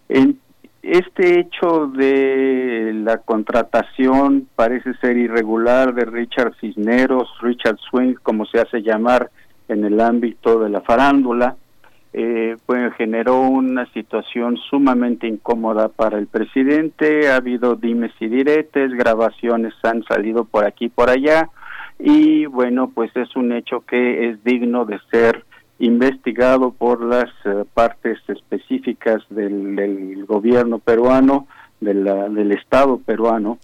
[0.10, 0.40] En
[0.82, 8.60] este hecho de la contratación parece ser irregular de Richard Cisneros, Richard Swing, como se
[8.60, 9.30] hace llamar
[9.68, 11.56] en el ámbito de la farándula,
[12.12, 17.30] eh, pues generó una situación sumamente incómoda para el presidente.
[17.30, 21.50] Ha habido dimes y diretes, grabaciones han salido por aquí y por allá.
[22.00, 25.46] Y bueno, pues es un hecho que es digno de ser
[25.80, 31.48] investigado por las eh, partes específicas del, gobierno peruano,
[31.80, 33.58] del Estado peruano,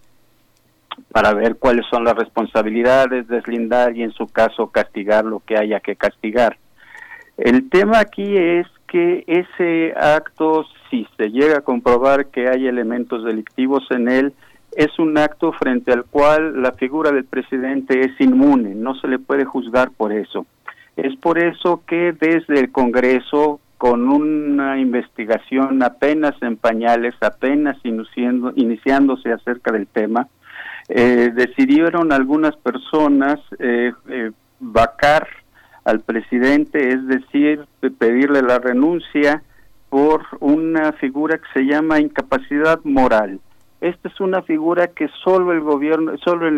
[1.12, 5.82] para ver cuáles son las responsabilidades, deslindar y en su caso castigar lo que haya
[5.82, 6.58] que castigar.
[7.38, 13.26] El tema aquí es que ese acto, si se llega a comprobar que hay elementos
[13.26, 14.34] delictivos en él,
[14.76, 19.20] es un acto frente al cual la figura del presidente es inmune, no se le
[19.20, 20.46] puede juzgar por eso.
[20.96, 29.32] Es por eso que desde el Congreso, con una investigación apenas en pañales, apenas iniciándose
[29.32, 30.28] acerca del tema,
[30.88, 35.28] eh, decidieron algunas personas eh, eh, vacar
[35.84, 37.66] al presidente, es decir,
[38.00, 39.44] pedirle la renuncia
[39.90, 43.40] por una figura que se llama incapacidad moral.
[43.86, 46.50] Esta es una figura que solo el gobierno, solo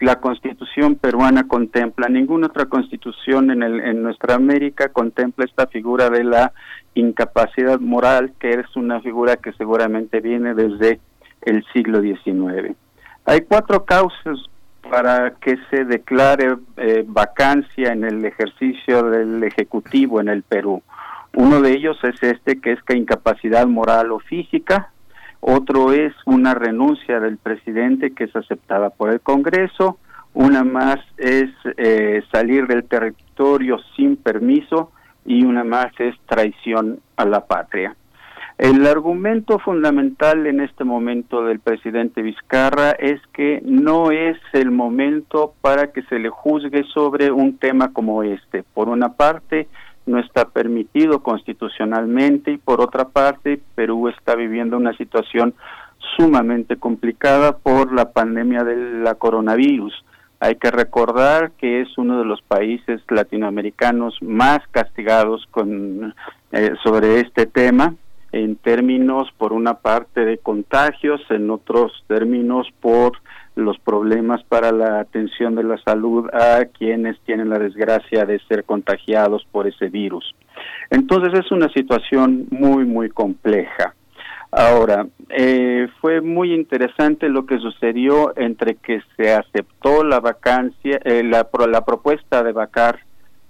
[0.00, 2.08] la constitución peruana contempla.
[2.08, 6.54] Ninguna otra constitución en, el, en nuestra América contempla esta figura de la
[6.94, 11.00] incapacidad moral, que es una figura que seguramente viene desde
[11.42, 12.74] el siglo XIX.
[13.26, 14.38] Hay cuatro causas
[14.90, 20.82] para que se declare eh, vacancia en el ejercicio del Ejecutivo en el Perú.
[21.34, 24.90] Uno de ellos es este, que es que incapacidad moral o física.
[25.40, 29.98] Otro es una renuncia del presidente que es aceptada por el Congreso.
[30.34, 34.92] Una más es eh, salir del territorio sin permiso
[35.24, 37.96] y una más es traición a la patria.
[38.58, 45.54] El argumento fundamental en este momento del presidente Vizcarra es que no es el momento
[45.62, 48.62] para que se le juzgue sobre un tema como este.
[48.74, 49.66] Por una parte,
[50.10, 55.54] no está permitido constitucionalmente y por otra parte, Perú está viviendo una situación
[56.16, 59.94] sumamente complicada por la pandemia de la coronavirus.
[60.40, 66.14] Hay que recordar que es uno de los países latinoamericanos más castigados con,
[66.52, 67.94] eh, sobre este tema
[68.32, 73.12] en términos, por una parte, de contagios, en otros términos, por
[73.60, 78.64] los problemas para la atención de la salud a quienes tienen la desgracia de ser
[78.64, 80.34] contagiados por ese virus.
[80.90, 83.94] Entonces es una situación muy, muy compleja.
[84.52, 91.22] Ahora, eh, fue muy interesante lo que sucedió entre que se aceptó la vacancia, eh,
[91.22, 92.98] la, la propuesta de vacar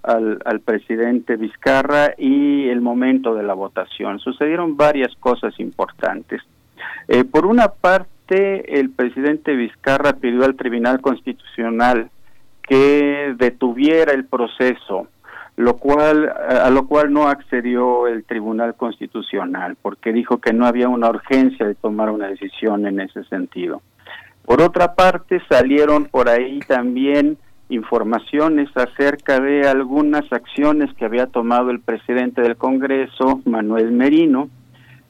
[0.03, 4.19] al, al, presidente Vizcarra y el momento de la votación.
[4.19, 6.41] Sucedieron varias cosas importantes.
[7.07, 12.09] Eh, por una parte, el presidente Vizcarra pidió al Tribunal Constitucional
[12.61, 15.07] que detuviera el proceso
[15.57, 20.87] lo cual a lo cual no accedió el Tribunal Constitucional porque dijo que no había
[20.87, 23.81] una urgencia de tomar una decisión en ese sentido.
[24.45, 27.37] Por otra parte, salieron por ahí también
[27.69, 34.49] informaciones acerca de algunas acciones que había tomado el presidente del Congreso, Manuel Merino,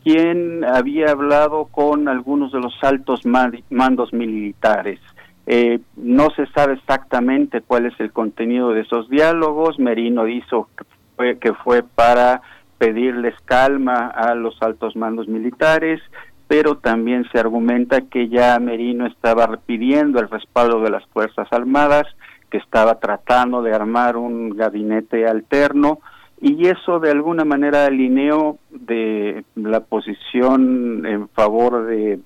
[0.03, 4.99] quien había hablado con algunos de los altos mandos militares
[5.47, 9.79] eh, no se sabe exactamente cuál es el contenido de esos diálogos.
[9.79, 12.41] Merino hizo que fue, que fue para
[12.77, 16.01] pedirles calma a los altos mandos militares,
[16.47, 22.07] pero también se argumenta que ya Merino estaba pidiendo el respaldo de las Fuerzas Armadas,
[22.49, 25.99] que estaba tratando de armar un gabinete alterno
[26.41, 32.19] y eso de alguna manera alineó de la posición en favor de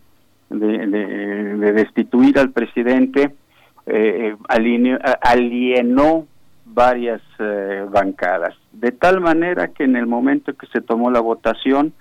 [0.50, 3.36] de, destituir al presidente,
[3.86, 4.36] eh,
[5.22, 6.28] alienó
[6.66, 11.94] varias eh, bancadas, de tal manera que en el momento que se tomó la votación,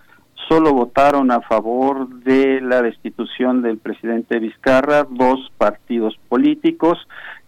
[0.48, 6.98] solo votaron a favor de la destitución del presidente Vizcarra dos partidos políticos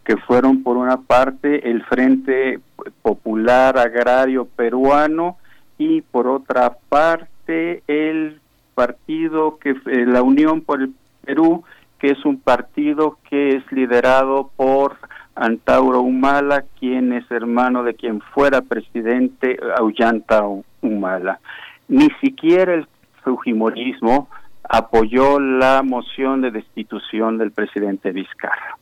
[0.06, 2.60] que fueron por una parte el Frente
[3.02, 5.36] Popular Agrario Peruano
[5.78, 8.40] y por otra parte el
[8.76, 11.64] partido que eh, la Unión por el Perú,
[11.98, 14.96] que es un partido que es liderado por
[15.34, 20.44] Antauro Humala, quien es hermano de quien fuera presidente Aullanta
[20.82, 21.40] Humala.
[21.88, 22.86] Ni siquiera el
[23.24, 24.28] Fujimorismo
[24.62, 28.76] apoyó la moción de destitución del presidente Vizcarra.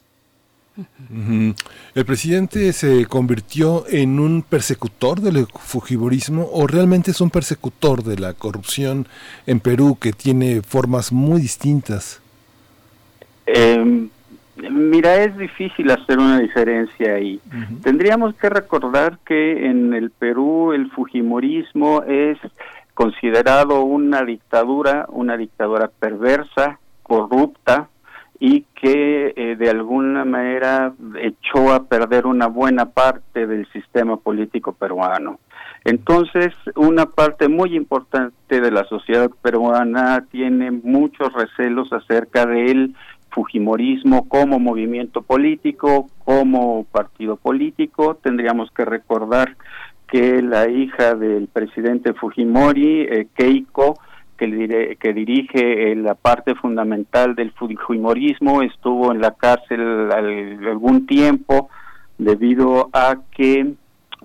[1.94, 8.18] ¿El presidente se convirtió en un persecutor del fujimorismo o realmente es un persecutor de
[8.18, 9.06] la corrupción
[9.46, 12.20] en Perú que tiene formas muy distintas?
[13.46, 14.08] Eh,
[14.70, 17.40] mira, es difícil hacer una diferencia ahí.
[17.82, 22.38] Tendríamos que recordar que en el Perú el fujimorismo es
[22.94, 27.88] considerado una dictadura, una dictadura perversa, corrupta,
[28.46, 34.74] y que eh, de alguna manera echó a perder una buena parte del sistema político
[34.74, 35.38] peruano.
[35.82, 42.94] Entonces, una parte muy importante de la sociedad peruana tiene muchos recelos acerca del
[43.30, 48.16] Fujimorismo como movimiento político, como partido político.
[48.16, 49.56] Tendríamos que recordar
[50.06, 53.98] que la hija del presidente Fujimori, eh, Keiko,
[54.36, 61.68] que, que dirige eh, la parte fundamental del fujimorismo, estuvo en la cárcel algún tiempo
[62.18, 63.74] debido a que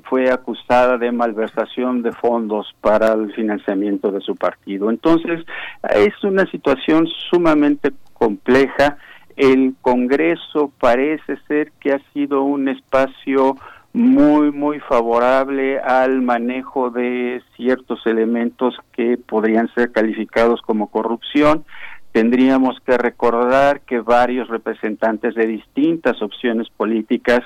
[0.04, 4.90] fue acusada de malversación de fondos para el financiamiento de su partido.
[4.90, 5.46] Entonces,
[5.94, 8.98] es una situación sumamente compleja.
[9.36, 13.58] El Congreso parece ser que ha sido un espacio
[13.94, 21.66] muy, muy favorable al manejo de ciertos elementos que podrían ser calificados como corrupción.
[22.12, 27.42] Tendríamos que recordar que varios representantes de distintas opciones políticas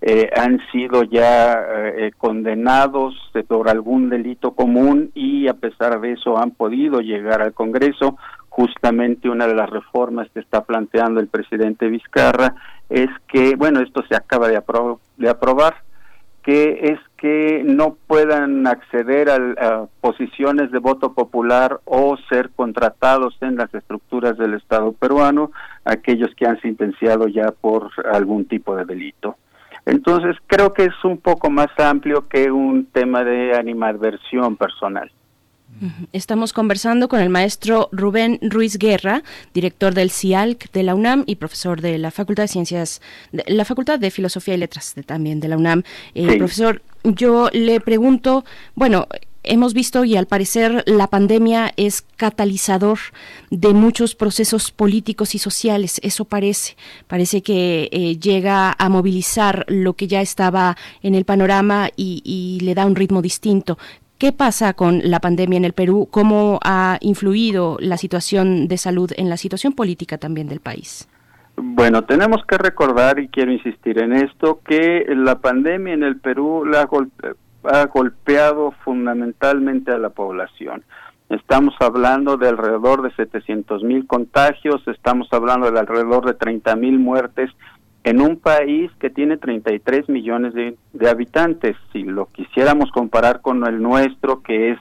[0.00, 1.64] eh, han sido ya
[1.96, 3.14] eh, condenados
[3.48, 8.18] por algún delito común y a pesar de eso han podido llegar al Congreso.
[8.56, 12.54] Justamente una de las reformas que está planteando el presidente Vizcarra
[12.88, 14.62] es que, bueno, esto se acaba de,
[15.16, 15.74] de aprobar,
[16.44, 23.56] que es que no puedan acceder a, posiciones de voto popular o ser contratados en
[23.56, 25.50] las estructuras del Estado peruano
[25.84, 29.34] aquellos que han sentenciado ya por algún tipo de delito.
[29.84, 35.10] Entonces creo que es un poco más amplio que un tema de animadversión personal.
[36.12, 39.22] Estamos conversando con el maestro Rubén Ruiz Guerra,
[39.52, 43.00] director del CIALC de la UNAM y profesor de la Facultad de Ciencias,
[43.32, 45.82] de la Facultad de Filosofía y Letras también de la UNAM.
[46.14, 48.44] Eh, Profesor, yo le pregunto,
[48.74, 49.08] bueno,
[49.44, 52.98] hemos visto y al parecer la pandemia es catalizador
[53.50, 56.00] de muchos procesos políticos y sociales.
[56.02, 56.76] Eso parece,
[57.06, 62.64] parece que eh, llega a movilizar lo que ya estaba en el panorama y, y
[62.64, 63.78] le da un ritmo distinto.
[64.24, 66.08] ¿Qué pasa con la pandemia en el Perú?
[66.10, 71.06] ¿Cómo ha influido la situación de salud en la situación política también del país?
[71.56, 76.64] Bueno, tenemos que recordar, y quiero insistir en esto, que la pandemia en el Perú
[76.64, 76.88] la
[77.64, 80.84] ha golpeado fundamentalmente a la población.
[81.28, 86.98] Estamos hablando de alrededor de 700 mil contagios, estamos hablando de alrededor de 30 mil
[86.98, 87.50] muertes
[88.04, 90.76] en un país que tiene 33 millones de,
[91.08, 91.76] habitantes.
[91.92, 94.78] Si lo quisiéramos comparar con el nuestro, que es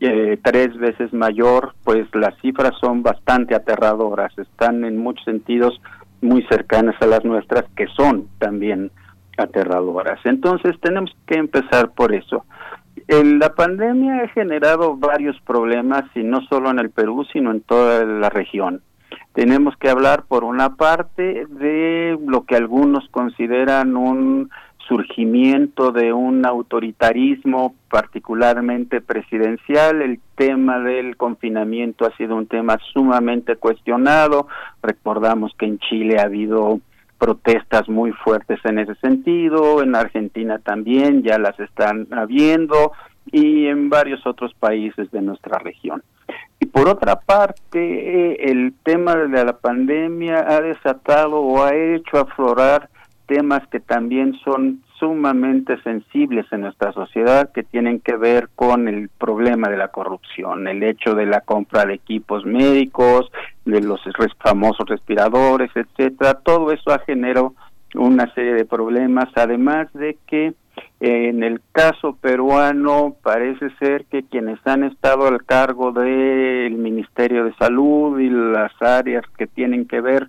[0.00, 5.80] eh, tres veces mayor, pues las cifras son bastante aterradoras, están en muchos sentidos
[6.22, 8.90] muy cercanas a las nuestras, que son también
[9.36, 10.18] aterradoras.
[10.24, 12.46] Entonces tenemos que empezar por eso.
[13.06, 18.04] la pandemia ha generado varios problemas, y no solo en el Perú, sino en toda
[18.04, 18.80] la región.
[19.32, 24.50] Tenemos que hablar, por una parte, de lo que algunos consideran un
[24.88, 30.02] surgimiento de un autoritarismo particularmente presidencial.
[30.02, 34.48] El tema del confinamiento ha sido un tema sumamente cuestionado.
[34.82, 36.80] Recordamos que en Chile ha habido
[37.18, 42.92] protestas muy fuertes en ese sentido, en Argentina también ya las están habiendo
[43.30, 46.02] y en varios otros países de nuestra región.
[46.60, 52.88] Y por otra parte, el tema de la pandemia ha desatado o ha hecho aflorar
[53.26, 59.08] temas que también son sumamente sensibles en nuestra sociedad que tienen que ver con el
[59.08, 63.32] problema de la corrupción, el hecho de la compra de equipos médicos,
[63.64, 64.00] de los
[64.38, 66.34] famosos respiradores, etcétera.
[66.34, 67.54] Todo eso ha generado
[67.94, 70.54] una serie de problemas, además de que
[71.00, 77.54] en el caso peruano parece ser que quienes han estado al cargo del Ministerio de
[77.54, 80.28] Salud y las áreas que tienen que ver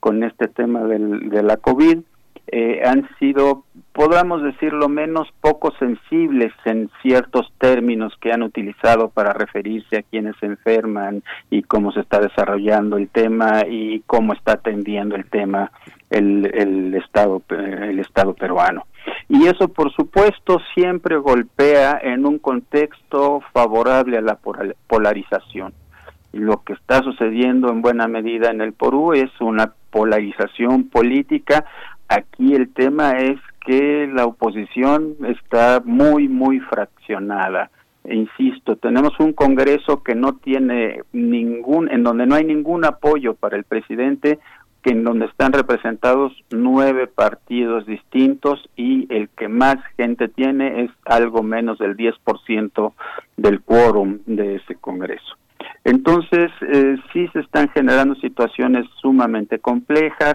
[0.00, 1.98] con este tema del, de la COVID
[2.46, 9.32] eh, han sido, podamos decirlo menos, poco sensibles en ciertos términos que han utilizado para
[9.32, 14.52] referirse a quienes se enferman y cómo se está desarrollando el tema y cómo está
[14.52, 15.72] atendiendo el tema
[16.14, 18.86] el, el Estado el Estado peruano.
[19.28, 24.38] Y eso, por supuesto, siempre golpea en un contexto favorable a la
[24.86, 25.72] polarización.
[26.32, 31.64] Lo que está sucediendo en buena medida en el Perú es una polarización política
[32.08, 37.70] Aquí el tema es que la oposición está muy, muy fraccionada.
[38.04, 43.34] E insisto, tenemos un Congreso que no tiene ningún, en donde no hay ningún apoyo
[43.34, 44.38] para el presidente,
[44.84, 50.90] que en donde están representados nueve partidos distintos y el que más gente tiene es
[51.06, 52.92] algo menos del 10%
[53.38, 55.36] del quórum de ese Congreso.
[55.84, 60.34] Entonces, eh, sí se están generando situaciones sumamente complejas,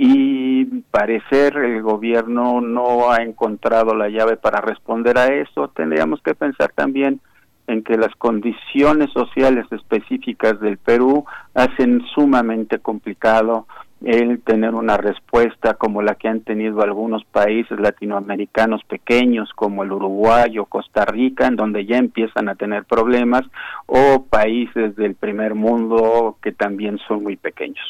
[0.00, 5.68] y parecer el gobierno no ha encontrado la llave para responder a eso.
[5.74, 7.20] Tendríamos que pensar también
[7.68, 11.24] en que las condiciones sociales específicas del Perú
[11.54, 13.66] hacen sumamente complicado
[14.02, 19.92] el tener una respuesta como la que han tenido algunos países latinoamericanos pequeños como el
[19.92, 23.42] Uruguay o Costa Rica, en donde ya empiezan a tener problemas,
[23.86, 27.84] o países del primer mundo que también son muy pequeños.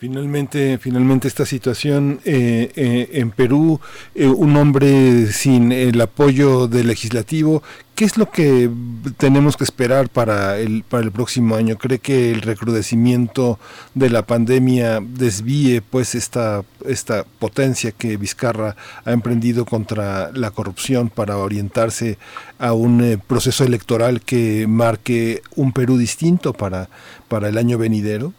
[0.00, 3.80] Finalmente, finalmente esta situación eh, eh, en Perú,
[4.14, 7.62] eh, un hombre sin el apoyo del legislativo,
[7.94, 8.70] ¿qué es lo que
[9.18, 11.76] tenemos que esperar para el para el próximo año?
[11.76, 13.58] ¿Cree que el recrudecimiento
[13.94, 21.10] de la pandemia desvíe pues esta esta potencia que Vizcarra ha emprendido contra la corrupción
[21.10, 22.16] para orientarse
[22.58, 26.88] a un proceso electoral que marque un Perú distinto para
[27.28, 28.32] para el año venidero?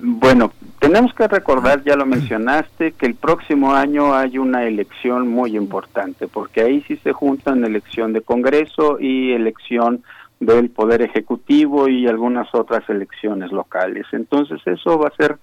[0.00, 0.52] Bueno,
[0.82, 6.26] tenemos que recordar, ya lo mencionaste, que el próximo año hay una elección muy importante,
[6.26, 10.02] porque ahí sí se juntan elección de Congreso y elección
[10.40, 14.06] del Poder Ejecutivo y algunas otras elecciones locales.
[14.10, 15.38] Entonces eso va a ser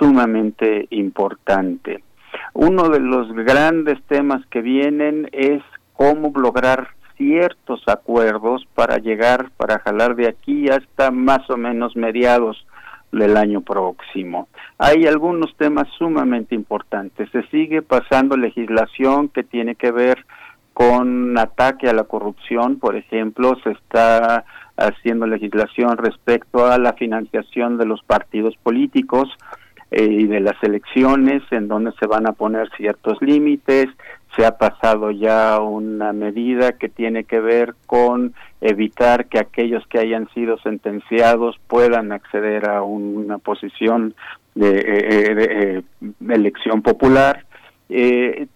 [0.00, 2.02] sumamente importante.
[2.52, 9.78] Uno de los grandes temas que vienen es cómo lograr ciertos acuerdos para llegar, para
[9.78, 12.66] jalar de aquí hasta más o menos mediados
[13.12, 14.48] del año próximo.
[14.78, 17.30] Hay algunos temas sumamente importantes.
[17.30, 20.24] Se sigue pasando legislación que tiene que ver
[20.72, 24.44] con ataque a la corrupción, por ejemplo, se está
[24.76, 29.28] haciendo legislación respecto a la financiación de los partidos políticos
[29.90, 33.88] eh, y de las elecciones, en donde se van a poner ciertos límites,
[34.34, 38.32] se ha pasado ya una medida que tiene que ver con
[38.62, 44.14] evitar que aquellos que hayan sido sentenciados puedan acceder a una posición
[44.54, 45.82] de, eh, eh,
[46.28, 47.44] elección popular.
[47.88, 48.46] Eh,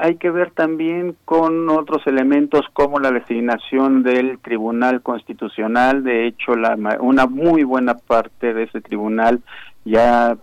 [0.00, 6.04] hay que ver también con otros elementos como la designación del Tribunal Constitucional.
[6.04, 9.40] De hecho, la, una muy buena parte de ese tribunal
[9.84, 10.36] ya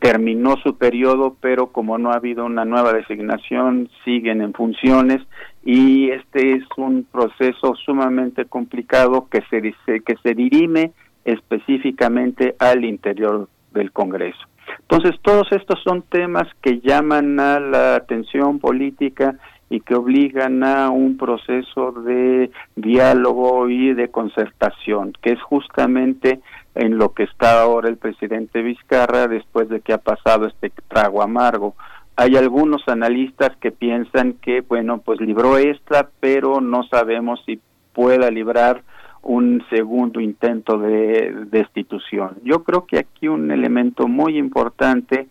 [0.00, 5.20] terminó su periodo, pero como no ha habido una nueva designación, siguen en funciones
[5.64, 10.92] y este es un proceso sumamente complicado que se dice, que se dirime
[11.24, 14.38] específicamente al interior del Congreso.
[14.80, 19.36] Entonces, todos estos son temas que llaman a la atención política
[19.70, 26.40] y que obligan a un proceso de diálogo y de concertación, que es justamente
[26.78, 31.22] en lo que está ahora el presidente Vizcarra después de que ha pasado este trago
[31.22, 31.74] amargo.
[32.14, 37.60] Hay algunos analistas que piensan que, bueno, pues libró esta, pero no sabemos si
[37.92, 38.82] pueda librar
[39.22, 42.36] un segundo intento de destitución.
[42.44, 45.26] Yo creo que aquí un elemento muy importante,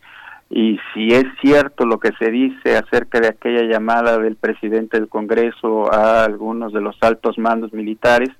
[0.50, 5.08] y si es cierto lo que se dice acerca de aquella llamada del presidente del
[5.08, 8.32] Congreso a algunos de los altos mandos militares,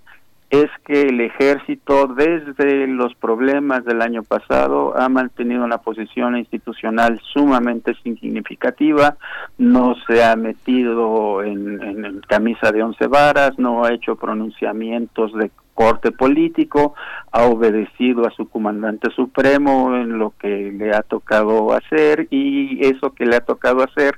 [0.50, 7.20] es que el ejército desde los problemas del año pasado ha mantenido una posición institucional
[7.34, 9.18] sumamente significativa,
[9.58, 15.52] no se ha metido en, en camisa de once varas, no ha hecho pronunciamientos de
[15.74, 16.96] corte político,
[17.32, 23.12] ha obedecido a su comandante supremo en lo que le ha tocado hacer y eso
[23.12, 24.18] que le ha tocado hacer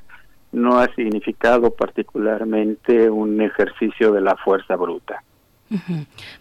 [0.51, 5.23] no ha significado particularmente un ejercicio de la fuerza bruta.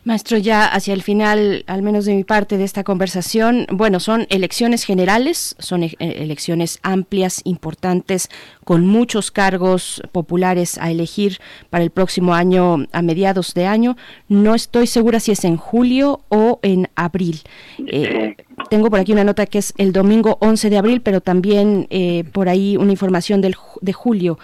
[0.04, 4.26] Maestro, ya hacia el final, al menos de mi parte de esta conversación, bueno, son
[4.30, 8.30] elecciones generales, son e-, elecciones amplias, importantes,
[8.64, 11.38] con muchos cargos populares a elegir
[11.68, 13.96] para el próximo año, a mediados de año.
[14.28, 17.40] No estoy segura si es en julio o en abril.
[17.86, 18.36] Eh,
[18.70, 22.24] tengo por aquí una nota que es el domingo 11 de abril, pero también eh,
[22.32, 24.38] por ahí una información del, de julio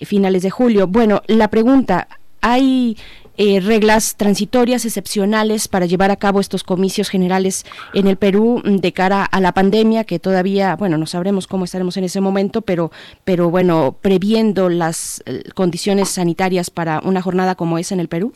[0.00, 0.86] finales de julio.
[0.86, 2.08] Bueno, la pregunta,
[2.40, 2.96] ¿hay
[3.40, 8.76] eh, reglas transitorias excepcionales para llevar a cabo estos comicios generales en el Perú mm,
[8.78, 12.62] de cara a la pandemia, que todavía, bueno, no sabremos cómo estaremos en ese momento,
[12.62, 12.90] pero,
[13.24, 18.32] pero bueno, previendo las eh, condiciones sanitarias para una jornada como esa en el Perú?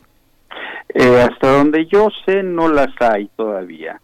[0.93, 3.99] Eh, hasta donde yo sé, no las hay todavía.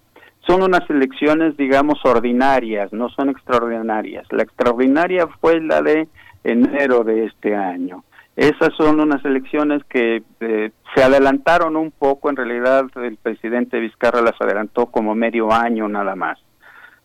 [0.46, 4.26] Son unas elecciones, digamos, ordinarias, no son extraordinarias.
[4.32, 6.10] La extraordinaria fue la de
[6.44, 8.04] enero de este año.
[8.40, 14.22] Esas son unas elecciones que eh, se adelantaron un poco, en realidad el presidente Vizcarra
[14.22, 16.40] las adelantó como medio año nada más,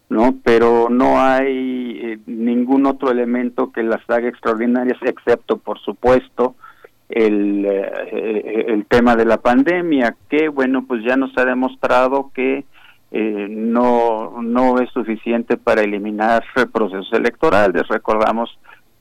[0.08, 0.36] ¿no?
[0.44, 6.54] Pero no hay eh, ningún otro elemento que las haga extraordinarias, excepto, por supuesto,
[7.08, 12.64] el, eh, el tema de la pandemia, que, bueno, pues ya nos ha demostrado que
[13.10, 16.42] no, no es suficiente para eliminar
[16.72, 17.86] procesos electorales.
[17.86, 18.50] Recordamos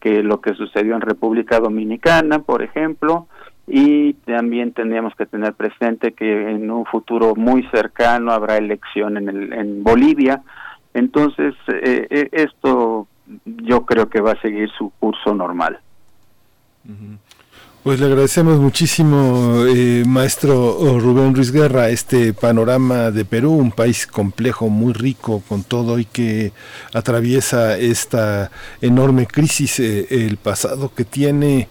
[0.04, 3.28] que lo que sucedió en República Dominicana, por ejemplo,
[3.68, 9.30] y también tendríamos que tener presente que en un futuro muy cercano habrá elección en,
[9.30, 10.42] el, en Bolivia.
[10.94, 13.08] Entonces, eh, eh, esto
[13.46, 15.80] yo creo que va a seguir su curso normal.
[17.84, 24.08] Pues le agradecemos muchísimo, eh, maestro Rubén Ruiz Guerra, este panorama de Perú, un país
[24.08, 26.54] complejo, muy rico con todo y que
[26.94, 31.68] atraviesa esta enorme crisis, eh, el pasado que tiene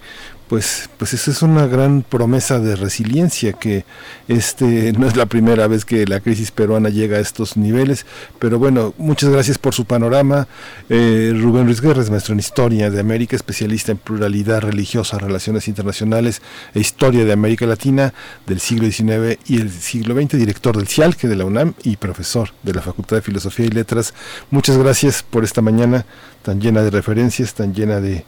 [0.53, 3.87] pues, pues eso es una gran promesa de resiliencia que
[4.29, 8.05] este no es la primera vez que la crisis peruana llega a estos niveles,
[8.39, 10.47] pero bueno, muchas gracias por su panorama.
[10.91, 16.43] Eh, Rubén Ruiz Guerra maestro en Historia de América, especialista en pluralidad religiosa, relaciones internacionales
[16.75, 18.13] e historia de América Latina
[18.47, 22.51] del siglo XIX y el siglo XX, director del CIALCE de la UNAM y profesor
[22.63, 24.13] de la Facultad de Filosofía y Letras.
[24.51, 26.05] Muchas gracias por esta mañana
[26.43, 28.25] tan llena de referencias, tan llena de,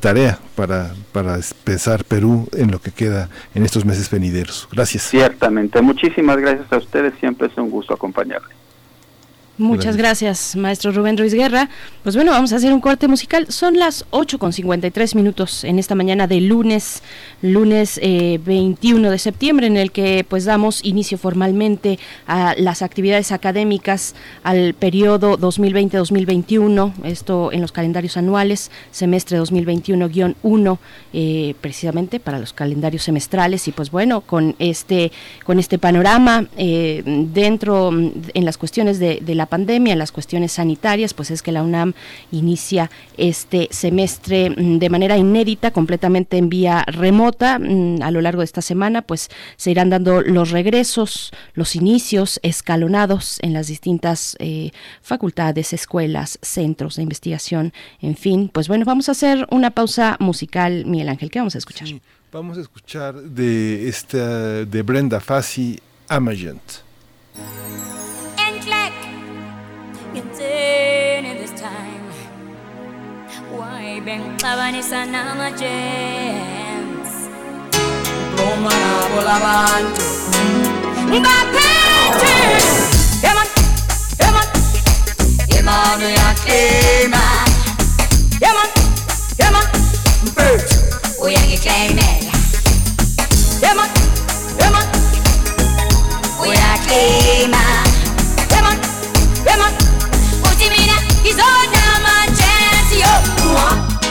[0.00, 4.68] tarea para, para pensar Perú en lo que queda en estos meses venideros.
[4.72, 5.04] Gracias.
[5.04, 8.57] Ciertamente, muchísimas gracias a ustedes, siempre es un gusto acompañarles.
[9.58, 10.54] Muchas gracias.
[10.54, 11.68] maestro Rubén Ruiz Guerra.
[12.04, 13.46] Pues bueno, vamos a hacer un corte musical.
[13.50, 17.02] Son las 8 con 53 minutos en esta mañana de lunes,
[17.42, 21.98] lunes 21 eh, de septiembre, en el que pues damos inicio formalmente
[22.28, 24.14] a las actividades académicas
[24.44, 30.78] al periodo 2020-2021, esto en los calendarios anuales, semestre 2021-1,
[31.12, 33.66] eh, precisamente para los calendarios semestrales.
[33.66, 35.10] Y pues bueno, con este,
[35.44, 41.14] con este panorama eh, dentro, en las cuestiones de, de la pandemia, las cuestiones sanitarias,
[41.14, 41.94] pues es que la UNAM
[42.30, 47.58] inicia este semestre mm, de manera inédita, completamente en vía remota.
[47.58, 52.40] Mm, a lo largo de esta semana, pues se irán dando los regresos, los inicios
[52.42, 54.70] escalonados en las distintas eh,
[55.02, 58.50] facultades, escuelas, centros de investigación, en fin.
[58.52, 61.30] Pues bueno, vamos a hacer una pausa musical, Miguel Ángel.
[61.30, 61.88] ¿Qué vamos a escuchar?
[62.30, 66.60] vamos a escuchar de esta de Brenda Fassi, Amagent.
[70.62, 72.02] ngingene this time.
[73.54, 76.50] Why bengixabanisa nama-jams
[78.38, 80.06] uma nabo labantu
[81.10, 82.34] ngaphethe
[83.24, 83.48] yeman
[84.20, 84.48] yeman
[85.50, 87.24] yeman uyaklima
[88.42, 88.70] yeman
[89.40, 89.66] yeman
[90.24, 90.78] mfethu
[91.22, 92.34] uyangiklaimela
[93.62, 93.90] yeman
[94.60, 94.86] yeman
[96.46, 97.62] uyaklima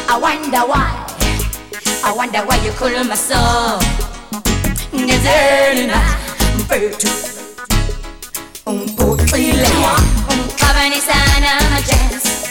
[0.10, 0.88] I wonder why.
[2.04, 3.82] I wonder why you call my song.
[4.94, 7.10] Désolé, un peu tout.
[8.66, 9.98] Um peu très loin.
[10.60, 12.47] Un jazz.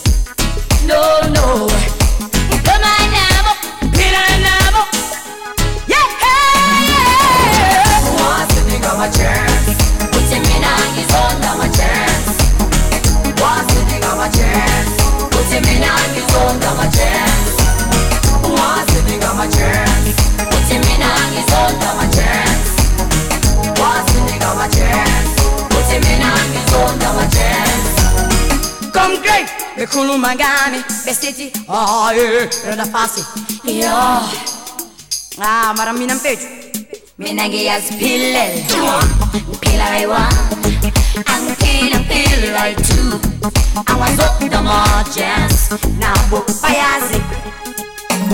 [32.08, 33.24] ae Roda é fácil
[33.64, 33.90] Yo.
[35.38, 36.46] Ah, maram minam peju
[37.18, 38.64] Minagi as pillel
[39.60, 40.34] Pill I want
[41.26, 43.18] I'm feeling feel like too
[43.88, 47.24] Awa was up the margins na book by Isaac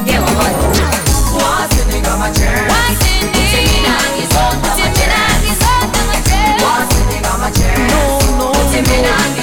[0.04, 0.54] Yeah, what?
[1.32, 2.66] What's in the gamma chair?
[2.68, 3.42] What's in the
[3.72, 5.72] Minagi so Minagi so
[6.60, 7.78] What's in the gamma chair?
[7.88, 8.02] No,
[8.38, 8.52] no,
[9.36, 9.41] no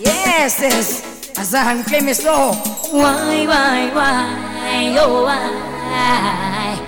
[0.00, 1.38] Yes, yes.
[1.38, 2.52] As I'm claiming so.
[2.90, 6.78] Why, why, why, oh why?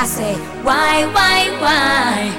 [0.00, 2.32] I say, why, why, why?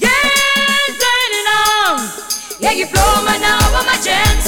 [0.00, 2.00] Yes, turning on.
[2.60, 4.47] Yeah, you blow my now on my chance.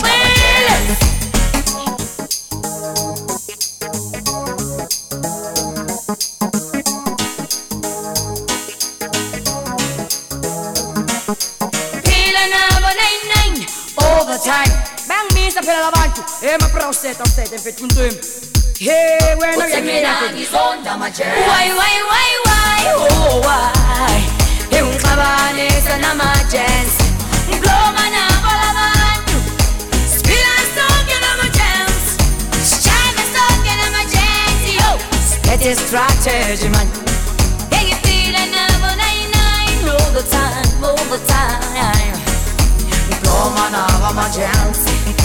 [21.48, 22.78] why why why why
[23.10, 24.41] oh why
[24.78, 27.04] iungixabanisa namajensi
[27.56, 29.36] mbloma nabalabantu
[30.14, 32.12] siphila sonke namajensi
[32.68, 34.90] sitshame sonke namajensi yo.
[35.30, 36.88] Siphethe istrategy man.
[37.70, 42.16] Engifile nabo 99 all the time all the time
[43.20, 44.91] mbloma nabamajensi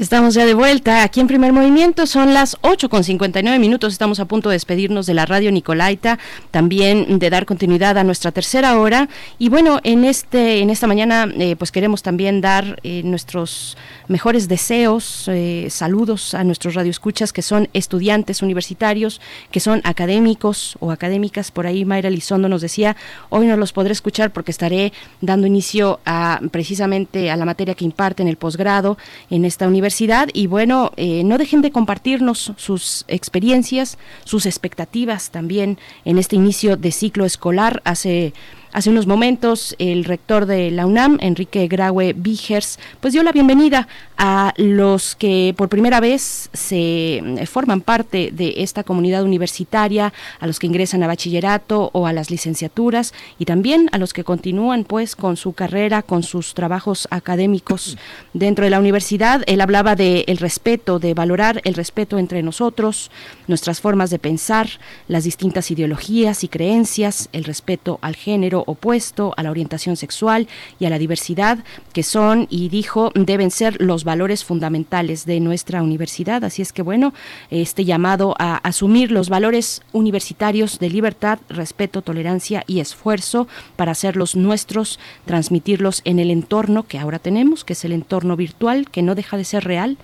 [0.00, 4.18] Estamos ya de vuelta aquí en primer movimiento, son las 8 con 59 minutos, estamos
[4.18, 6.18] a punto de despedirnos de la radio Nicolaita,
[6.50, 9.10] también de dar continuidad a nuestra tercera hora.
[9.38, 13.76] Y bueno, en este en esta mañana eh, pues queremos también dar eh, nuestros
[14.08, 19.20] mejores deseos, eh, saludos a nuestros radioescuchas que son estudiantes universitarios,
[19.50, 22.96] que son académicos o académicas, por ahí Mayra Lizondo nos decía,
[23.28, 27.84] hoy no los podré escuchar porque estaré dando inicio a precisamente a la materia que
[27.84, 28.96] imparte en el posgrado
[29.28, 29.89] en esta universidad
[30.32, 36.76] y bueno, eh, no dejen de compartirnos sus experiencias, sus expectativas también en este inicio
[36.76, 37.82] de ciclo escolar.
[37.84, 38.32] Hace
[38.72, 43.88] Hace unos momentos el rector de la UNAM, Enrique Graue Vigers, pues dio la bienvenida
[44.16, 50.46] a los que por primera vez se eh, forman parte de esta comunidad universitaria, a
[50.46, 54.84] los que ingresan a bachillerato o a las licenciaturas y también a los que continúan
[54.84, 57.98] pues con su carrera, con sus trabajos académicos
[58.34, 59.42] dentro de la universidad.
[59.46, 63.10] Él hablaba de el respeto, de valorar el respeto entre nosotros,
[63.48, 64.68] nuestras formas de pensar,
[65.08, 70.84] las distintas ideologías y creencias, el respeto al género opuesto, a la orientación sexual y
[70.84, 76.44] a la diversidad, que son, y dijo, deben ser los valores fundamentales de nuestra universidad.
[76.44, 77.12] Así es que, bueno,
[77.50, 84.36] este llamado a asumir los valores universitarios de libertad, respeto, tolerancia y esfuerzo para hacerlos
[84.36, 89.14] nuestros, transmitirlos en el entorno que ahora tenemos, que es el entorno virtual, que no
[89.14, 89.98] deja de ser real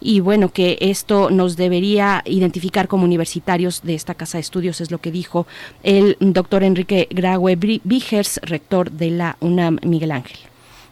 [0.00, 4.90] y bueno, que esto nos debería identificar como universitarios de esta casa de estudios, es
[4.90, 5.46] lo que dijo
[5.82, 10.49] el doctor Enrique Graue Vigers, rector de la UNAM Miguel Ángel.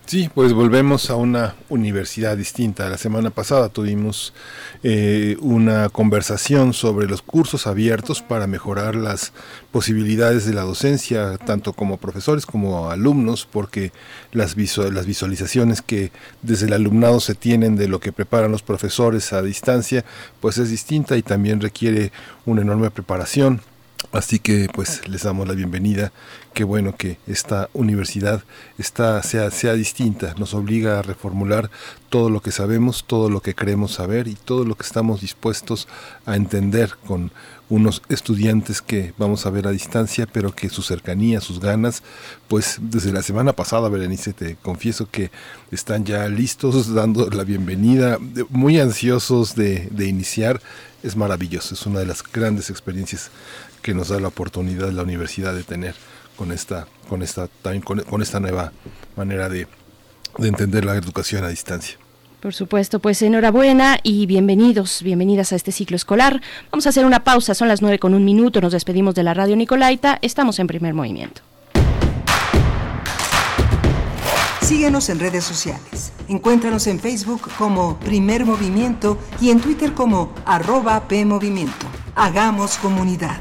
[0.08, 2.88] Sí, pues volvemos a una universidad distinta.
[2.88, 4.32] La semana pasada tuvimos
[4.82, 9.34] eh, una conversación sobre los cursos abiertos para mejorar las
[9.70, 13.92] posibilidades de la docencia, tanto como profesores como alumnos, porque
[14.32, 16.10] las, las visualizaciones que
[16.40, 20.06] desde el alumnado se tienen de lo que preparan los profesores a distancia,
[20.40, 22.12] pues es distinta y también requiere
[22.46, 23.60] una enorme preparación
[24.12, 26.12] Así que pues les damos la bienvenida.
[26.54, 28.42] Qué bueno que esta universidad
[28.78, 31.70] está, sea, sea distinta, nos obliga a reformular
[32.08, 35.88] todo lo que sabemos, todo lo que queremos saber y todo lo que estamos dispuestos
[36.24, 37.32] a entender con
[37.68, 42.02] unos estudiantes que vamos a ver a distancia, pero que su cercanía, sus ganas,
[42.48, 45.30] pues desde la semana pasada, Berenice, te confieso que
[45.70, 48.18] están ya listos, dando la bienvenida,
[48.48, 50.60] muy ansiosos de, de iniciar.
[51.00, 53.30] Es maravilloso, es una de las grandes experiencias
[53.88, 55.94] que nos da la oportunidad la universidad de tener
[56.36, 58.70] con esta, con esta, también con, esta nueva
[59.16, 59.66] manera de,
[60.36, 61.96] de entender la educación a distancia.
[62.40, 66.42] Por supuesto, pues enhorabuena y bienvenidos, bienvenidas a este ciclo escolar.
[66.70, 69.32] Vamos a hacer una pausa, son las nueve con un minuto, nos despedimos de la
[69.32, 71.40] radio Nicolaita, estamos en primer movimiento.
[74.60, 76.12] Síguenos en redes sociales.
[76.28, 81.86] Encuéntranos en Facebook como Primer Movimiento y en Twitter como arroba PMovimiento.
[82.14, 83.40] Hagamos comunidad.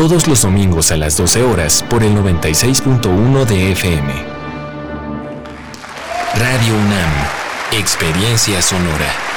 [0.00, 4.14] todos los domingos a las 12 horas por el 96.1 de FM.
[6.36, 7.12] Radio UNAM,
[7.78, 9.29] Experiencia Sonora.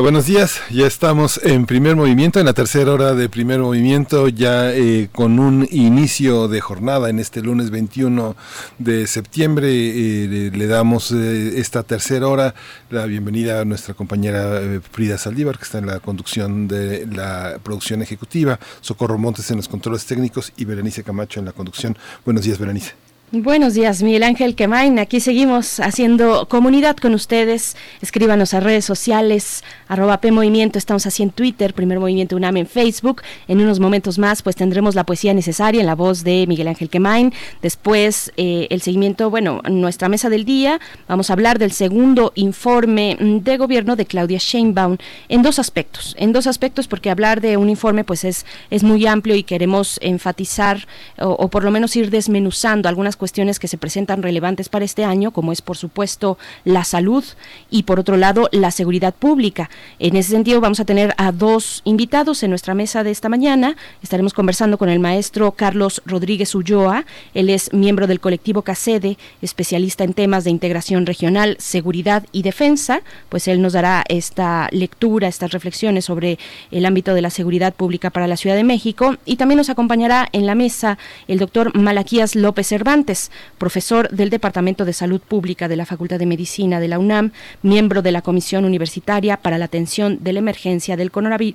[0.00, 4.72] Buenos días, ya estamos en primer movimiento, en la tercera hora de primer movimiento, ya
[4.72, 8.34] eh, con un inicio de jornada en este lunes 21
[8.78, 9.68] de septiembre.
[9.70, 12.54] eh, le, le damos eh, esta tercera hora
[12.88, 17.58] la bienvenida a nuestra compañera eh, Frida Saldívar, que está en la conducción de la
[17.62, 21.98] producción ejecutiva, Socorro Montes en los controles técnicos y Berenice Camacho en la conducción.
[22.24, 23.09] Buenos días, Berenice.
[23.32, 24.98] Buenos días, Miguel Ángel Quemain.
[24.98, 27.76] Aquí seguimos haciendo comunidad con ustedes.
[28.02, 30.78] Escríbanos a redes sociales, arroba P Movimiento.
[30.78, 33.22] Estamos así en Twitter, Primer Movimiento UNAM en Facebook.
[33.46, 36.90] En unos momentos más, pues tendremos la poesía necesaria en la voz de Miguel Ángel
[36.90, 37.32] Quemain.
[37.62, 40.80] Después, eh, el seguimiento, bueno, nuestra mesa del día.
[41.06, 44.96] Vamos a hablar del segundo informe mm, de gobierno de Claudia Sheinbaum
[45.28, 46.16] en dos aspectos.
[46.18, 50.00] En dos aspectos, porque hablar de un informe, pues es, es muy amplio y queremos
[50.02, 54.84] enfatizar o, o por lo menos ir desmenuzando algunas cuestiones que se presentan relevantes para
[54.84, 57.22] este año, como es por supuesto la salud
[57.70, 59.70] y por otro lado la seguridad pública.
[60.00, 63.76] En ese sentido vamos a tener a dos invitados en nuestra mesa de esta mañana.
[64.02, 67.04] Estaremos conversando con el maestro Carlos Rodríguez Ulloa.
[67.34, 73.02] Él es miembro del colectivo CACEDE, especialista en temas de integración regional, seguridad y defensa.
[73.28, 76.38] Pues él nos dará esta lectura, estas reflexiones sobre
[76.70, 79.16] el ámbito de la seguridad pública para la Ciudad de México.
[79.26, 80.96] Y también nos acompañará en la mesa
[81.28, 83.09] el doctor Malaquías López Cervantes,
[83.58, 87.32] profesor del Departamento de Salud Pública de la Facultad de Medicina de la UNAM,
[87.62, 91.10] miembro de la Comisión Universitaria para la Atención de la Emergencia del,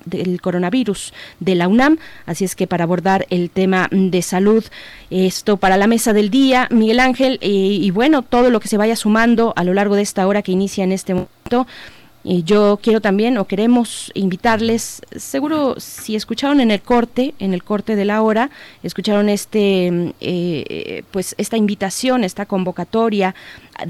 [0.06, 1.98] del Coronavirus de la UNAM.
[2.26, 4.64] Así es que para abordar el tema de salud,
[5.10, 8.78] esto para la mesa del día, Miguel Ángel, eh, y bueno, todo lo que se
[8.78, 11.68] vaya sumando a lo largo de esta hora que inicia en este momento.
[12.28, 17.64] Y yo quiero también o queremos invitarles, seguro si escucharon en el corte, en el
[17.64, 18.50] corte de la hora,
[18.82, 23.36] escucharon este, mm, eh, pues esta invitación, esta convocatoria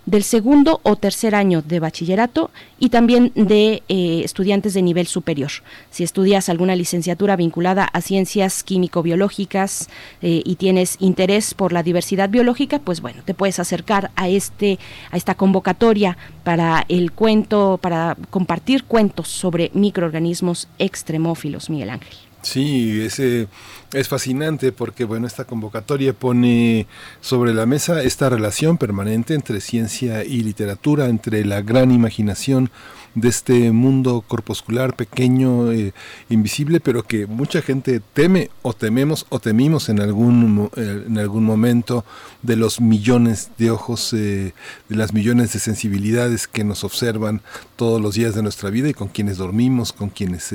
[0.09, 2.49] del segundo o tercer año de bachillerato
[2.79, 5.51] y también de eh, estudiantes de nivel superior.
[5.91, 9.89] Si estudias alguna licenciatura vinculada a ciencias químico-biológicas
[10.21, 14.79] eh, y tienes interés por la diversidad biológica, pues bueno, te puedes acercar a este
[15.11, 22.28] a esta convocatoria para el cuento, para compartir cuentos sobre microorganismos extremófilos, Miguel Ángel.
[22.41, 23.47] Sí, ese
[23.91, 26.87] es fascinante porque bueno, esta convocatoria pone
[27.19, 32.71] sobre la mesa esta relación permanente entre ciencia y literatura, entre la gran imaginación
[33.15, 35.93] de este mundo corpuscular pequeño, eh,
[36.29, 41.43] invisible, pero que mucha gente teme o tememos o temimos en algún, eh, en algún
[41.43, 42.05] momento
[42.43, 44.53] de los millones de ojos, eh,
[44.87, 47.41] de las millones de sensibilidades que nos observan
[47.75, 50.53] todos los días de nuestra vida y con quienes dormimos, con quienes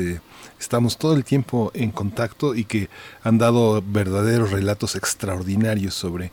[0.59, 2.89] estamos todo el tiempo en contacto y que
[3.23, 6.33] han dado verdaderos relatos extraordinarios sobre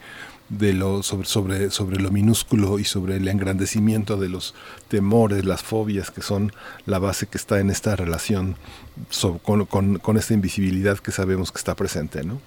[0.49, 4.53] de lo sobre, sobre, sobre lo minúsculo y sobre el engrandecimiento de los
[4.89, 6.52] temores, las fobias que son
[6.85, 8.57] la base que está en esta relación
[9.43, 12.41] con, con, con esta invisibilidad que sabemos que está presente, ¿no?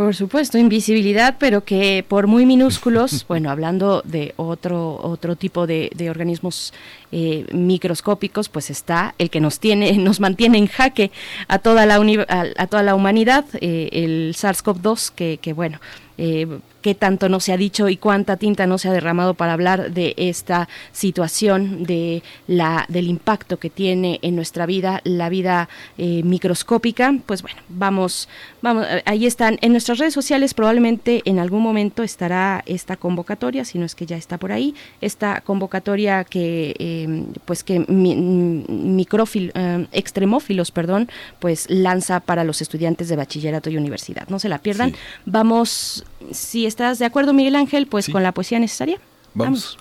[0.00, 5.90] Por supuesto, invisibilidad, pero que por muy minúsculos, bueno, hablando de otro otro tipo de,
[5.94, 6.72] de organismos
[7.12, 11.10] eh, microscópicos, pues está el que nos tiene, nos mantiene en jaque
[11.48, 15.82] a toda la a, toda la humanidad, eh, el SARS-CoV-2, que, que bueno,
[16.16, 16.46] eh,
[16.80, 19.92] qué tanto no se ha dicho y cuánta tinta no se ha derramado para hablar
[19.92, 26.22] de esta situación, de la, del impacto que tiene en nuestra vida, la vida eh,
[26.22, 27.14] microscópica.
[27.26, 28.28] Pues bueno, vamos,
[28.62, 29.58] vamos, eh, ahí están.
[29.60, 34.06] En nuestras redes sociales probablemente en algún momento estará esta convocatoria, si no es que
[34.06, 41.08] ya está por ahí, esta convocatoria que, em, pues que micrófil, em, extremófilos, perdón,
[41.38, 44.28] pues lanza para los estudiantes de bachillerato y universidad.
[44.28, 44.94] No se la pierdan.
[45.26, 49.00] Vamos, si estás de acuerdo, Miguel Ángel, pues con la poesía necesaria.
[49.34, 49.78] Vamos.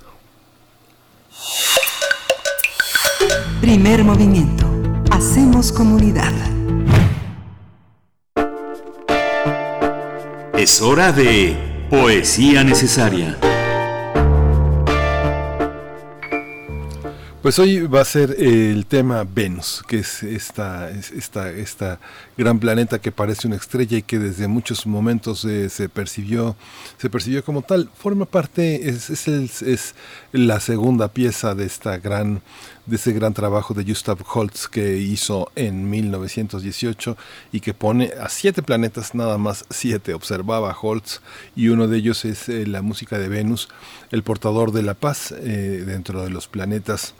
[3.61, 4.67] Primer movimiento.
[5.11, 6.33] Hacemos comunidad.
[10.57, 13.37] Es hora de poesía necesaria.
[17.41, 21.97] Pues hoy va a ser el tema Venus, que es esta, esta, esta
[22.35, 26.57] gran planeta que parece una estrella y que desde muchos momentos eh, se percibió,
[26.97, 27.89] se percibió como tal.
[27.95, 29.95] Forma parte, es, es, el, es,
[30.33, 32.41] la segunda pieza de esta gran,
[32.85, 37.15] de ese gran trabajo de Gustav Holst que hizo en 1918
[37.53, 41.21] y que pone a siete planetas, nada más siete, observaba Holtz
[41.55, 43.69] y uno de ellos es eh, la música de Venus,
[44.11, 47.13] el portador de la paz eh, dentro de los planetas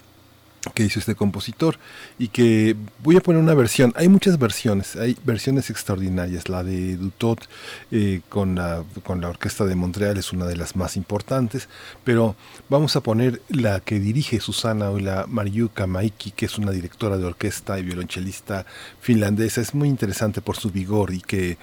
[0.74, 1.78] que hizo este compositor
[2.18, 6.98] y que voy a poner una versión, hay muchas versiones, hay versiones extraordinarias, la de
[6.98, 7.48] Dutot
[7.92, 11.70] eh, con, la, con la Orquesta de Montreal es una de las más importantes,
[12.04, 12.36] pero
[12.68, 17.18] vamos a poner la que dirige Susana o la Mariuka Maiki, que es una directora
[17.18, 18.66] de orquesta y violonchelista
[19.00, 21.58] finlandesa, es muy interesante por su vigor y que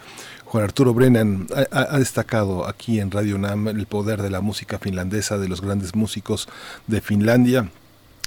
[0.47, 5.39] Juan Arturo Brennan ha, destacado aquí en Radio Nam el poder de la música finlandesa,
[5.39, 6.49] de los grandes músicos
[6.87, 7.69] de Finlandia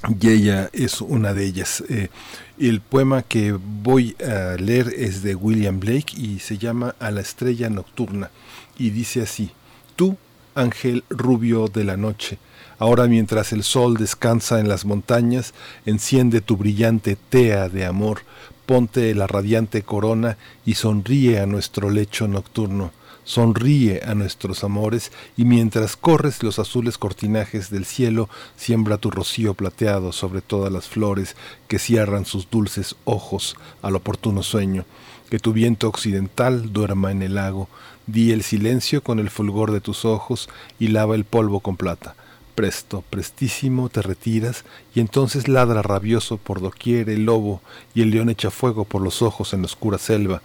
[0.07, 1.83] y ella es una de ellas.
[1.89, 2.09] Eh,
[2.57, 7.21] el poema que voy a leer es de William Blake y se llama A la
[7.21, 8.31] estrella nocturna
[8.77, 9.51] y dice así,
[9.95, 10.17] tú,
[10.55, 12.39] ángel rubio de la noche,
[12.79, 15.53] ahora mientras el sol descansa en las montañas,
[15.85, 18.21] enciende tu brillante tea de amor,
[18.69, 22.91] ponte la radiante corona y sonríe a nuestro lecho nocturno
[23.23, 29.55] sonríe a nuestros amores y mientras corres los azules cortinajes del cielo, siembra tu rocío
[29.55, 31.35] plateado sobre todas las flores
[31.67, 34.85] que cierran sus dulces ojos al oportuno sueño.
[35.31, 37.69] Que tu viento occidental duerma en el lago,
[38.07, 40.47] di el silencio con el fulgor de tus ojos
[40.79, 42.15] y lava el polvo con plata
[42.59, 47.61] presto, prestísimo te retiras, y entonces ladra rabioso por doquier el lobo,
[47.93, 50.41] y el león echa fuego por los ojos en la oscura selva.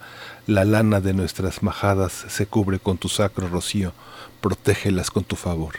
[0.47, 3.91] La lana de nuestras majadas se cubre con tu sacro rocío,
[4.39, 5.73] protégelas con tu favor.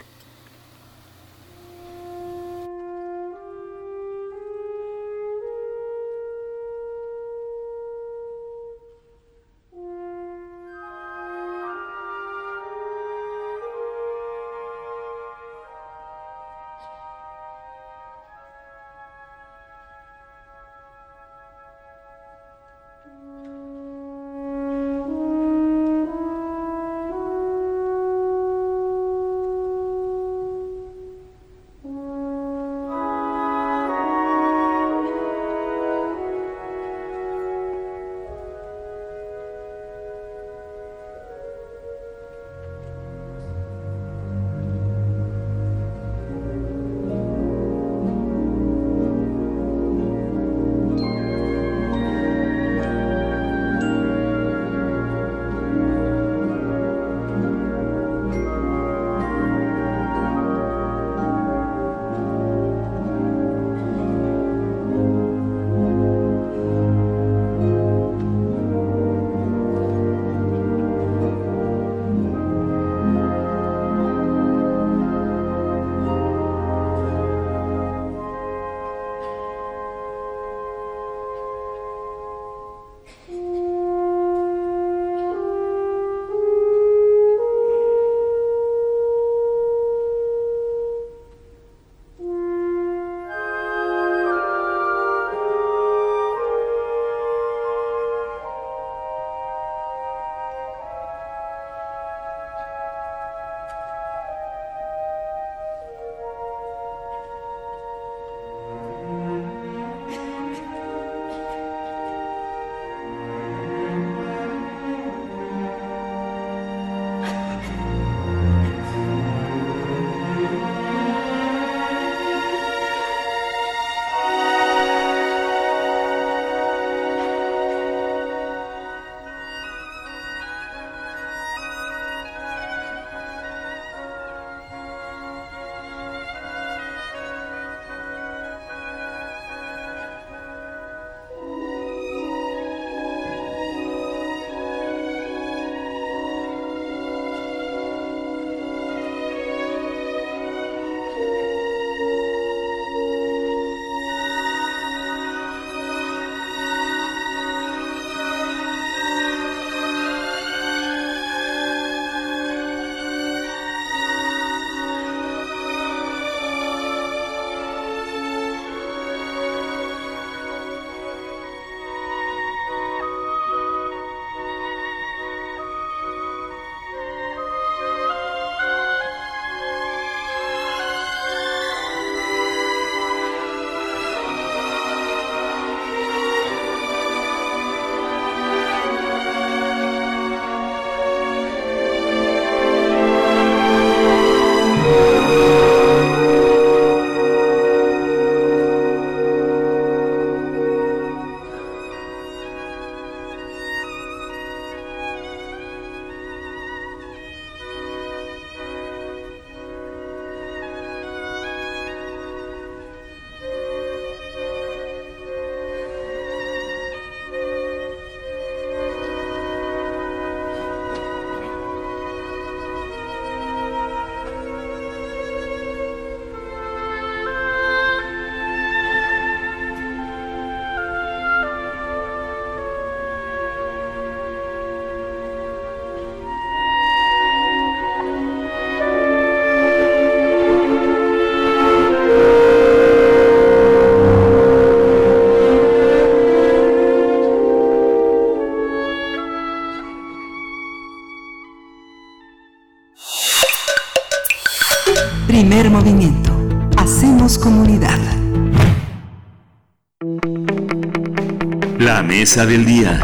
[262.45, 263.01] Del día.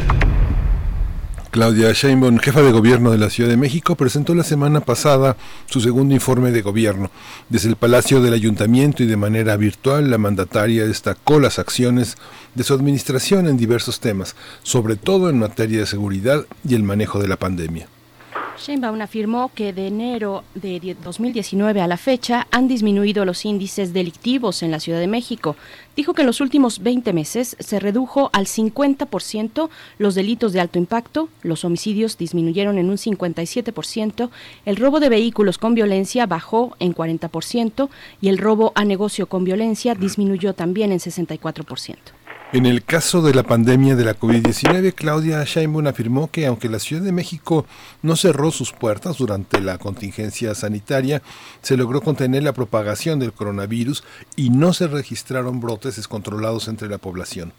[1.50, 5.80] Claudia Sheinbaum, jefa de gobierno de la Ciudad de México, presentó la semana pasada su
[5.80, 7.10] segundo informe de gobierno.
[7.48, 12.18] Desde el Palacio del Ayuntamiento y de manera virtual, la mandataria destacó las acciones
[12.54, 17.18] de su administración en diversos temas, sobre todo en materia de seguridad y el manejo
[17.18, 17.88] de la pandemia.
[18.58, 24.62] Sheinbaum afirmó que de enero de 2019 a la fecha han disminuido los índices delictivos
[24.62, 25.56] en la Ciudad de México.
[25.96, 29.68] Dijo que en los últimos 20 meses se redujo al 50%
[29.98, 34.30] los delitos de alto impacto, los homicidios disminuyeron en un 57%,
[34.64, 37.88] el robo de vehículos con violencia bajó en 40%
[38.20, 41.96] y el robo a negocio con violencia disminuyó también en 64%.
[42.52, 46.80] En el caso de la pandemia de la COVID-19, Claudia Sheinbaum afirmó que aunque la
[46.80, 47.64] Ciudad de México
[48.02, 51.22] no cerró sus puertas durante la contingencia sanitaria,
[51.62, 54.04] se logró contener la propagación del coronavirus
[54.36, 57.54] y no se registraron brotes descontrolados entre la población.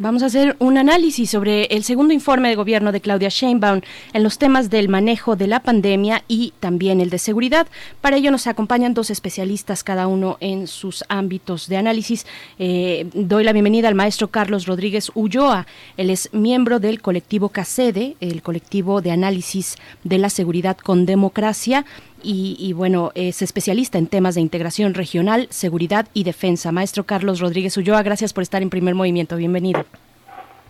[0.00, 3.80] Vamos a hacer un análisis sobre el segundo informe de gobierno de Claudia Sheinbaum
[4.12, 7.66] en los temas del manejo de la pandemia y también el de seguridad.
[8.00, 12.26] Para ello nos acompañan dos especialistas, cada uno en sus ámbitos de análisis.
[12.60, 15.66] Eh, doy la bienvenida al maestro Carlos Rodríguez Ulloa.
[15.96, 21.84] Él es miembro del colectivo CACEDE, el colectivo de análisis de la seguridad con democracia.
[22.22, 26.72] Y, y, bueno, es especialista en temas de integración regional, seguridad y defensa.
[26.72, 29.36] Maestro Carlos Rodríguez Ulloa, gracias por estar en primer movimiento.
[29.36, 29.84] Bienvenido.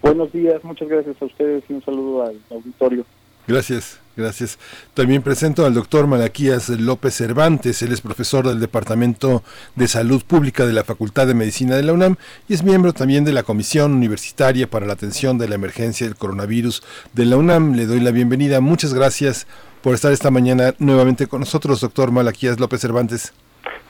[0.03, 3.05] Buenos días, muchas gracias a ustedes y un saludo al auditorio.
[3.49, 4.59] Gracias, gracias.
[4.93, 7.81] También presento al doctor Malaquías López Cervantes.
[7.81, 9.43] Él es profesor del Departamento
[9.75, 12.16] de Salud Pública de la Facultad de Medicina de la UNAM
[12.47, 16.16] y es miembro también de la Comisión Universitaria para la Atención de la Emergencia del
[16.16, 16.83] Coronavirus
[17.15, 17.75] de la UNAM.
[17.75, 18.61] Le doy la bienvenida.
[18.61, 19.47] Muchas gracias
[19.82, 23.32] por estar esta mañana nuevamente con nosotros, doctor Malaquías López Cervantes.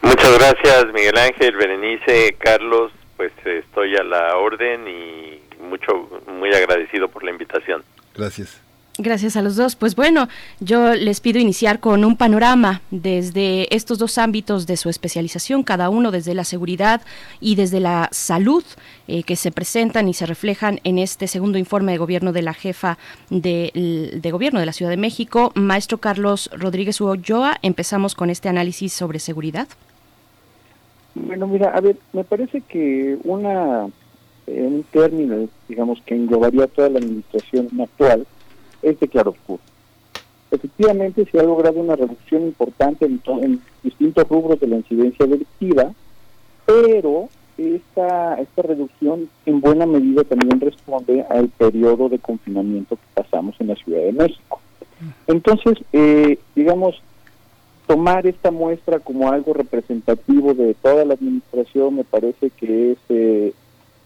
[0.01, 2.91] Muchas gracias, Miguel Ángel, Berenice, Carlos.
[3.17, 7.83] Pues estoy a la orden y mucho, muy agradecido por la invitación.
[8.15, 8.61] Gracias.
[9.01, 9.77] Gracias a los dos.
[9.77, 10.27] Pues bueno,
[10.59, 15.89] yo les pido iniciar con un panorama desde estos dos ámbitos de su especialización, cada
[15.89, 16.99] uno desde la seguridad
[17.39, 18.65] y desde la salud,
[19.07, 22.53] eh, que se presentan y se reflejan en este segundo informe de gobierno de la
[22.53, 22.97] jefa
[23.29, 23.71] de,
[24.33, 25.53] gobierno de la Ciudad de México.
[25.55, 29.69] Maestro Carlos Rodríguez Ulloa, empezamos con este análisis sobre seguridad.
[31.15, 33.87] Bueno, mira, a ver, me parece que una,
[34.45, 38.27] un término, digamos, que englobaría toda la administración actual,
[38.81, 39.61] es de claroscuro.
[40.51, 45.93] Efectivamente, se ha logrado una reducción importante en, en, distintos rubros de la incidencia delictiva,
[46.65, 53.55] pero esta, esta reducción en buena medida también responde al periodo de confinamiento que pasamos
[53.59, 54.59] en la Ciudad de México.
[55.27, 57.01] Entonces, eh, digamos,
[57.87, 63.53] tomar esta muestra como algo representativo de toda la administración me parece que es, eh,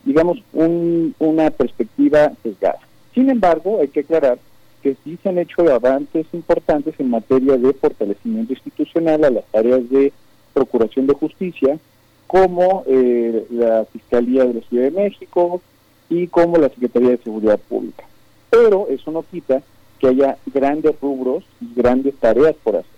[0.04, 2.80] digamos, un, una perspectiva sesgada.
[3.14, 4.40] Sin embargo, hay que aclarar
[4.84, 9.90] que sí se han hecho avances importantes en materia de fortalecimiento institucional a las áreas
[9.90, 10.12] de
[10.54, 11.80] procuración de justicia,
[12.28, 15.62] como eh, la Fiscalía de la Ciudad de México
[16.10, 18.04] y como la Secretaría de Seguridad Pública.
[18.50, 19.64] Pero eso no quita
[20.00, 22.92] que haya grandes rubros y grandes tareas por hacer.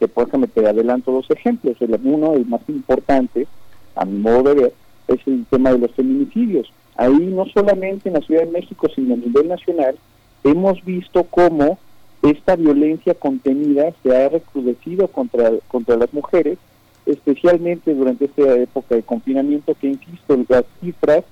[0.00, 1.76] Que por ejemplo, te adelanto dos ejemplos.
[1.80, 3.46] El uno, el más importante,
[3.94, 4.72] a mi modo de ver,
[5.06, 6.72] es el tema de los feminicidios.
[6.96, 9.96] Ahí no solamente en la Ciudad de México, sino a nivel nacional,
[10.44, 11.78] hemos visto cómo
[12.22, 16.58] esta violencia contenida se ha recrudecido contra, contra las mujeres,
[17.06, 21.24] especialmente durante esta época de confinamiento, que insisto, las cifras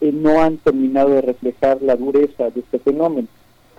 [0.00, 3.28] eh, no han terminado de reflejar la dureza de este fenómeno.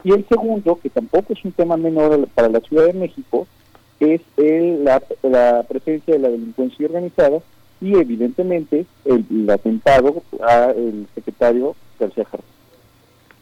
[0.03, 3.47] Y el segundo, que tampoco es un tema menor para la Ciudad de México,
[3.99, 7.39] es el, la, la, presencia de la delincuencia organizada
[7.79, 12.47] y evidentemente el, el atentado al secretario García Jardim.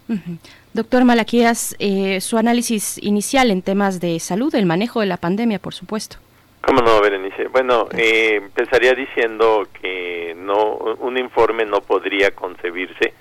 [0.10, 0.38] Uh.
[0.74, 5.58] Doctor Malaquías, eh, su análisis inicial en temas de salud, el manejo de la pandemia,
[5.58, 6.18] por supuesto.
[6.62, 7.48] ¿Cómo no, Berenice?
[7.48, 13.14] Bueno, eh, empezaría diciendo que no un informe no podría concebirse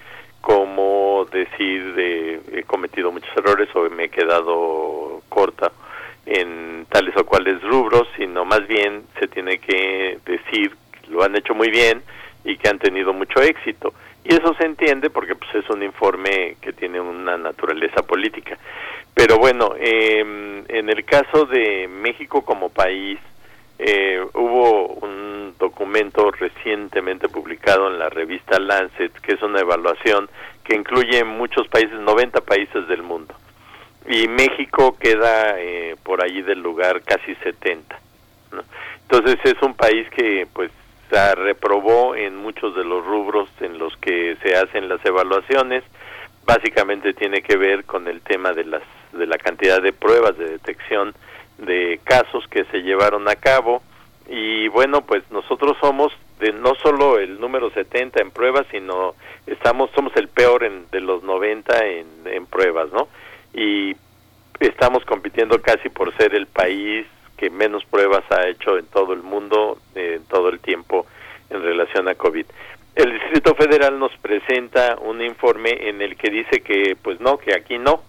[0.43, 5.73] como decir de he cometido muchos errores o me he quedado corta
[6.27, 11.35] en tales o cuales rubros, sino más bien se tiene que decir que lo han
[11.37, 12.03] hecho muy bien
[12.45, 13.95] y que han tenido mucho éxito.
[14.29, 18.59] Y eso se entiende porque pues, es un informe que tiene una naturaleza política.
[19.15, 20.21] Pero bueno, eh,
[20.69, 23.19] en el caso de México como país,
[23.79, 30.29] eh, hubo un documento recientemente publicado en la revista Lancet, que es una evaluación
[30.63, 33.35] que incluye muchos países, 90 países del mundo.
[34.07, 37.99] Y México queda eh, por allí del lugar casi 70.
[38.53, 38.63] ¿no?
[39.11, 40.71] Entonces es un país que pues
[41.11, 45.85] reprobó en muchos de los rubros en los que se hacen las evaluaciones.
[46.45, 50.51] Básicamente tiene que ver con el tema de las de la cantidad de pruebas de
[50.51, 51.15] detección
[51.59, 53.83] de casos que se llevaron a cabo
[54.29, 59.15] y bueno, pues nosotros somos de no solo el número 70 en pruebas, sino
[59.47, 63.09] estamos somos el peor en, de los 90 en, en pruebas, ¿no?
[63.55, 63.97] Y
[64.61, 67.07] estamos compitiendo casi por ser el país
[67.39, 71.07] que menos pruebas ha hecho en todo el mundo en todo el tiempo
[71.49, 72.45] en relación a COVID.
[72.95, 77.55] El Distrito Federal nos presenta un informe en el que dice que pues no, que
[77.55, 78.03] aquí no,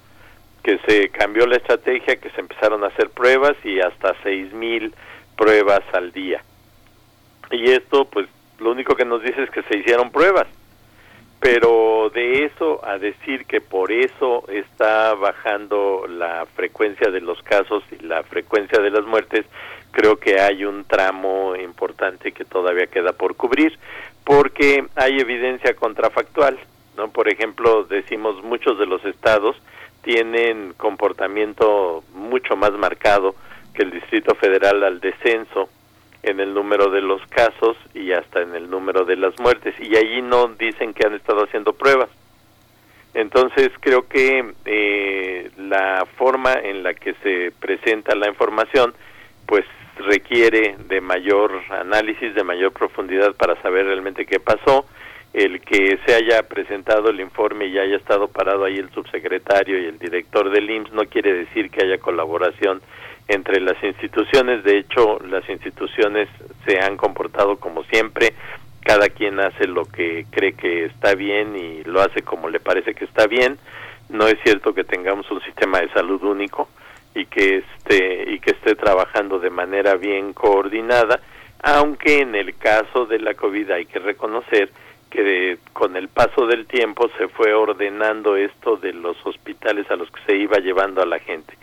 [0.64, 4.94] que se cambió la estrategia, que se empezaron a hacer pruebas y hasta seis mil
[5.38, 6.44] pruebas al día.
[7.52, 8.28] Y esto pues
[8.60, 10.48] lo único que nos dice es que se hicieron pruebas
[11.40, 17.84] pero de eso a decir que por eso está bajando la frecuencia de los casos
[17.92, 19.46] y la frecuencia de las muertes,
[19.92, 23.78] creo que hay un tramo importante que todavía queda por cubrir,
[24.26, 26.60] porque hay evidencia contrafactual,
[26.98, 27.10] ¿no?
[27.10, 29.56] Por ejemplo, decimos muchos de los estados
[30.02, 33.36] tienen comportamiento mucho más marcado
[33.74, 35.70] que el Distrito Federal al descenso
[36.24, 39.76] en el número de los casos y hasta en el número de las muertes.
[39.80, 42.10] Y allí no dicen que han estado haciendo pruebas.
[43.14, 48.94] Entonces creo que eh, la forma en la que se presenta la información
[49.48, 49.66] pues
[49.98, 54.86] requiere de mayor análisis de mayor profundidad para saber realmente qué pasó.
[55.34, 59.86] El que se haya presentado el informe y haya estado parado ahí el subsecretario y
[59.86, 62.82] el director del IMSS no quiere decir que haya colaboración
[63.30, 64.64] entre las instituciones.
[64.64, 66.28] De hecho, las instituciones
[66.66, 68.34] se han comportado como siempre.
[68.82, 72.96] Cada quien hace lo que cree que está bien y lo hace como le parece
[72.96, 73.58] que está bien.
[74.10, 76.68] No es cierto que tengamos un sistema de salud único
[77.14, 81.20] y que esté y que esté trabajando de manera bien coordinada,
[81.62, 84.72] aunque en el caso de la COVID hay que reconocer
[85.12, 90.10] que con el paso del tiempo se fue ordenando esto de los hospitales a los
[90.12, 91.54] que se iba llevando a la gente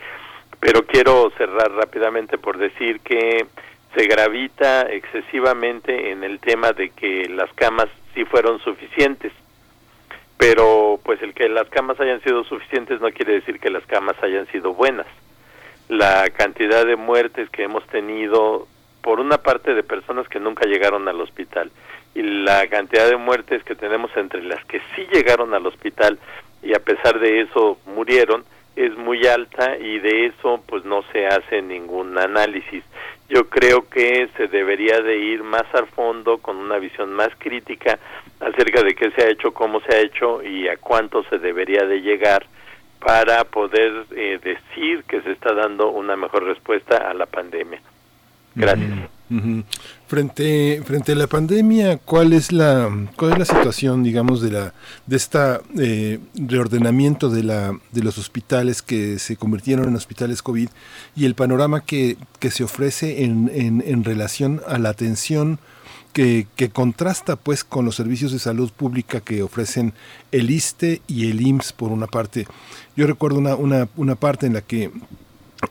[0.67, 3.47] pero quiero cerrar rápidamente por decir que
[3.95, 9.33] se gravita excesivamente en el tema de que las camas sí fueron suficientes,
[10.37, 14.21] pero pues el que las camas hayan sido suficientes no quiere decir que las camas
[14.25, 15.07] hayan sido buenas.
[15.89, 18.67] La cantidad de muertes que hemos tenido
[19.03, 21.71] por una parte de personas que nunca llegaron al hospital
[22.13, 26.19] y la cantidad de muertes que tenemos entre las que sí llegaron al hospital
[26.61, 28.45] y a pesar de eso murieron,
[28.77, 32.85] es muy alta y de eso pues no se hace ningún análisis.
[33.29, 37.99] Yo creo que se debería de ir más al fondo con una visión más crítica
[38.39, 41.85] acerca de qué se ha hecho, cómo se ha hecho y a cuánto se debería
[41.87, 42.47] de llegar
[43.01, 47.81] para poder eh, decir que se está dando una mejor respuesta a la pandemia.
[48.55, 48.91] Gracias.
[50.09, 54.73] Frente, frente a la pandemia, ¿cuál es la, cuál es la situación, digamos, de la,
[55.05, 60.69] de esta eh, reordenamiento de la, de los hospitales que se convirtieron en hospitales COVID
[61.17, 65.59] y el panorama que, que se ofrece en, en, en relación a la atención
[66.13, 69.93] que, que, contrasta pues con los servicios de salud pública que ofrecen
[70.31, 72.47] el ISTE y el IMSS por una parte.
[72.97, 74.93] Yo recuerdo una, una, una parte en la que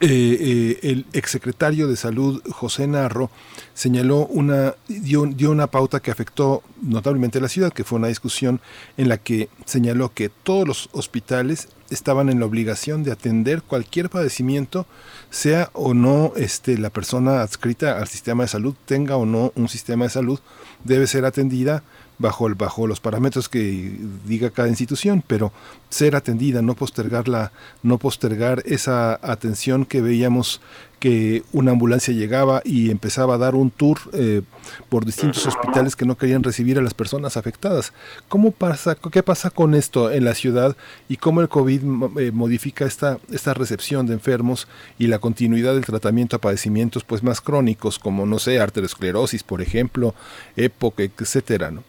[0.02, 3.30] eh, eh, el exsecretario de Salud, José Narro,
[3.74, 8.08] señaló una, dio, dio, una pauta que afectó notablemente a la ciudad, que fue una
[8.08, 8.62] discusión
[8.98, 14.10] en la que señaló que todos los hospitales estaban en la obligación de atender cualquier
[14.10, 14.86] padecimiento,
[15.30, 19.70] sea o no este, la persona adscrita al sistema de salud, tenga o no un
[19.70, 20.40] sistema de salud,
[20.84, 21.84] debe ser atendida
[22.18, 25.52] bajo, el, bajo los parámetros que diga cada institución, pero
[25.90, 27.52] ser atendida, no postergarla,
[27.84, 30.62] no postergar esa atención que veíamos
[31.00, 34.42] que una ambulancia llegaba y empezaba a dar un tour eh,
[34.90, 37.94] por distintos hospitales que no querían recibir a las personas afectadas.
[38.28, 40.76] ¿Cómo pasa, qué pasa con esto en la ciudad
[41.08, 41.82] y cómo el COVID
[42.20, 47.24] eh, modifica esta, esta recepción de enfermos y la continuidad del tratamiento a padecimientos pues
[47.24, 50.16] más crónicos como no sé, arteriosclerosis, por ejemplo,
[50.56, 51.84] época, etcétera, ¿no?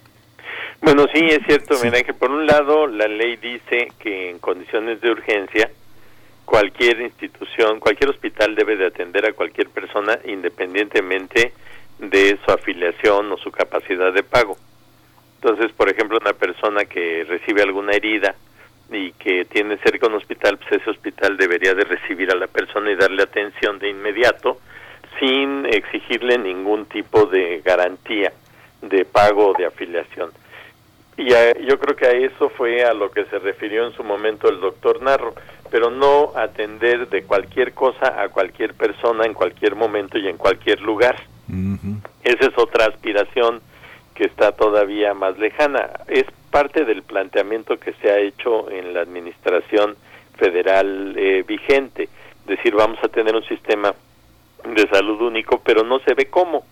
[0.80, 5.00] Bueno, sí, es cierto, mira que por un lado la ley dice que en condiciones
[5.00, 5.70] de urgencia
[6.44, 11.52] cualquier institución, cualquier hospital debe de atender a cualquier persona independientemente
[11.98, 14.56] de su afiliación o su capacidad de pago.
[15.36, 18.34] Entonces, por ejemplo, una persona que recibe alguna herida
[18.90, 22.90] y que tiene cerca un hospital, pues ese hospital debería de recibir a la persona
[22.90, 24.60] y darle atención de inmediato
[25.18, 28.32] sin exigirle ningún tipo de garantía
[28.82, 30.30] de pago o de afiliación.
[31.16, 34.48] Y yo creo que a eso fue a lo que se refirió en su momento
[34.48, 35.34] el doctor Narro,
[35.70, 40.80] pero no atender de cualquier cosa a cualquier persona en cualquier momento y en cualquier
[40.82, 41.16] lugar.
[42.22, 43.60] Esa es otra aspiración
[44.14, 45.88] que está todavía más lejana.
[46.08, 49.96] Es parte del planteamiento que se ha hecho en la administración
[50.36, 52.04] federal eh, vigente.
[52.40, 53.94] Es decir, vamos a tener un sistema
[54.64, 56.64] de salud único, pero no se ve cómo.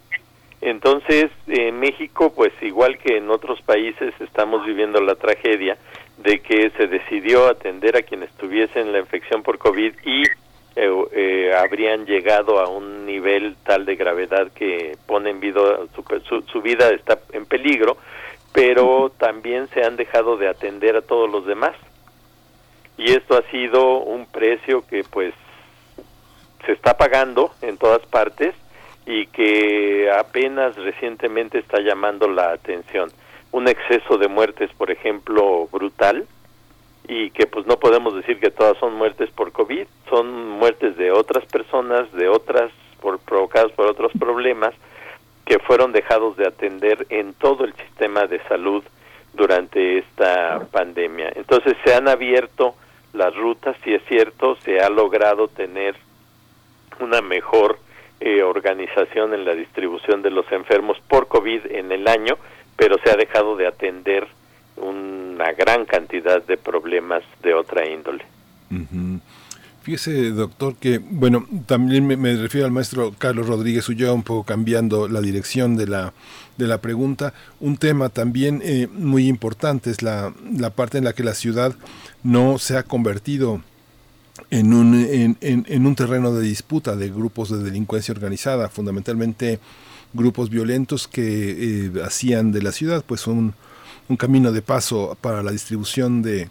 [0.65, 5.77] Entonces, en México, pues igual que en otros países, estamos viviendo la tragedia
[6.17, 11.53] de que se decidió atender a quienes tuviesen la infección por COVID y eh, eh,
[11.55, 15.61] habrían llegado a un nivel tal de gravedad que pone en vida,
[15.95, 17.99] su, su, vida está en peligro,
[18.55, 21.77] pero también se han dejado de atender a todos los demás.
[22.97, 25.35] Y esto ha sido un precio que pues
[26.65, 28.55] se está pagando en todas partes
[29.07, 33.11] y que apenas recientemente está llamando la atención.
[33.53, 36.27] Un exceso de muertes, por ejemplo, brutal,
[37.07, 41.11] y que pues no podemos decir que todas son muertes por COVID, son muertes de
[41.11, 44.75] otras personas, de otras por provocadas por otros problemas
[45.45, 48.83] que fueron dejados de atender en todo el sistema de salud
[49.35, 51.31] durante esta pandemia.
[51.35, 52.75] Entonces se han abierto
[53.13, 55.97] las rutas, si es cierto, se ha logrado tener
[57.01, 57.79] una mejor
[58.21, 62.37] eh, organización en la distribución de los enfermos por COVID en el año,
[62.77, 64.27] pero se ha dejado de atender
[64.77, 68.25] una gran cantidad de problemas de otra índole.
[69.83, 75.09] Fíjese, doctor, que, bueno, también me, refiero al maestro Carlos Rodríguez Ulloa, un poco cambiando
[75.09, 76.15] la dirección de la,
[76.57, 77.35] de la pregunta.
[77.61, 81.75] Un tema también eh, muy importante es la, la parte en la que la ciudad
[82.23, 83.61] no se ha convertido
[84.51, 89.61] en un, en, en, un terreno de disputa de grupos de delincuencia organizada, fundamentalmente
[90.13, 93.55] grupos violentos que eh, hacían de la ciudad pues un,
[94.09, 96.51] un camino de paso para la distribución de,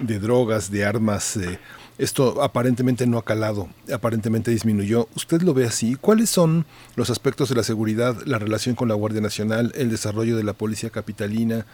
[0.00, 1.36] de drogas, de armas.
[1.36, 1.58] Eh,
[1.98, 5.08] esto aparentemente no ha calado, aparentemente disminuyó.
[5.14, 5.96] ¿Usted lo ve así?
[5.96, 10.36] ¿Cuáles son los aspectos de la seguridad, la relación con la Guardia Nacional, el desarrollo
[10.36, 11.64] de la Policía Capitalina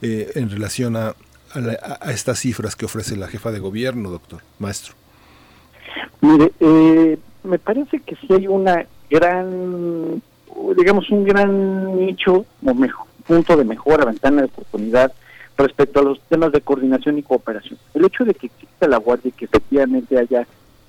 [0.00, 1.16] eh, en relación a,
[1.54, 5.01] a, estas cifras que ofrece la jefa de gobierno, doctor, maestro?
[6.20, 10.22] Mire, eh, me parece que sí hay una gran,
[10.76, 15.12] digamos, un gran nicho o mejor, punto de mejora, ventana de oportunidad
[15.56, 17.78] respecto a los temas de coordinación y cooperación.
[17.94, 20.46] El hecho de que exista la Guardia y que efectivamente haya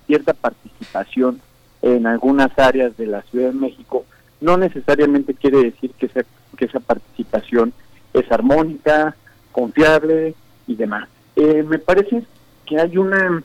[0.07, 1.41] cierta participación
[1.81, 4.05] en algunas áreas de la Ciudad de México
[4.43, 6.21] no necesariamente quiere decir que esa,
[6.57, 7.73] que esa participación
[8.13, 9.15] es armónica,
[9.53, 10.35] confiable
[10.67, 11.07] y demás.
[11.37, 12.23] Eh, me parece
[12.65, 13.41] que hay una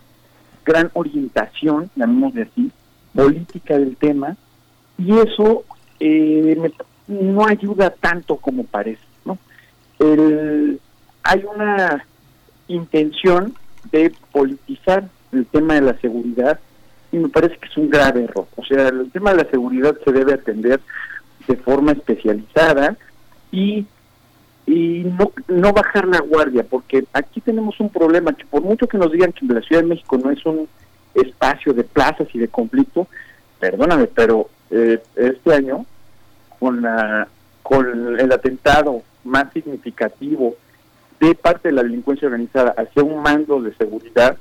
[0.68, 2.70] gran orientación, llamémosle así,
[3.14, 4.36] política del tema
[4.98, 5.64] y eso
[5.98, 6.70] eh,
[7.06, 9.02] no ayuda tanto como parece.
[9.24, 9.38] ¿no?
[9.98, 10.78] El,
[11.22, 12.05] hay una
[12.68, 13.55] intención
[13.90, 16.60] de politizar el tema de la seguridad
[17.10, 18.47] y me parece que es un grave error.
[18.56, 20.80] O sea, el tema de la seguridad se debe atender
[21.47, 22.97] de forma especializada
[23.50, 23.86] y,
[24.68, 28.98] y no, no bajar la guardia, porque aquí tenemos un problema que por mucho que
[28.98, 30.68] nos digan que la Ciudad de México no es un
[31.14, 33.06] espacio de plazas y de conflicto,
[33.58, 35.86] perdóname, pero eh, este año
[36.58, 37.28] con la
[37.62, 40.55] con el atentado más significativo
[41.18, 44.36] de parte de la delincuencia organizada hacia un mando de seguridad,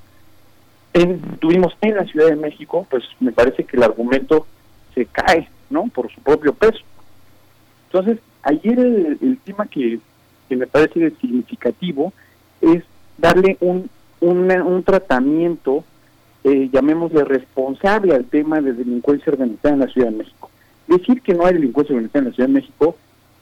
[0.93, 4.45] en, tuvimos en la Ciudad de México, pues me parece que el argumento
[4.93, 5.88] se cae, ¿no?
[5.88, 6.80] Por su propio peso.
[7.85, 9.99] Entonces, ayer el, tema que,
[10.56, 12.14] me parece significativo
[12.61, 12.84] es
[13.17, 13.90] darle un,
[14.22, 15.84] un, tratamiento,
[16.43, 20.50] eh, llamémosle responsable al tema de delincuencia organizada en la Ciudad de México.
[20.88, 22.95] Decir que no hay delincuencia organizada en la Ciudad de México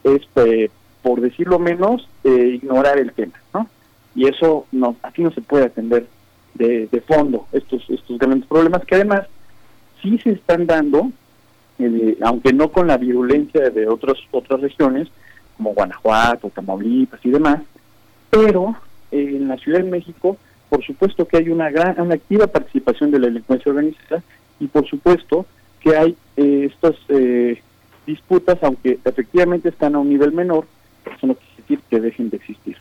[0.04, 0.70] es eh,
[1.06, 3.70] por decirlo menos, eh, ignorar el tema, ¿no?
[4.16, 6.08] Y eso no, aquí no se puede atender
[6.56, 9.28] de, fondo estos estos grandes problemas que además
[10.02, 11.12] sí se están dando,
[11.78, 15.08] eh, aunque no con la virulencia de otras otras regiones
[15.58, 17.62] como Guanajuato, Tamaulipas y demás,
[18.30, 18.76] pero
[19.12, 20.38] eh, en la Ciudad de México,
[20.70, 24.24] por supuesto que hay una gran, una activa participación de la delincuencia organizada
[24.60, 25.46] y por supuesto
[25.80, 26.96] que hay estas
[28.06, 30.66] disputas, aunque efectivamente están a un nivel menor,
[31.16, 32.78] eso no quiere que dejen de existir.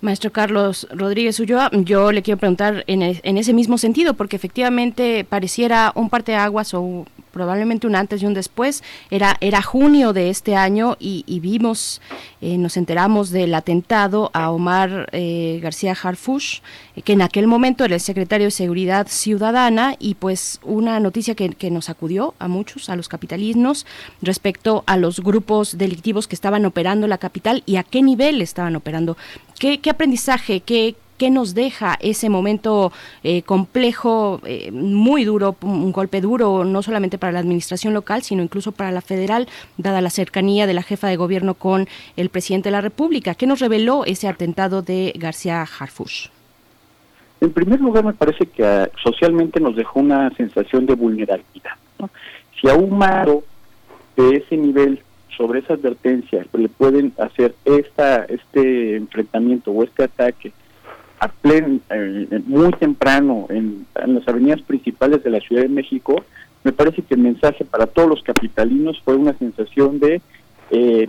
[0.00, 5.26] Maestro Carlos Rodríguez Ulloa, yo le quiero preguntar en, en, ese mismo sentido, porque efectivamente
[5.28, 8.82] pareciera un parteaguas o probablemente un antes y un después.
[9.10, 12.00] Era, era junio de este año y, vimos,
[12.40, 16.60] eh, nos enteramos del atentado a Omar eh, García Harfush,
[16.96, 21.34] eh, que en aquel momento era el secretario de Seguridad Ciudadana y pues una noticia
[21.34, 23.84] que, nos acudió a muchos, a los capitalinos,
[24.22, 28.40] respecto a los grupos delictivos que estaban operando en la capital y a qué nivel
[28.40, 29.18] estaban operando.
[29.58, 35.92] ¿Qué, qué aprendizaje, qué, qué nos deja ese momento eh, complejo, eh, muy duro, un
[35.92, 40.10] golpe duro, no solamente para la administración local, sino incluso para la federal, dada la
[40.10, 43.34] cercanía de la jefa de gobierno con el presidente de la República.
[43.34, 46.28] ¿Qué nos reveló ese atentado de García Harfush?
[47.40, 51.72] En primer lugar, me parece que ah, socialmente nos dejó una sensación de vulnerabilidad.
[52.60, 53.44] Si a un maro
[54.16, 55.02] de ese nivel,
[55.36, 60.52] sobre esa advertencia, le pueden hacer esta este enfrentamiento o este ataque
[61.18, 66.22] a plen, eh, muy temprano en, en las avenidas principales de la Ciudad de México,
[66.64, 70.20] me parece que el mensaje para todos los capitalinos fue una sensación de
[70.70, 71.08] eh,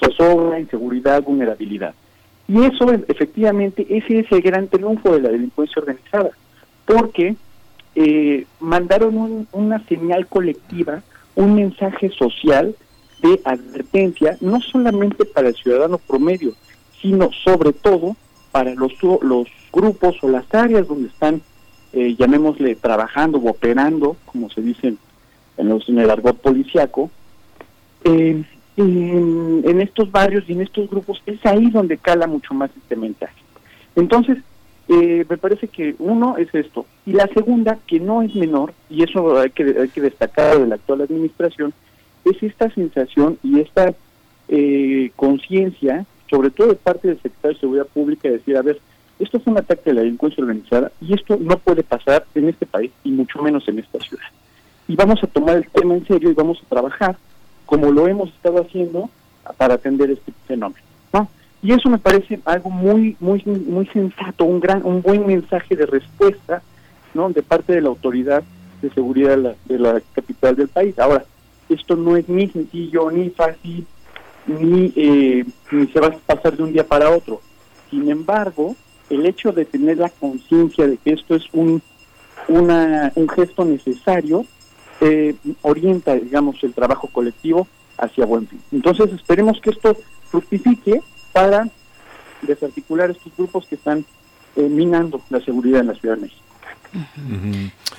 [0.00, 1.94] zozobra, inseguridad, vulnerabilidad.
[2.46, 6.30] Y eso, efectivamente, ese es el gran triunfo de la delincuencia organizada,
[6.84, 7.36] porque
[7.94, 11.02] eh, mandaron un- una señal colectiva,
[11.34, 12.74] un mensaje social
[13.22, 16.52] de advertencia, no solamente para el ciudadano promedio,
[17.00, 18.16] sino sobre todo
[18.52, 21.40] para los, los grupos o las áreas donde están,
[21.92, 24.94] eh, llamémosle, trabajando o operando, como se dice
[25.56, 27.10] en, los, en el argot policiaco,
[28.04, 28.44] eh,
[28.76, 33.34] en, estos barrios y en estos grupos es ahí donde cala mucho más este mensaje.
[33.96, 34.38] Entonces,
[34.88, 36.86] eh, me parece que uno es esto.
[37.06, 40.66] Y la segunda, que no es menor, y eso hay que, hay que destacar de
[40.66, 41.72] la actual administración,
[42.24, 43.94] es esta sensación y esta
[44.48, 48.80] eh, conciencia, sobre todo de parte del secretario de Seguridad Pública, de decir, a ver,
[49.18, 52.64] esto fue un ataque a la delincuencia organizada y esto no puede pasar en este
[52.64, 54.24] país y mucho menos en esta ciudad.
[54.88, 57.18] Y vamos a tomar el tema en serio y vamos a trabajar
[57.66, 59.10] como lo hemos estado haciendo
[59.58, 60.82] para atender este fenómeno.
[61.12, 61.28] ¿no?
[61.62, 65.84] Y eso me parece algo muy, muy, muy sensato, un gran, un buen mensaje de
[65.84, 66.62] respuesta,
[67.12, 67.28] ¿no?
[67.28, 68.42] De parte de la autoridad
[68.80, 70.98] de seguridad de la, de la capital del país.
[70.98, 71.24] Ahora,
[71.68, 73.86] esto no es ni sencillo, ni fácil,
[74.46, 77.40] ni, eh, ni se va a pasar de un día para otro.
[77.90, 78.76] Sin embargo,
[79.10, 81.82] el hecho de tener la conciencia de que esto es un,
[82.48, 84.44] una, un gesto necesario,
[85.00, 87.66] eh, orienta, digamos, el trabajo colectivo
[87.98, 88.60] hacia buen fin.
[88.72, 89.96] Entonces, esperemos que esto
[90.30, 91.68] fructifique para
[92.42, 94.04] desarticular estos grupos que están
[94.56, 96.42] eh, minando la seguridad en la Ciudad de México.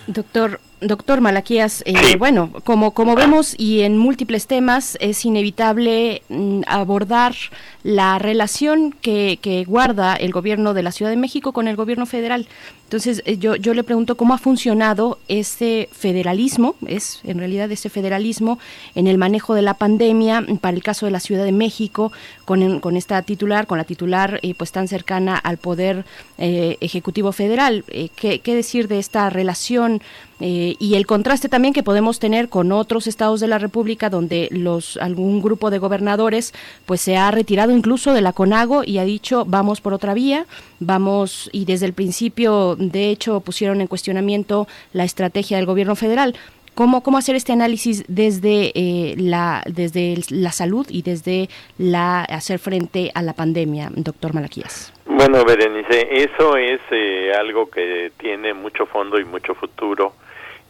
[0.07, 6.61] Doctor, doctor Malaquías, eh, bueno, como, como vemos y en múltiples temas es inevitable mm,
[6.67, 7.35] abordar
[7.83, 12.05] la relación que, que guarda el gobierno de la Ciudad de México con el gobierno
[12.05, 12.47] federal.
[12.85, 17.89] Entonces, eh, yo, yo le pregunto cómo ha funcionado ese federalismo, es en realidad ese
[17.89, 18.59] federalismo
[18.93, 22.11] en el manejo de la pandemia, para el caso de la Ciudad de México,
[22.45, 26.05] con, con esta titular, con la titular eh, pues tan cercana al Poder
[26.37, 27.83] Ejecutivo Federal.
[28.15, 30.01] ¿qué, ¿Qué decir de esta relación?
[30.39, 34.47] Eh, y el contraste también que podemos tener con otros estados de la República donde
[34.51, 36.53] los algún grupo de gobernadores
[36.85, 40.45] pues se ha retirado incluso de la CONAGO y ha dicho vamos por otra vía,
[40.79, 46.35] vamos y desde el principio de hecho pusieron en cuestionamiento la estrategia del gobierno federal.
[46.75, 51.47] ¿Cómo, cómo hacer este análisis desde eh, la desde la salud y desde
[51.77, 54.91] la hacer frente a la pandemia, doctor Malaquías?
[55.05, 60.13] Bueno, Berenice, eso es eh, algo que tiene mucho fondo y mucho futuro,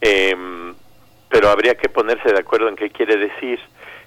[0.00, 0.34] eh,
[1.28, 3.58] pero habría que ponerse de acuerdo en qué quiere decir.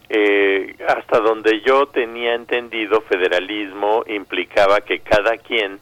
[0.10, 5.80] Eh, hasta donde yo tenía entendido, federalismo implicaba que cada quien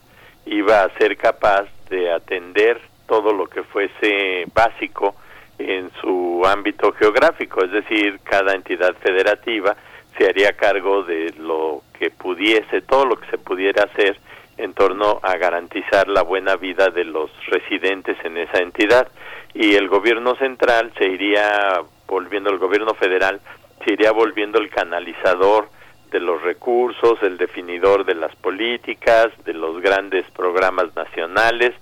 [0.47, 5.15] iba a ser capaz de atender todo lo que fuese básico
[5.59, 9.75] en su ámbito geográfico, es decir, cada entidad federativa
[10.17, 14.17] se haría cargo de lo que pudiese, todo lo que se pudiera hacer
[14.57, 19.07] en torno a garantizar la buena vida de los residentes en esa entidad
[19.55, 23.39] y el gobierno central se iría volviendo el gobierno federal
[23.83, 25.69] se iría volviendo el canalizador
[26.11, 31.73] de los recursos, el definidor de las políticas, de los grandes programas nacionales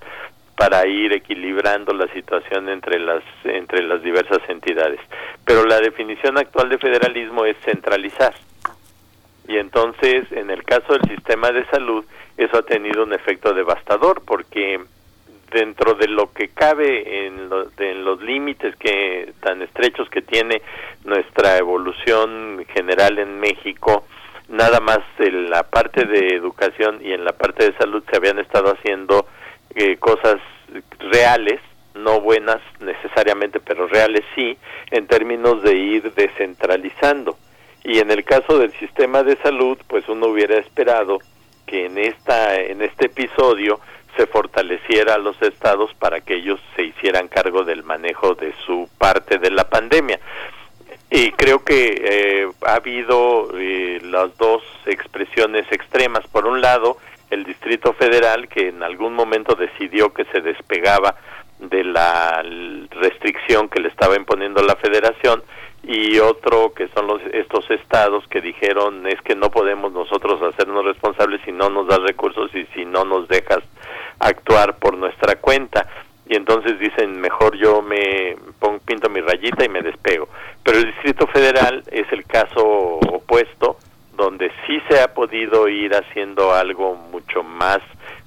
[0.56, 5.00] para ir equilibrando la situación entre las entre las diversas entidades.
[5.46, 8.34] Pero la definición actual de federalismo es centralizar.
[9.48, 12.06] Y entonces, en el caso del sistema de salud,
[12.38, 14.80] eso ha tenido un efecto devastador porque
[15.54, 20.22] dentro de lo que cabe en, lo- de- en los límites que tan estrechos que
[20.22, 20.62] tiene
[21.06, 24.06] nuestra evolución general en México,
[24.50, 28.40] nada más en la parte de educación y en la parte de salud se habían
[28.40, 29.26] estado haciendo
[29.76, 30.38] eh, cosas
[31.00, 31.60] reales,
[31.96, 34.58] no buenas necesariamente, pero reales sí,
[34.92, 37.38] en términos de ir descentralizando.
[37.84, 41.20] Y en el caso del sistema de salud, pues uno hubiera esperado
[41.68, 43.80] que en esta en este episodio
[44.18, 48.90] se fortaleciera a los estados para que ellos se hicieran cargo del manejo de su
[48.98, 50.20] parte de la pandemia.
[51.10, 56.26] Y creo que eh, ha habido eh, las dos expresiones extremas.
[56.28, 56.98] Por un lado,
[57.30, 61.16] el, dis- Distrito Federal que en algún momento decidió que se despegaba
[61.70, 62.44] de la
[62.92, 65.44] restricción que le estaba imponiendo la federación
[65.84, 70.86] y otro que son los estos estados que dijeron es que no podemos nosotros hacernos
[70.86, 73.60] responsables si no nos das recursos y si no nos dejas
[74.20, 75.86] actuar por nuestra cuenta
[76.26, 80.30] y entonces dicen mejor yo me pongo, pinto mi rayita y me despego
[80.64, 83.78] pero el Distrito Federal es el caso opuesto
[84.16, 87.80] donde sí se ha podido ir haciendo algo mucho más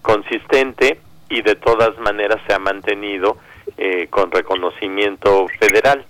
[0.03, 3.39] consistente y de todas maneras se ha mantenido
[3.77, 6.05] eh, con reconocimiento federal.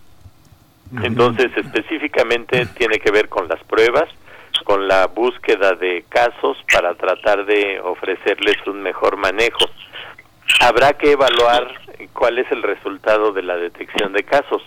[1.02, 4.08] Entonces, específicamente tiene que ver con las pruebas,
[4.64, 9.66] con la búsqueda de casos para tratar de ofrecerles un mejor manejo.
[10.60, 11.74] Habrá que evaluar
[12.12, 14.62] cuál es el resultado de la detección de casos.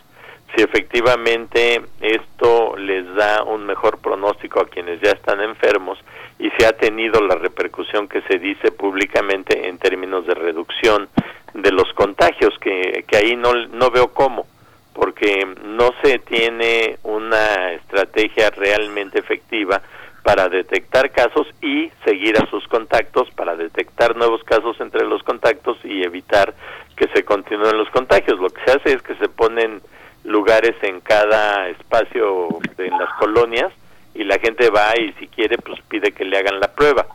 [0.56, 6.00] Si efectivamente esto les da un mejor pronóstico a quienes ya están enfermos
[6.40, 11.10] y si ha tenido la repercusión que se dice públicamente en términos de reducción
[11.54, 14.48] de los contagios, que, que ahí no, no veo cómo
[15.00, 19.82] porque no se tiene una estrategia realmente efectiva
[20.24, 25.78] para detectar casos y seguir a sus contactos, para detectar nuevos casos entre los contactos
[25.86, 26.54] y evitar
[26.98, 28.40] que se continúen los contagios.
[28.40, 29.82] Lo que se hace es que se ponen
[30.24, 33.72] lugares en cada espacio en las colonias
[34.14, 37.06] y la gente va y si quiere pues pide que le hagan la prueba.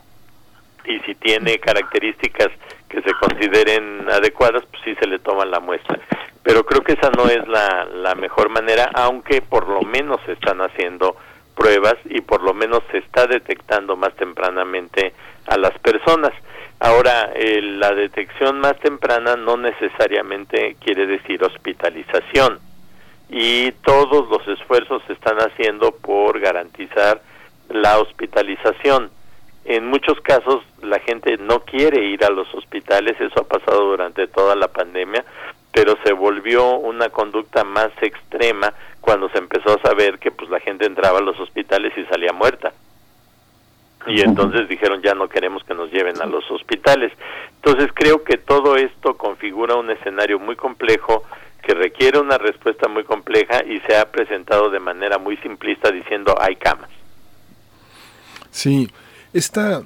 [0.85, 2.49] Y si tiene características
[2.89, 5.99] que se consideren adecuadas pues sí se le toma la muestra.
[6.43, 10.33] Pero creo que esa no es la, la mejor manera, aunque por lo menos se
[10.33, 11.15] están haciendo
[11.55, 15.13] pruebas y por lo menos se está detectando más tempranamente
[15.47, 16.33] a las personas.
[16.79, 22.59] Ahora, eh, la detección más temprana no necesariamente quiere decir hospitalización
[23.29, 27.21] y todos los esfuerzos se están haciendo por garantizar
[27.69, 29.09] la hospitalización.
[29.65, 34.27] En muchos casos la gente no quiere ir a los hospitales, eso ha pasado durante
[34.27, 35.25] toda la pandemia,
[35.71, 40.59] pero se volvió una conducta más extrema cuando se empezó a saber que pues la
[40.59, 42.73] gente entraba a los hospitales y salía muerta.
[44.07, 47.11] Y entonces dijeron ya no queremos que nos lleven a los hospitales.
[47.55, 51.23] Entonces creo que todo esto configura un escenario muy complejo
[51.65, 56.35] que requiere una respuesta muy compleja y se ha presentado de manera muy simplista diciendo
[56.39, 56.89] hay camas.
[58.51, 58.89] Sí,
[59.33, 59.81] esta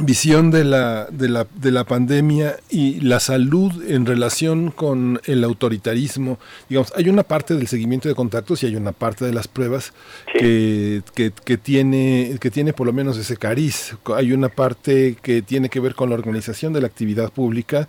[0.00, 5.44] visión de la, de, la, de la pandemia y la salud en relación con el
[5.44, 6.38] autoritarismo.
[6.68, 9.92] Digamos, hay una parte del seguimiento de contactos y hay una parte de las pruebas
[10.38, 13.96] que, que, que, tiene, que tiene por lo menos ese cariz.
[14.14, 17.88] Hay una parte que tiene que ver con la organización de la actividad pública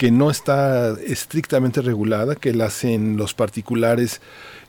[0.00, 4.22] que no está estrictamente regulada, que la hacen los particulares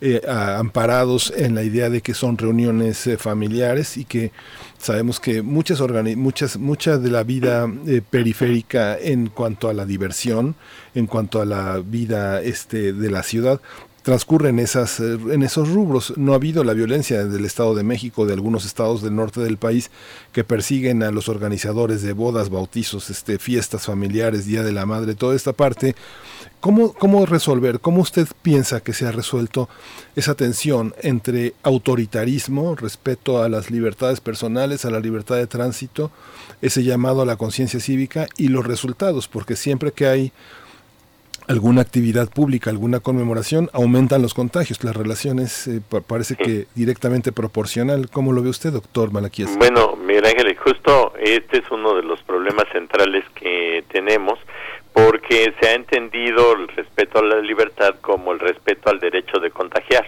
[0.03, 4.31] eh, amparados en la idea de que son reuniones eh, familiares y que
[4.79, 5.79] sabemos que muchas
[6.15, 10.55] muchas mucha de la vida eh, periférica en cuanto a la diversión,
[10.95, 13.61] en cuanto a la vida este de la ciudad
[14.03, 16.13] transcurren esas, eh, en esos rubros.
[16.17, 19.57] No ha habido la violencia del Estado de México, de algunos estados del norte del
[19.57, 19.91] país,
[20.31, 25.15] que persiguen a los organizadores de bodas, bautizos, este, fiestas familiares, Día de la Madre,
[25.15, 25.95] toda esta parte.
[26.59, 29.67] ¿Cómo, ¿Cómo resolver, cómo usted piensa que se ha resuelto
[30.15, 36.11] esa tensión entre autoritarismo, respeto a las libertades personales, a la libertad de tránsito,
[36.61, 39.27] ese llamado a la conciencia cívica y los resultados?
[39.27, 40.31] Porque siempre que hay
[41.47, 44.83] alguna actividad pública, alguna conmemoración, aumentan los contagios.
[44.83, 48.09] La relación es, eh, parece que directamente proporcional.
[48.09, 49.57] ¿Cómo lo ve usted, doctor Malaquías?
[49.57, 54.39] Bueno, Miguel Ángel, justo este es uno de los problemas centrales que tenemos,
[54.93, 59.51] porque se ha entendido el respeto a la libertad como el respeto al derecho de
[59.51, 60.05] contagiar.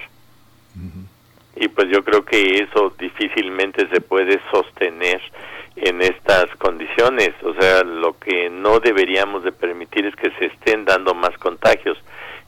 [1.56, 5.22] Y pues yo creo que eso difícilmente se puede sostener
[5.76, 7.32] en estas condiciones.
[7.44, 11.98] O sea, lo que no deberíamos de permitir es que se estén dando más contagios.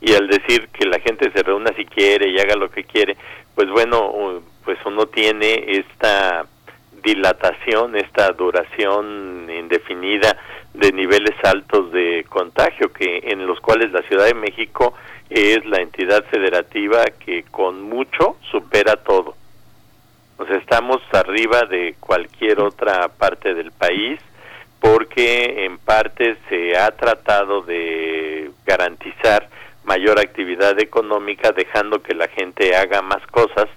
[0.01, 3.17] Y al decir que la gente se reúna si quiere y haga lo que quiere,
[3.55, 6.45] pues bueno, pues uno tiene esta
[7.03, 10.37] dilatación, esta duración indefinida
[10.73, 14.93] de niveles altos de contagio que en los cuales la Ciudad de México
[15.29, 19.35] es la entidad federativa que con mucho supera todo.
[20.38, 24.19] O sea, estamos arriba de cualquier otra parte del país
[24.80, 29.47] porque en parte se ha tratado de garantizar
[29.85, 33.67] mayor actividad económica dejando que la gente haga más cosas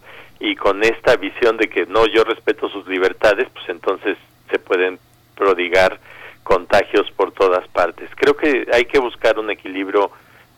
[0.41, 4.19] y con esta visión de que no yo respeto sus libertades pues entonces
[4.51, 4.99] se pueden
[5.37, 5.99] prodigar
[6.43, 8.11] contagios por todas partes.
[8.17, 10.11] Creo que hay que buscar un equilibrio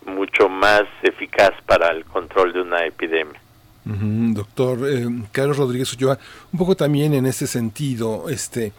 [0.07, 3.40] mucho más eficaz para el control de una epidemia
[3.85, 6.19] doctor eh, Carlos Rodríguez Ulloa,
[6.53, 8.73] un poco también en ese sentido, este,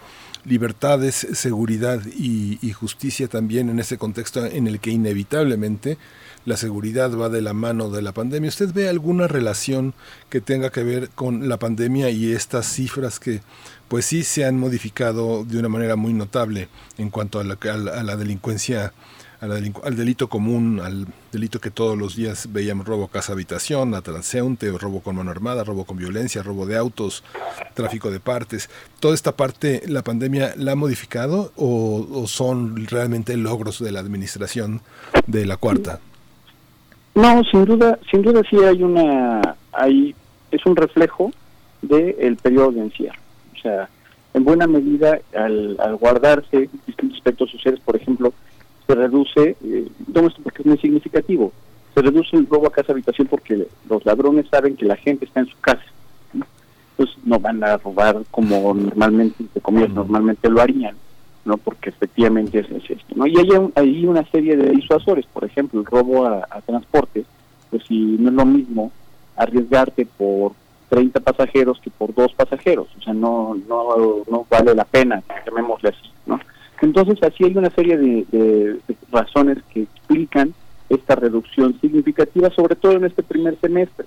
[0.46, 5.98] libertades, seguridad y, justicia también en ese contexto en el que inevitablemente
[6.46, 8.50] la seguridad va de la mano de la pandemia.
[8.50, 9.94] ¿Usted ve alguna relación
[10.30, 13.42] que tenga que ver con la pandemia y estas cifras que
[13.88, 18.04] pues sí se han modificado de una manera muy notable en cuanto a la- a
[18.04, 18.94] la delincuencia,
[19.42, 24.70] al delito común, al delito que todos los días veíamos, robo casa habitación, a transeúnte,
[24.78, 27.24] robo con mano armada, robo con violencia, robo de autos,
[27.74, 28.70] tráfico de partes.
[29.00, 34.82] ¿Toda esta parte la pandemia la ha modificado o, son realmente logros de la administración
[35.26, 36.00] de la cuarta?
[37.16, 40.14] No, sin duda, sin duda sí hay una, hay,
[40.52, 41.32] es un reflejo
[41.82, 43.20] del periodo de encierro.
[43.58, 43.90] O sea,
[44.36, 48.34] en buena medida, al, al guardarse distintos aspectos sociales, por ejemplo,
[48.94, 51.52] se reduce, eh, esto porque es muy significativo,
[51.94, 55.40] se reduce el robo a casa habitación porque los ladrones saben que la gente está
[55.42, 55.84] en su casa.
[56.34, 56.46] ¿no?
[56.92, 60.96] Entonces no van a robar como normalmente, entre comillas, normalmente lo harían.
[61.44, 61.58] ¿no?
[61.58, 63.26] Porque efectivamente es, es esto, ¿no?
[63.26, 67.26] Y hay, un- hay una serie de disuasores, por ejemplo, el robo a, a transporte,
[67.72, 68.92] pues si no es lo mismo
[69.36, 70.52] arriesgarte por
[70.90, 75.90] 30 pasajeros que por dos pasajeros, o sea, no no, no vale la pena, llamémosle
[75.90, 76.40] así, ¿no?
[76.82, 78.80] Entonces, así hay una serie de, de-
[79.12, 80.54] razones que explican
[80.90, 84.06] esta reducción significativa, sobre todo en este primer semestre.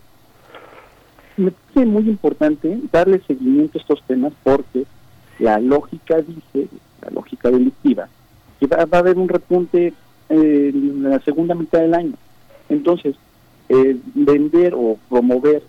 [1.36, 4.84] Me parece muy importante darle seguimiento a estos temas porque
[5.38, 6.68] la lógica dice,
[7.02, 8.08] la lógica delictiva,
[8.60, 9.92] que va, va a haber un repunte
[10.28, 12.14] eh, en la segunda mitad del año.
[12.68, 13.14] Entonces,
[13.68, 15.62] eh, vender o promover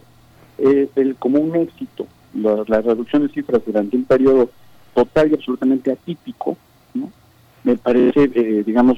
[0.58, 4.50] eh, el, como un éxito la, la reducción de cifras durante un periodo
[4.94, 6.58] total y absolutamente atípico.
[7.66, 8.98] Me parece, eh, digamos,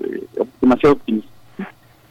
[0.00, 0.26] eh,
[0.60, 1.30] demasiado optimista.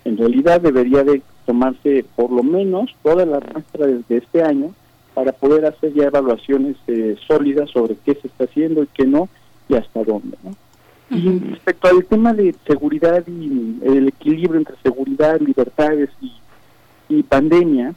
[0.06, 4.74] En realidad debería de tomarse por lo menos toda la muestra de, de este año
[5.14, 9.28] para poder hacer ya evaluaciones eh, sólidas sobre qué se está haciendo y qué no
[9.68, 10.38] y hasta dónde.
[10.44, 10.56] ¿no?
[11.10, 16.32] Y respecto al tema de seguridad y el equilibrio entre seguridad, libertades y,
[17.10, 17.94] y pandemia,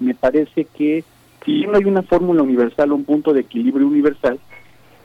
[0.00, 1.04] me parece que
[1.44, 4.38] si no hay una fórmula universal un punto de equilibrio universal,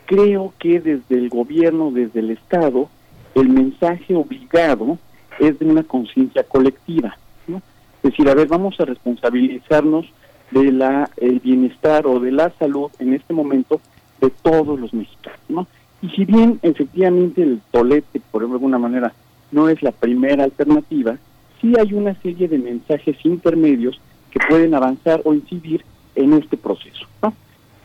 [0.07, 2.89] creo que desde el gobierno, desde el Estado,
[3.35, 4.97] el mensaje obligado
[5.37, 7.15] es de una conciencia colectiva.
[7.47, 7.57] ¿no?
[8.01, 10.07] Es decir, a ver, vamos a responsabilizarnos
[10.49, 13.81] de la el bienestar o de la salud en este momento
[14.21, 15.39] de todos los mexicanos.
[15.49, 15.67] ¿no?
[16.01, 19.13] Y si bien efectivamente el tolete, por alguna manera,
[19.51, 21.17] no es la primera alternativa,
[21.61, 23.99] sí hay una serie de mensajes intermedios
[24.31, 25.83] que pueden avanzar o incidir
[26.15, 27.05] en este proceso.
[27.21, 27.33] ¿no?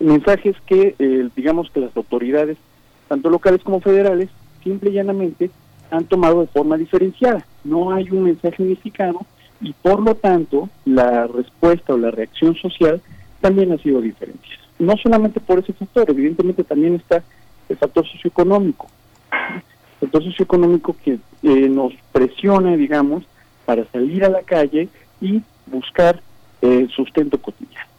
[0.03, 2.59] Mensajes que, eh, digamos que las autoridades,
[3.07, 4.31] tanto locales como federales,
[4.65, 5.49] simple y llanamente
[5.93, 7.47] han tomado de forma diferenciada.
[7.63, 9.21] No hay un mensaje unificado
[9.61, 13.01] y por lo tanto la respuesta o la reacción social
[13.41, 14.43] también ha sido diferente.
[14.81, 17.23] No solamente por ese factor, evidentemente también está
[17.69, 18.89] el factor socioeconómico.
[19.31, 23.23] El factor socioeconómico que eh, nos presiona, digamos,
[23.65, 24.89] para salir a la calle
[25.21, 26.21] y buscar
[26.61, 27.92] eh, sustento cotidiano.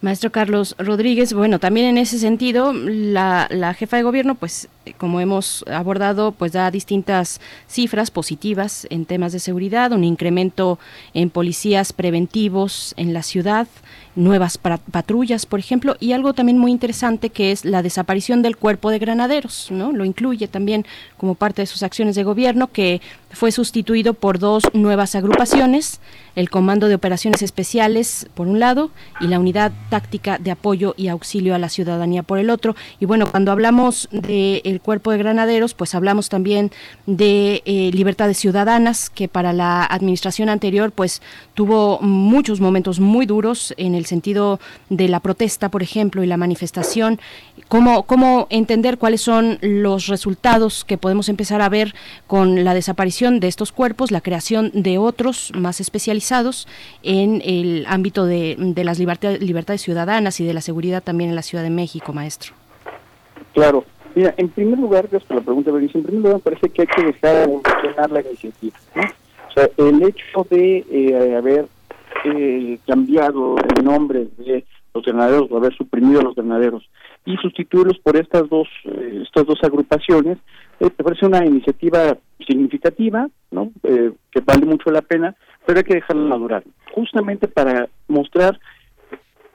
[0.00, 4.94] Maestro Carlos Rodríguez, bueno, también en ese sentido, la, la jefa de gobierno, pues, eh,
[4.96, 10.78] como hemos abordado, pues da distintas cifras positivas en temas de seguridad, un incremento
[11.14, 13.66] en policías preventivos en la ciudad,
[14.14, 18.90] nuevas patrullas, por ejemplo, y algo también muy interesante que es la desaparición del cuerpo
[18.90, 19.92] de granaderos, ¿no?
[19.92, 20.84] Lo incluye también
[21.16, 23.00] como parte de sus acciones de gobierno, que
[23.30, 26.00] fue sustituido por dos nuevas agrupaciones,
[26.34, 28.90] el Comando de Operaciones Especiales, por un lado,
[29.20, 32.76] y la Unidad Táctica de Apoyo y Auxilio a la Ciudadanía, por el otro.
[33.00, 36.70] Y bueno, cuando hablamos del cuerpo de granaderos, pues hablamos también
[37.06, 41.22] de eh, libertades ciudadanas, que para la administración anterior, pues
[41.54, 46.36] tuvo muchos momentos muy duros en el sentido de la protesta, por ejemplo, y la
[46.36, 47.20] manifestación.
[47.66, 51.94] ¿Cómo, cómo entender cuáles son los resultados que podemos empezar a ver
[52.26, 56.68] con la desaparición de estos cuerpos, la creación de otros más especializados
[57.02, 61.34] en el ámbito de, de las liberta- libertades ciudadanas y de la seguridad también en
[61.34, 62.54] la Ciudad de México, maestro?
[63.54, 63.84] Claro.
[64.14, 66.88] Mira, en primer lugar, gracias por la pregunta, en primer lugar me parece que hay
[66.88, 68.76] que dejar evolucionar la iniciativa.
[69.48, 71.66] O sea, el hecho de eh, haber
[72.24, 74.64] eh, cambiado el nombre de
[74.94, 76.88] los granaderos o haber suprimido a los granaderos
[77.26, 80.38] y sustituirlos por estas dos eh, estas dos agrupaciones
[80.80, 82.16] me parece una iniciativa
[82.46, 85.34] significativa no Eh, que vale mucho la pena
[85.66, 86.62] pero hay que dejarla madurar
[86.94, 88.58] justamente para mostrar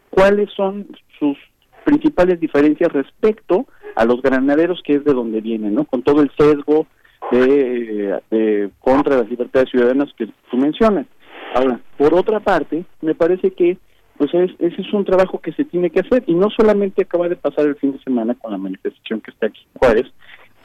[0.09, 0.87] cuáles son
[1.19, 1.37] sus
[1.85, 6.31] principales diferencias respecto a los granaderos que es de donde vienen no con todo el
[6.37, 6.87] sesgo
[7.31, 11.07] de, de contra las libertades ciudadanas que tú mencionas.
[11.55, 13.77] Ahora por otra parte me parece que
[14.17, 17.27] pues es, ese es un trabajo que se tiene que hacer y no solamente acaba
[17.27, 20.07] de pasar el fin de semana con la manifestación que está aquí en Juárez,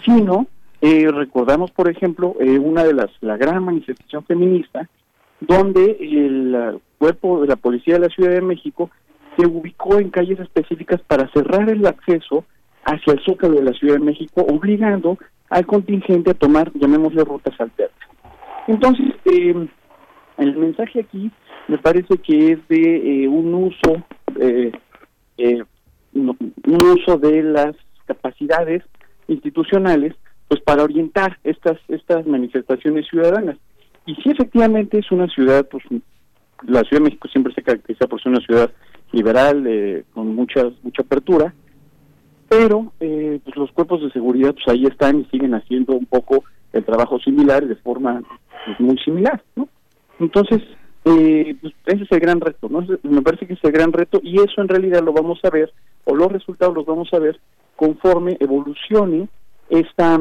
[0.04, 0.46] sino
[0.80, 4.88] eh, recordamos, por ejemplo, eh, una de las, la gran manifestación feminista,
[5.40, 8.90] donde el cuerpo de la policía de la Ciudad de México
[9.36, 12.44] se ubicó en calles específicas para cerrar el acceso
[12.84, 15.18] hacia el zócalo de la Ciudad de México, obligando
[15.50, 17.94] al contingente a tomar, llamémosle, rutas alternas.
[18.66, 19.68] Entonces, eh,
[20.38, 21.30] el mensaje aquí
[21.68, 24.02] me parece que es de eh, un uso,
[24.40, 24.72] eh,
[25.36, 25.62] eh,
[26.14, 26.36] un
[26.66, 28.82] uso de las capacidades
[29.28, 30.14] institucionales,
[30.48, 33.56] pues para orientar estas estas manifestaciones ciudadanas.
[34.06, 35.84] Y si efectivamente es una ciudad, pues
[36.66, 38.70] la Ciudad de México siempre se caracteriza por ser una ciudad
[39.12, 41.54] liberal, eh, con mucha mucha apertura,
[42.48, 46.44] pero eh, pues los cuerpos de seguridad pues ahí están y siguen haciendo un poco
[46.72, 48.22] el trabajo similar de forma
[48.64, 49.68] pues, muy similar, ¿no?
[50.20, 50.62] Entonces,
[51.04, 52.84] eh, pues, ese es el gran reto, ¿no?
[53.02, 55.72] Me parece que es el gran reto y eso en realidad lo vamos a ver,
[56.04, 57.38] o los resultados los vamos a ver
[57.78, 59.28] conforme evolucione
[59.70, 60.18] esta,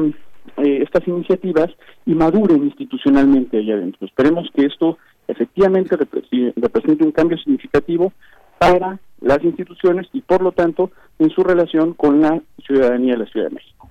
[0.58, 1.70] eh, estas iniciativas
[2.06, 4.06] y maduren institucionalmente allá adentro.
[4.06, 4.96] Esperemos que esto
[5.26, 8.12] efectivamente repre- represente un cambio significativo
[8.58, 13.26] para las instituciones y por lo tanto en su relación con la ciudadanía de la
[13.26, 13.88] Ciudad de México.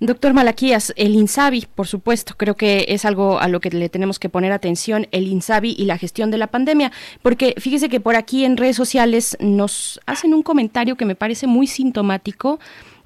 [0.00, 4.18] Doctor Malaquías, el INSABI, por supuesto, creo que es algo a lo que le tenemos
[4.18, 8.16] que poner atención, el INSABI y la gestión de la pandemia, porque fíjese que por
[8.16, 12.58] aquí en redes sociales nos hacen un comentario que me parece muy sintomático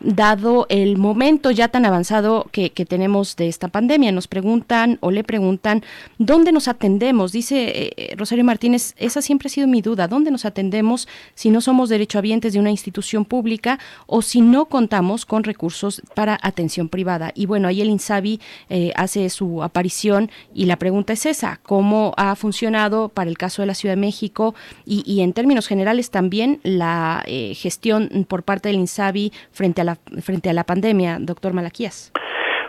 [0.05, 4.11] dado el momento ya tan avanzado que, tenemos de esta pandemia.
[4.11, 5.85] Nos preguntan o le preguntan,
[6.19, 7.31] ¿dónde nos atendemos?
[7.31, 11.61] Dice eh, Rosario Martínez, esa siempre ha sido mi duda, ¿dónde nos atendemos si no
[11.61, 17.31] somos derechohabientes de una institución pública o si no contamos con recursos para atención privada?
[17.35, 22.15] Y bueno, ahí el INSABI eh, hace su aparición y la pregunta es esa, ¿cómo
[22.17, 26.11] ha funcionado para el caso de la Ciudad de México y, y en términos generales
[26.11, 29.92] también la eh, gestión por parte del INSABI frente a la
[30.23, 32.13] frente a la pandemia, doctor Malaquías?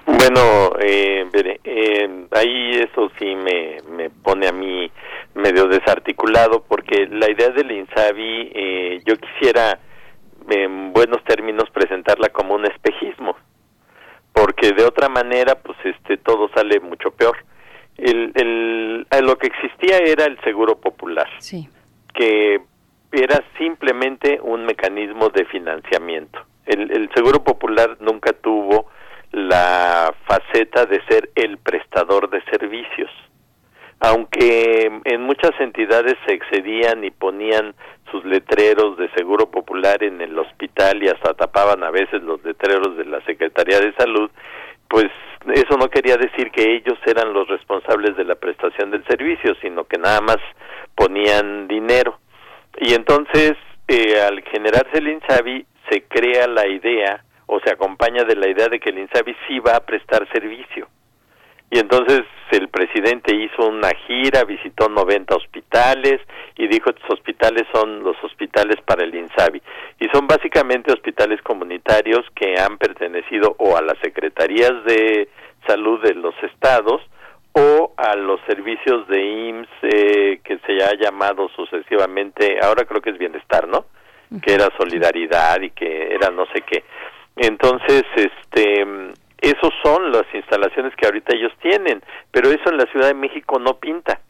[0.05, 1.25] Bueno, eh,
[1.63, 4.91] eh, ahí eso sí me, me pone a mí
[5.33, 9.79] medio desarticulado porque la idea del INSABI eh, yo quisiera
[10.49, 13.35] en buenos términos presentarla como un espejismo
[14.33, 17.37] porque de otra manera pues este todo sale mucho peor
[17.97, 21.69] el, el, eh, lo que existía era el seguro popular Sí.
[22.13, 22.59] que
[23.13, 26.39] era simplemente un mecanismo de financiamiento.
[26.65, 28.87] El, el Seguro Popular nunca tuvo
[29.31, 33.09] la faceta de ser el prestador de servicios.
[33.99, 37.73] Aunque en muchas entidades se excedían y ponían
[38.11, 42.95] sus letreros de Seguro Popular en el hospital y hasta tapaban a veces los letreros
[42.97, 44.29] de la Secretaría de Salud,
[44.87, 45.09] pues
[45.55, 49.85] eso no quería decir que ellos eran los responsables de la prestación del servicio, sino
[49.85, 50.37] que nada más
[50.95, 52.19] ponían dinero.
[52.77, 53.53] Y entonces,
[53.87, 58.67] eh, al generarse el INSABI, se crea la idea o se acompaña de la idea
[58.67, 60.87] de que el INSABI sí va a prestar servicio.
[61.69, 62.21] Y entonces
[62.51, 66.21] el presidente hizo una gira, visitó 90 hospitales
[66.55, 69.61] y dijo estos hospitales son los hospitales para el INSABI.
[69.99, 75.29] Y son básicamente hospitales comunitarios que han pertenecido o a las secretarías de
[75.67, 77.01] salud de los estados
[77.53, 83.11] o a los servicios de IMSS eh, que se ha llamado sucesivamente, ahora creo que
[83.11, 83.85] es bienestar, ¿no?
[84.41, 86.83] Que era solidaridad y que era no sé qué.
[87.35, 88.85] Entonces, este,
[89.41, 93.59] esos son las instalaciones que ahorita ellos tienen, pero eso en la Ciudad de México
[93.59, 94.21] no pinta.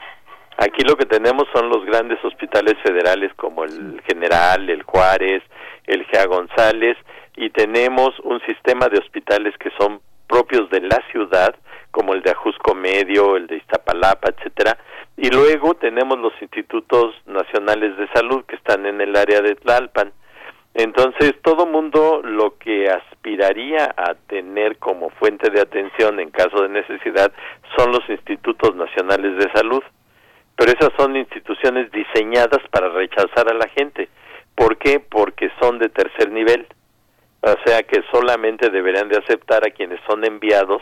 [0.57, 5.43] Aquí lo que tenemos son los grandes hospitales federales como el General, el Juárez,
[5.88, 6.98] el Gea González
[7.35, 11.56] y tenemos un sistema de hospitales que son propios de la ciudad
[11.94, 14.78] como el de Ajusco Medio, el de Iztapalapa, etcétera,
[15.16, 20.12] y luego tenemos los institutos nacionales de salud que están en el área de Tlalpan.
[20.74, 26.70] Entonces, todo mundo lo que aspiraría a tener como fuente de atención en caso de
[26.70, 27.32] necesidad
[27.78, 29.84] son los institutos nacionales de salud.
[30.56, 34.10] Pero esas son instituciones diseñadas para rechazar a la gente.
[34.56, 35.00] ¿Por qué?
[35.00, 36.66] Porque son de tercer nivel.
[37.42, 40.82] O sea que solamente deberían de aceptar a quienes son enviados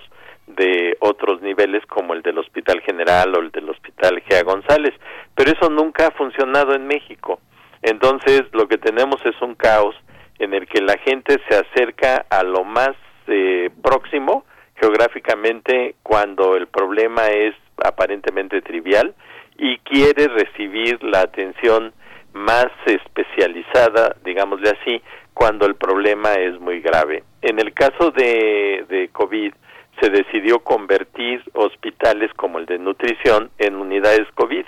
[0.55, 4.93] de otros niveles como el del Hospital General o el del Hospital Gea González.
[5.35, 7.39] Pero eso nunca ha funcionado en México.
[7.81, 9.95] Entonces lo que tenemos es un caos
[10.39, 12.91] en el que la gente se acerca a lo más
[13.27, 19.13] eh, próximo geográficamente cuando el problema es aparentemente trivial
[19.57, 21.93] y quiere recibir la atención
[22.33, 25.01] más especializada, digámosle así,
[25.33, 27.23] cuando el problema es muy grave.
[27.41, 29.53] En el caso de, de COVID
[30.01, 34.65] se decidió convertir hospitales como el de nutrición en unidades COVID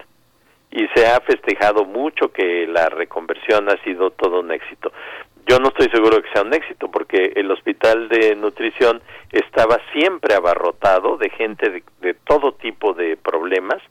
[0.71, 4.91] y se ha festejado mucho que la reconversión ha sido todo un éxito.
[5.45, 10.35] Yo no estoy seguro que sea un éxito porque el hospital de nutrición estaba siempre
[10.35, 13.81] abarrotado de gente de, de todo tipo de problemas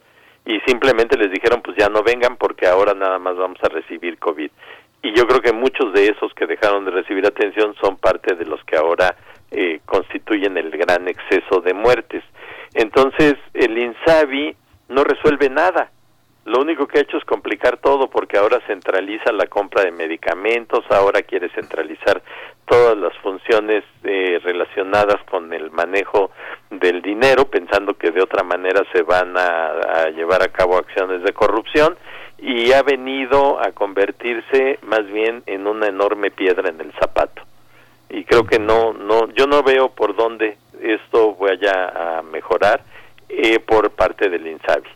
[0.45, 4.19] y simplemente les dijeron pues ya no vengan porque ahora nada más vamos a recibir
[4.19, 4.51] COVID.
[5.03, 8.47] Y yo creo que muchos de esos que dejaron de recibir atención son parte de
[8.47, 9.17] los que ahora
[9.53, 12.25] eh, constituyen el gran exceso de muertes.
[12.75, 14.57] Entonces el INSABI
[14.89, 15.91] no resuelve nada.
[16.45, 20.85] Lo único que ha hecho es complicar todo porque ahora centraliza la compra de medicamentos,
[20.91, 22.21] ahora quiere centralizar
[22.67, 26.33] todas las funciones eh, relacionadas con el manejo
[26.71, 29.67] del dinero, pensando que de otra manera se van a,
[30.05, 31.97] a llevar a cabo acciones de corrupción
[32.39, 37.43] y ha venido a convertirse más bien en una enorme piedra en el zapato.
[38.13, 42.85] Y creo que no, no, yo no veo por dónde esto vaya a mejorar
[43.29, 44.89] eh, por parte del INSABI.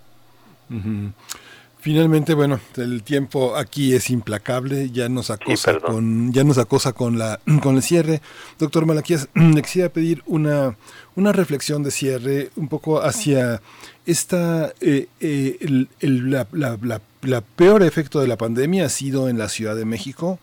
[1.79, 7.17] Finalmente, bueno, el tiempo aquí es implacable, ya nos acosa con ya nos acosa con
[7.17, 8.21] la con el cierre.
[8.59, 10.77] Doctor Malaquías, le quisiera pedir una
[11.15, 13.63] una reflexión de cierre un poco hacia
[14.05, 18.89] esta eh, eh, el, el- la, la- la- la peor efecto de la pandemia ha
[18.89, 20.39] sido en la Ciudad de México,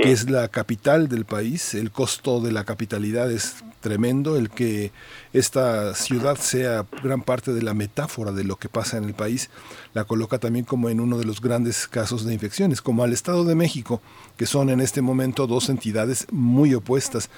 [0.00, 1.74] que es la capital del país.
[1.74, 4.92] El costo de la capitalidad es tremendo, el que
[5.32, 9.50] esta ciudad sea gran parte de la metáfora de lo que pasa en el país,
[9.92, 13.44] la coloca también como en uno de los grandes casos de infecciones, como al Estado
[13.44, 14.00] de México,
[14.36, 17.28] que son en este momento dos entidades muy opuestas.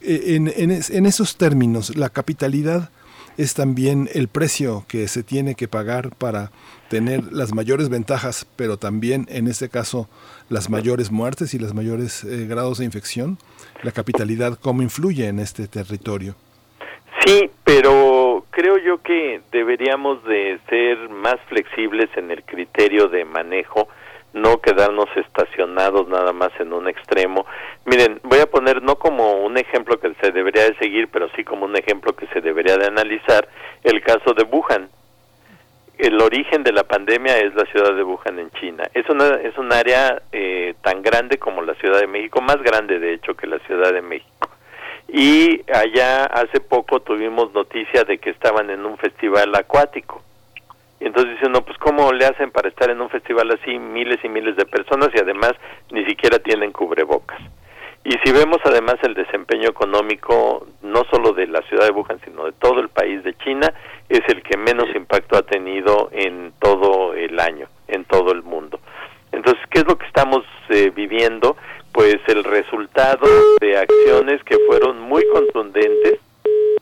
[0.00, 2.90] Eh, En, en esos términos, la capitalidad
[3.36, 6.50] es también el precio que se tiene que pagar para
[6.92, 10.10] tener las mayores ventajas, pero también en este caso
[10.50, 13.38] las mayores muertes y los mayores eh, grados de infección.
[13.82, 16.34] La capitalidad, ¿cómo influye en este territorio?
[17.24, 23.88] Sí, pero creo yo que deberíamos de ser más flexibles en el criterio de manejo,
[24.34, 27.46] no quedarnos estacionados nada más en un extremo.
[27.86, 31.42] Miren, voy a poner no como un ejemplo que se debería de seguir, pero sí
[31.42, 33.48] como un ejemplo que se debería de analizar
[33.82, 34.90] el caso de Wuhan.
[36.02, 38.82] El origen de la pandemia es la ciudad de Wuhan en China.
[38.92, 42.98] Es una es un área eh, tan grande como la Ciudad de México, más grande
[42.98, 44.50] de hecho que la Ciudad de México
[45.12, 50.22] y allá hace poco tuvimos noticia de que estaban en un festival acuático.
[51.00, 54.18] Y entonces dicen, no, pues ¿cómo le hacen para estar en un festival así miles
[54.24, 55.52] y miles de personas y además
[55.90, 57.40] ni siquiera tienen cubrebocas?
[58.04, 62.46] Y si vemos además el desempeño económico, no solo de la ciudad de Wuhan, sino
[62.46, 63.72] de todo el país de China,
[64.16, 68.80] es el que menos impacto ha tenido en todo el año, en todo el mundo.
[69.32, 71.56] Entonces, ¿qué es lo que estamos eh, viviendo?
[71.92, 73.26] Pues el resultado
[73.60, 76.18] de acciones que fueron muy contundentes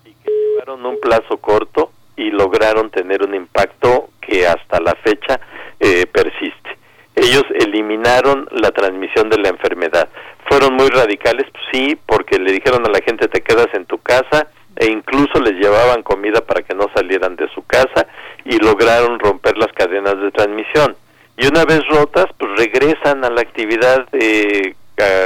[0.05, 5.41] y que llevaron un plazo corto y lograron tener un impacto que hasta la fecha
[5.79, 6.77] eh, persiste.
[7.15, 10.09] Ellos eliminaron la transmisión de la enfermedad.
[10.49, 13.99] Fueron muy radicales, pues sí, porque le dijeron a la gente te quedas en tu
[13.99, 14.49] casa
[14.81, 18.07] e incluso les llevaban comida para que no salieran de su casa
[18.47, 20.97] y lograron romper las cadenas de transmisión.
[21.37, 24.75] Y una vez rotas, pues regresan a la actividad eh,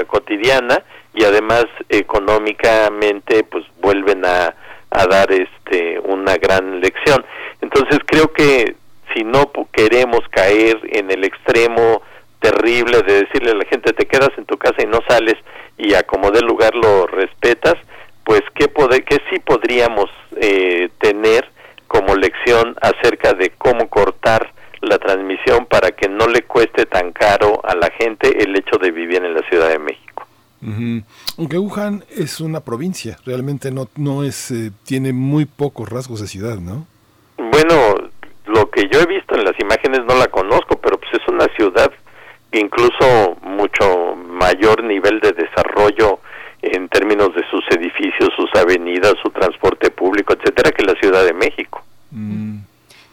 [0.09, 0.83] cotidiana
[1.15, 4.55] y además económicamente pues vuelven a,
[4.91, 7.25] a dar este una gran lección.
[7.61, 8.75] Entonces creo que
[9.15, 12.03] si no queremos caer en el extremo
[12.41, 15.37] terrible de decirle a la gente te quedas en tu casa y no sales
[15.79, 17.75] y a como dé lugar lo respetas,
[18.25, 21.49] pues qué, poder, qué sí podríamos eh, tener
[21.87, 27.61] como lección acerca de cómo cortar la transmisión para que no le cueste tan caro
[27.65, 30.27] a la gente el hecho de vivir en la Ciudad de México.
[31.37, 36.27] Aunque Wuhan es una provincia, realmente no, no es, eh, tiene muy pocos rasgos de
[36.27, 36.87] ciudad, ¿no?
[37.37, 38.09] Bueno,
[38.47, 41.47] lo que yo he visto en las imágenes no la conozco, pero pues es una
[41.55, 41.93] ciudad
[42.53, 46.21] incluso mucho mayor nivel de desarrollo
[46.73, 51.33] en términos de sus edificios, sus avenidas, su transporte público, etcétera, que la Ciudad de
[51.33, 51.85] México.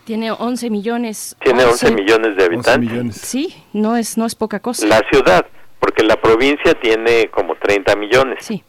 [0.06, 1.36] Tiene 11 millones.
[1.44, 3.16] Tiene 11 millones de habitantes.
[3.16, 4.86] Sí, no es, no es poca cosa.
[4.88, 5.46] La ciudad,
[5.80, 8.44] porque la provincia tiene como 30 millones.
[8.44, 8.64] Sí.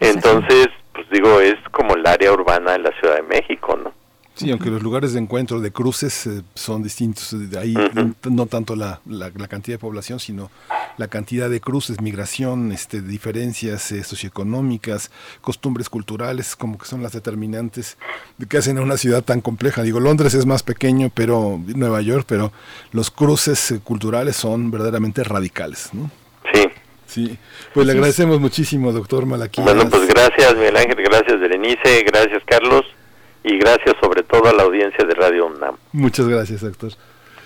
[0.00, 3.92] Entonces, pues digo, es como el área urbana de la Ciudad de México, ¿no?
[4.34, 7.74] Sí, aunque los lugares de encuentro de cruces eh, son distintos, eh, de ahí
[8.28, 10.50] no tanto la, la- la cantidad de población, sino
[10.96, 17.12] la cantidad de cruces, migración, este, diferencias eh, socioeconómicas, costumbres culturales, como que son las
[17.12, 17.96] determinantes
[18.38, 19.82] de que hacen a una ciudad tan compleja.
[19.82, 22.52] Digo, Londres es más pequeño, pero Nueva York, pero
[22.92, 26.10] los cruces eh, culturales son verdaderamente radicales, ¿no?
[26.52, 26.68] Sí.
[27.06, 27.38] Sí,
[27.72, 29.64] pues le agradecemos muchísimo, doctor Malaquías.
[29.64, 32.82] Bueno, pues gracias Miguel Ángel, gracias Berenice, gracias Carlos
[33.44, 35.76] y gracias sobre todo a la audiencia de Radio UNAM.
[35.92, 36.92] Muchas gracias, doctor.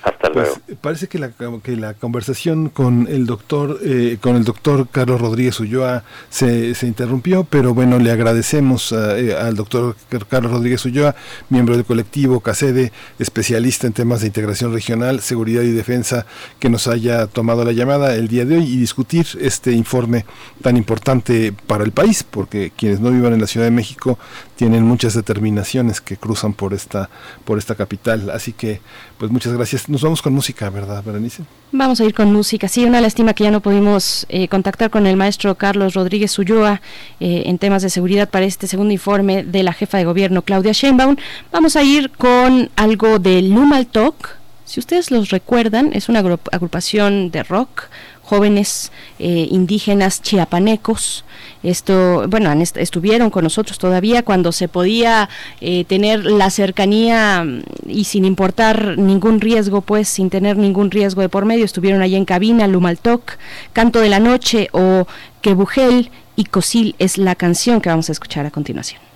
[0.00, 0.80] Hasta Pues, luego.
[0.80, 5.58] parece que la, que la conversación con el doctor eh, con el doctor Carlos Rodríguez
[5.58, 9.96] Ulloa se, se interrumpió, pero bueno, le agradecemos a- eh, al doctor
[10.30, 11.16] Carlos Rodríguez Ulloa,
[11.50, 16.26] miembro del colectivo CACEDE, especialista en temas de integración regional, seguridad y defensa,
[16.60, 20.24] que nos haya tomado la llamada el día de hoy y discutir este informe
[20.62, 24.16] tan importante para el país, porque quienes no vivan en la Ciudad de México
[24.58, 27.08] tienen muchas determinaciones que cruzan por esta
[27.44, 28.80] por esta capital, así que
[29.16, 29.88] pues muchas gracias.
[29.88, 31.44] Nos vamos con música, ¿verdad, Berenice?
[31.70, 32.66] Vamos a ir con música.
[32.66, 36.82] Sí, una lástima que ya no pudimos eh, contactar con el maestro Carlos Rodríguez Ulloa
[37.20, 40.72] eh, en temas de seguridad para este segundo informe de la jefa de gobierno Claudia
[40.72, 41.14] Sheinbaum.
[41.52, 44.36] Vamos a ir con algo de Lumal Talk.
[44.64, 47.84] Si ustedes los recuerdan, es una agrup- agrupación de rock,
[48.28, 51.24] jóvenes eh, indígenas chiapanecos.
[51.62, 58.04] Esto, bueno, estuvieron con nosotros todavía cuando se podía eh, tener la cercanía mm, y
[58.04, 62.26] sin importar ningún riesgo, pues sin tener ningún riesgo de por medio, estuvieron allí en
[62.26, 63.38] cabina, Lumaltoc,
[63.72, 65.06] Canto de la Noche o
[65.40, 69.07] Quebujel y Cosil es la canción que vamos a escuchar a continuación.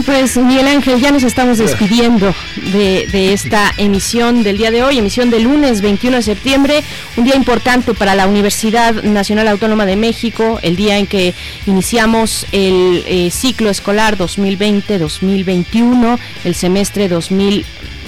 [0.00, 2.34] Bien, pues Miguel Ángel, ya nos estamos despidiendo
[2.72, 6.82] de, de esta emisión del día de hoy, emisión de lunes 21 de septiembre,
[7.16, 11.34] un día importante para la Universidad Nacional Autónoma de México, el día en que
[11.66, 17.10] iniciamos el eh, ciclo escolar 2020-2021, el semestre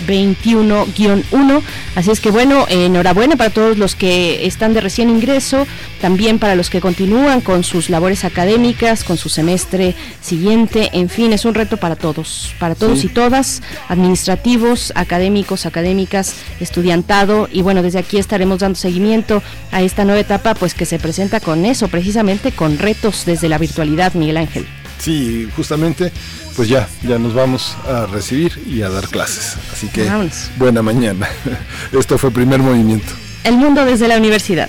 [0.06, 1.62] 2021-1.
[1.94, 5.66] Así es que bueno, enhorabuena para todos los que están de recién ingreso,
[6.00, 11.32] también para los que continúan con sus labores académicas, con su semestre siguiente, en fin,
[11.32, 13.06] es un reto para todos, para todos Sí.
[13.06, 20.05] y todas, administrativos, académicos, académicas, estudiantado y bueno, desde aquí estaremos dando seguimiento a esta
[20.05, 24.36] nueva etapa pues que se presenta con eso, precisamente con retos desde la virtualidad, Miguel
[24.36, 24.66] Ángel.
[25.02, 26.12] Sí, justamente,
[26.55, 29.56] pues ya, ya nos vamos a recibir y a dar clases.
[29.72, 30.50] Así que Vámonos.
[30.58, 31.28] buena mañana.
[31.92, 33.12] Esto fue primer movimiento.
[33.42, 34.68] El mundo desde la universidad.